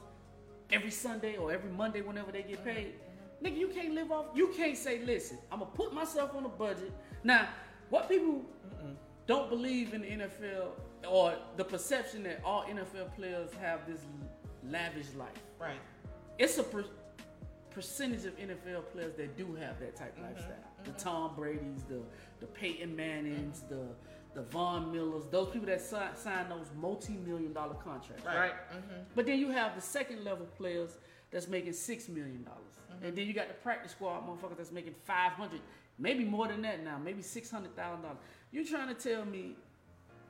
[0.70, 2.94] every Sunday or every Monday whenever they get paid.
[3.42, 4.26] Nigga, you can't live off.
[4.34, 6.92] You can't say, listen, I'm gonna put myself on a budget.
[7.22, 7.48] Now,
[7.90, 8.42] what people
[9.26, 10.68] don't believe in the NFL
[11.08, 14.00] or the perception that all NFL players have this
[14.68, 15.30] lavish life.
[15.58, 15.80] Right.
[16.38, 16.84] It's a per-
[17.70, 20.56] percentage of NFL players that do have that type of lifestyle.
[20.84, 20.98] The mm-hmm.
[20.98, 22.00] Tom Brady's, the
[22.40, 23.86] the Peyton Mannings, the
[24.34, 28.36] the Von Millers, those people that si- sign those multi-million dollar contracts, right?
[28.36, 28.52] Right.
[28.72, 29.02] Mm-hmm.
[29.14, 30.96] But then you have the second level players
[31.30, 33.06] that's making six million dollars, mm-hmm.
[33.06, 35.60] and then you got the practice squad motherfuckers that's making five hundred,
[35.98, 38.18] maybe more than that now, maybe six hundred thousand dollars.
[38.50, 39.56] You trying to tell me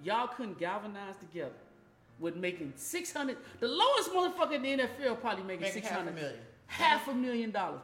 [0.02, 1.54] y'all couldn't galvanize together
[2.18, 3.38] with making six hundred?
[3.60, 6.34] The lowest motherfucker in the NFL probably making six hundred million,
[6.66, 7.40] half a hundred million.
[7.46, 7.80] half a million dollars.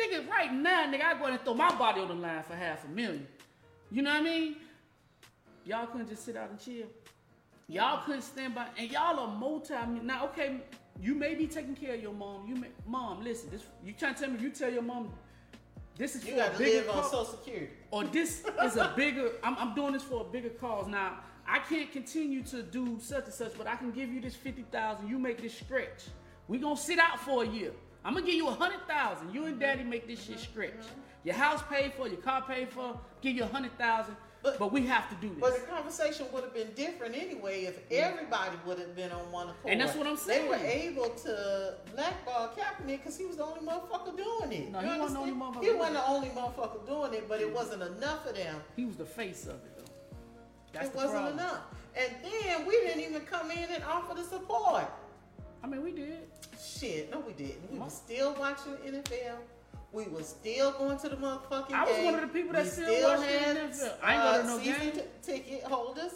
[0.00, 2.84] Nigga, right now, nigga, I go and throw my body on the line for half
[2.84, 3.26] a million.
[3.92, 4.56] You know what I mean?
[5.64, 6.86] Y'all couldn't just sit out and chill.
[7.68, 9.74] Y'all couldn't stand by, and y'all are multi.
[10.02, 10.60] Now, okay,
[11.00, 12.46] you may be taking care of your mom.
[12.46, 13.48] You may, mom, listen.
[13.50, 14.40] This you trying to tell me?
[14.40, 15.10] You tell your mom
[15.96, 17.68] this is You for a got to bigger live on Social Security.
[17.90, 19.30] or this is a bigger.
[19.42, 20.88] I'm, I'm doing this for a bigger cause.
[20.88, 24.34] Now, I can't continue to do such and such, but I can give you this
[24.34, 25.08] fifty thousand.
[25.08, 26.04] You make this stretch.
[26.48, 27.72] We gonna sit out for a year.
[28.04, 29.32] I'm gonna give you a hundred thousand.
[29.32, 30.50] You and daddy make this shit mm-hmm.
[30.50, 30.84] stretch.
[31.22, 32.98] Your house paid for, your car paid for.
[33.22, 34.16] Give you a hundred thousand.
[34.44, 35.40] But- But, we have to do this.
[35.40, 39.48] But the conversation would have been different anyway if everybody would have been on one
[39.48, 39.72] accord.
[39.72, 40.42] And that's what I'm saying.
[40.42, 44.70] They were able to blackball Kaepernick because he was the only motherfucker doing it.
[44.70, 46.00] No, You he wasn't the only motherfucker He doing wasn't it.
[46.00, 48.62] the only motherfucker doing it, but it wasn't enough of them.
[48.76, 49.92] he was the face of it, though.
[50.74, 51.38] That's it wasn't problem.
[51.38, 51.60] enough.
[51.96, 54.84] And then we didn't even come in and offer the support.
[55.62, 56.18] I mean, we did.
[56.62, 57.72] Shit, no, we didn't.
[57.72, 59.38] We were still watching NFL.
[59.94, 62.04] We was still going to the motherfucking I was game.
[62.06, 63.92] one of the people that We still watched the had, NFL.
[64.02, 64.92] I ain't to uh, no season game.
[64.92, 66.12] t- ticket holders.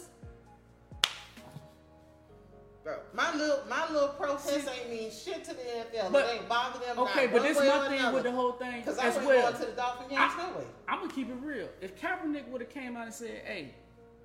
[2.83, 6.11] Bro, my little my little protest ain't mean shit to the NFL.
[6.11, 6.99] But- it ain't bother them.
[6.99, 8.13] Okay, but this my thing another.
[8.15, 9.49] with the whole thing Cause I as well.
[9.51, 10.65] going to the Dolphin games I- no way.
[10.87, 11.69] I'm gonna keep it real.
[11.79, 13.73] If Kaepernick would have came out and said, "Hey,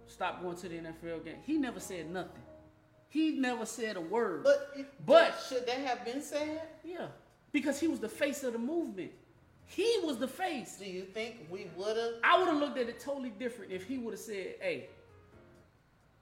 [0.08, 2.42] stop going to the NFL game," he never said nothing.
[3.08, 4.42] He never said a word.
[4.42, 4.74] But
[5.06, 6.62] But- should that have been said?
[6.82, 7.06] yeah,
[7.52, 9.12] because he was the face of the movement.
[9.66, 10.76] He was the face.
[10.78, 12.12] Do you think we would have?
[12.22, 14.88] I would have looked at it totally different if he would have said, "Hey,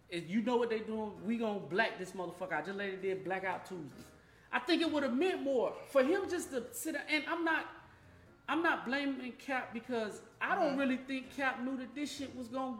[0.08, 3.08] if you know what they doing, we gonna black this motherfucker out." Just like they
[3.08, 4.04] did Blackout Tuesday.
[4.52, 6.92] I think it would have meant more for him just to sit.
[6.92, 7.66] there- And I'm not,
[8.48, 10.78] I'm not blaming Cap because I don't Mhm.
[10.78, 12.76] really think Cap knew that this shit was gonna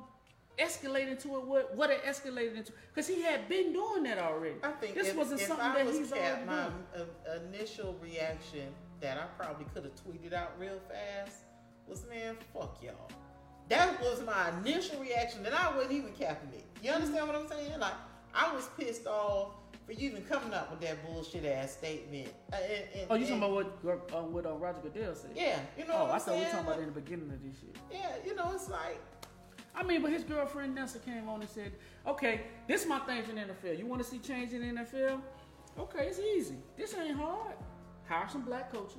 [0.59, 1.45] escalate into it.
[1.45, 2.73] What what it escalated into?
[2.89, 4.57] Because he had been doing that already.
[4.63, 7.47] I think this if, wasn't if something I that was he's Cap, already my doing.
[7.47, 11.39] initial reaction that I probably could have tweeted out real fast
[11.87, 13.11] was, "Man, fuck y'all."
[13.69, 16.65] That was my initial reaction, and I wasn't even capping it.
[16.83, 17.79] You understand what I'm saying?
[17.79, 17.95] Like
[18.35, 19.53] I was pissed off
[19.87, 22.29] for you even coming up with that bullshit ass statement.
[22.53, 23.51] Uh, and- and- Oh, you talking about
[23.83, 25.33] what uh, what uh, Roger Goodell said?
[25.35, 27.59] Yeah, you know Oh, I thought we were talking about in the beginning of this
[27.61, 27.77] shit.
[27.91, 29.01] Yeah, you know, it's like
[29.75, 31.73] I mean, but his girlfriend Nessa came on and said,
[32.07, 33.79] "Okay, this is my thing for the NFL.
[33.79, 35.21] You want to see change in the NFL?
[35.79, 36.57] Okay, it's easy.
[36.77, 37.55] This ain't hard.
[38.13, 38.99] Hire some black coaches,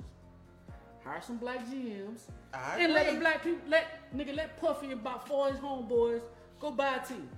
[1.04, 2.22] hire some black GMs,
[2.52, 5.62] I and let the black people let nigga let Puffy and about four of his
[5.62, 6.20] homeboys
[6.58, 7.28] go buy a team.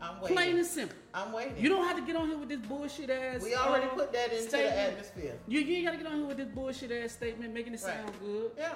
[0.00, 0.36] I'm waiting.
[0.36, 0.96] Plain and simple.
[1.12, 1.56] I'm waiting.
[1.58, 3.42] You don't have to get on here with this bullshit ass.
[3.42, 5.34] we already uh, put that into the atmosphere.
[5.48, 7.82] You, you ain't got to get on here with this bullshit ass statement, making it
[7.84, 7.94] Right.
[7.96, 8.52] sound good.
[8.56, 8.74] Yeah.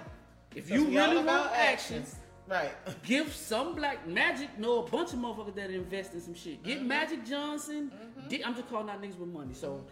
[0.57, 2.17] If you really about want actions,
[2.49, 2.73] Right.
[3.05, 6.61] give some black magic know a bunch of motherfuckers that invest in some shit.
[6.65, 6.89] Get Mm-hmm.
[6.89, 7.93] Magic Johnson.
[8.29, 9.55] Di- I'm just calling out niggas with money.
[9.55, 9.85] So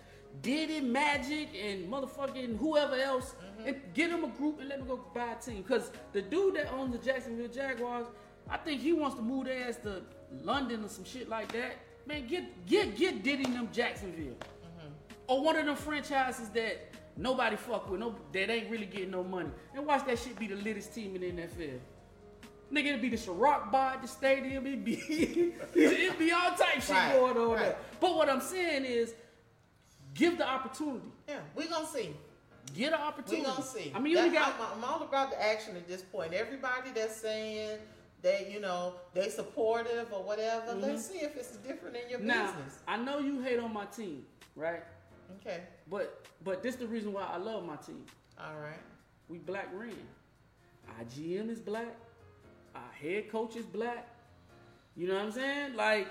[0.43, 3.69] Diddy, Magic, and motherfucking whoever else, Mm-hmm.
[3.69, 5.63] and get them a group and let them go buy a team.
[5.63, 8.07] Cause the dude that owns the Jacksonville Jaguars,
[8.51, 10.03] I think he wants to move their ass to
[10.43, 11.77] London or some shit like that.
[12.05, 14.35] Man, get get get Diddy them Jacksonville.
[14.35, 14.89] Mm-hmm.
[15.29, 19.23] Or one of them franchises that nobody fuck with, no, that ain't really getting no
[19.23, 19.51] money.
[19.73, 21.79] And watch that shit be the littest team in the NFL.
[22.73, 24.67] Nigga, it'd be the Ciroc bar at the stadium.
[24.67, 24.95] It'd be,
[25.75, 27.59] it'd be all type shit Right, going on right.
[27.61, 27.77] there.
[28.01, 29.15] But what I'm saying is,
[30.15, 31.07] give the opportunity.
[31.29, 32.15] Yeah, we're gonna see.
[32.75, 33.43] Get an opportunity.
[33.43, 33.73] We opportunity.
[33.79, 33.93] gonna see.
[33.95, 34.55] I mean, you got.
[34.61, 36.33] I'm, I'm all about the action at this point.
[36.33, 37.79] Everybody that's saying
[38.23, 42.29] that you know they supportive or whatever, let's see if it's different in your Mm-hmm.
[42.29, 42.79] Now, business.
[42.89, 44.25] I know you hate on my team,
[44.57, 44.83] right?
[45.41, 45.61] Okay,
[45.91, 48.05] But but this the reason why I love my team.
[48.39, 48.81] all right.
[49.29, 49.91] We black ran.
[50.99, 51.95] Our GM is black.
[52.75, 54.07] Our head coach is black.
[54.97, 55.75] You know what I'm saying?
[55.77, 56.09] Like,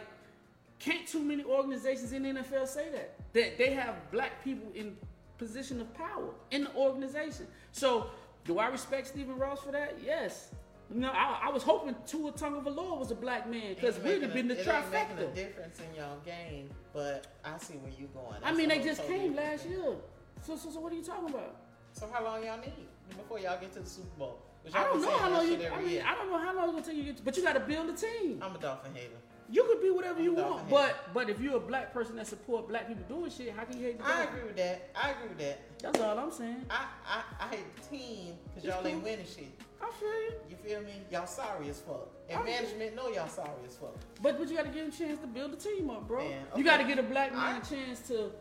[0.79, 3.15] can't too many organizations in the NFL say that.
[3.33, 4.95] That they have black people in
[5.37, 7.47] position of power in the organization.
[7.71, 8.07] So,
[8.45, 9.97] do I respect Stephen Ross for that?
[10.03, 10.51] Yes.
[10.93, 14.33] You know, I, I was hoping Tua Tagovailoa was a black man because we'd have
[14.33, 15.31] been the it ain't making trifecta.
[15.31, 18.37] a difference in y'all game, but I see where you're going.
[18.43, 19.95] I mean, they just came last year.
[20.41, 21.55] So, so, so what are you talking about?
[21.93, 22.73] So how long y'all need
[23.09, 24.39] before y'all get to the Super Bowl?
[24.73, 25.67] I don't know how long you.
[25.67, 26.03] I mean, year.
[26.07, 27.89] I don't know how long it's gonna take you, to but you got to build
[27.89, 28.39] a team.
[28.41, 29.09] I'm a Dolphin hater.
[29.49, 32.15] You could be whatever you I'm want, Dolphin but but if you're a black person
[32.15, 34.11] that support black people doing shit, how can you hate the team?
[34.13, 34.29] I Dolphins?
[34.37, 34.89] agree with that.
[34.95, 35.59] I agree with that.
[35.81, 36.65] That's all I'm saying.
[36.69, 39.51] I I, I hate the team because y'all ain't winning shit.
[39.81, 40.93] I feel you, You feel me?
[41.11, 42.07] Y'all sorry as fuck.
[42.29, 43.95] And I- management know y'all sorry as fuck.
[44.21, 46.19] but but you got to give them a chance to build a team up, bro.
[46.27, 46.95] Man, You got to okay.
[46.95, 48.31] get a black man I- a chance to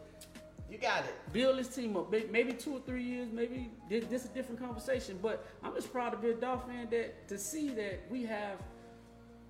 [0.70, 1.14] You got it.
[1.32, 2.10] build his team up.
[2.12, 5.18] Maybe two or three years, maybe this, this is a different conversation.
[5.20, 8.58] But I'm just proud to be a Dolphin that to see that we have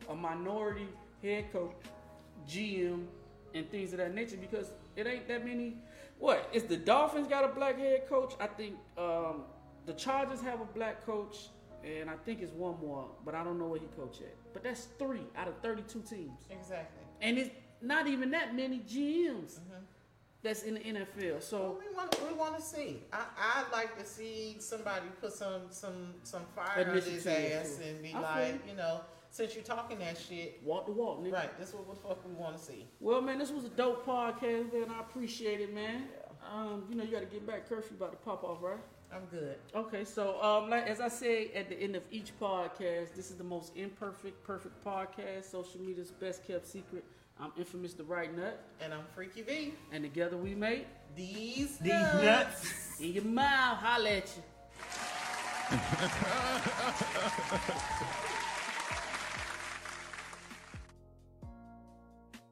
[0.08, 0.88] a minority
[1.22, 1.72] head coach,
[2.48, 3.04] GM,
[3.54, 5.76] and things of that nature because it ain't that many.
[6.18, 8.34] What is the Dolphins got a black head coach?
[8.40, 9.42] I think um,
[9.86, 11.48] the Chargers have a black coach,
[11.84, 14.34] and I think it's one more, but I don't know where he coach at.
[14.52, 17.02] But that's three out of 32 teams, Exactly.
[17.20, 17.50] and it's
[17.80, 19.58] not even that many GMs
[20.42, 21.42] that's in the NFL.
[21.42, 21.80] So.
[21.88, 23.02] We want we want to see.
[23.12, 28.02] I I'd like to see somebody put some some some fire on his ass and
[28.02, 29.00] be I like, you know,
[29.32, 31.32] since you're talking that shit, Walk the walk, nigga.
[31.32, 31.59] right?
[31.59, 32.86] This is what the fuck we want to see.
[33.00, 34.90] Well, man, this was a dope podcast, man.
[34.90, 36.04] I appreciate it, man.
[36.54, 37.68] Um, you know, you got to get back.
[37.68, 38.76] Curfew about to pop off, right?
[39.12, 39.56] I'm good.
[39.74, 43.36] Okay, so um, like as I say at the end of each podcast, this is
[43.36, 45.44] the most imperfect, perfect podcast.
[45.50, 47.04] Social media's best kept secret.
[47.40, 49.74] I'm infamous the right nut, And I'm Freaky V.
[49.92, 50.86] and together we make
[51.16, 53.78] These these nuts in your mouth.
[53.78, 55.78] Holla at you.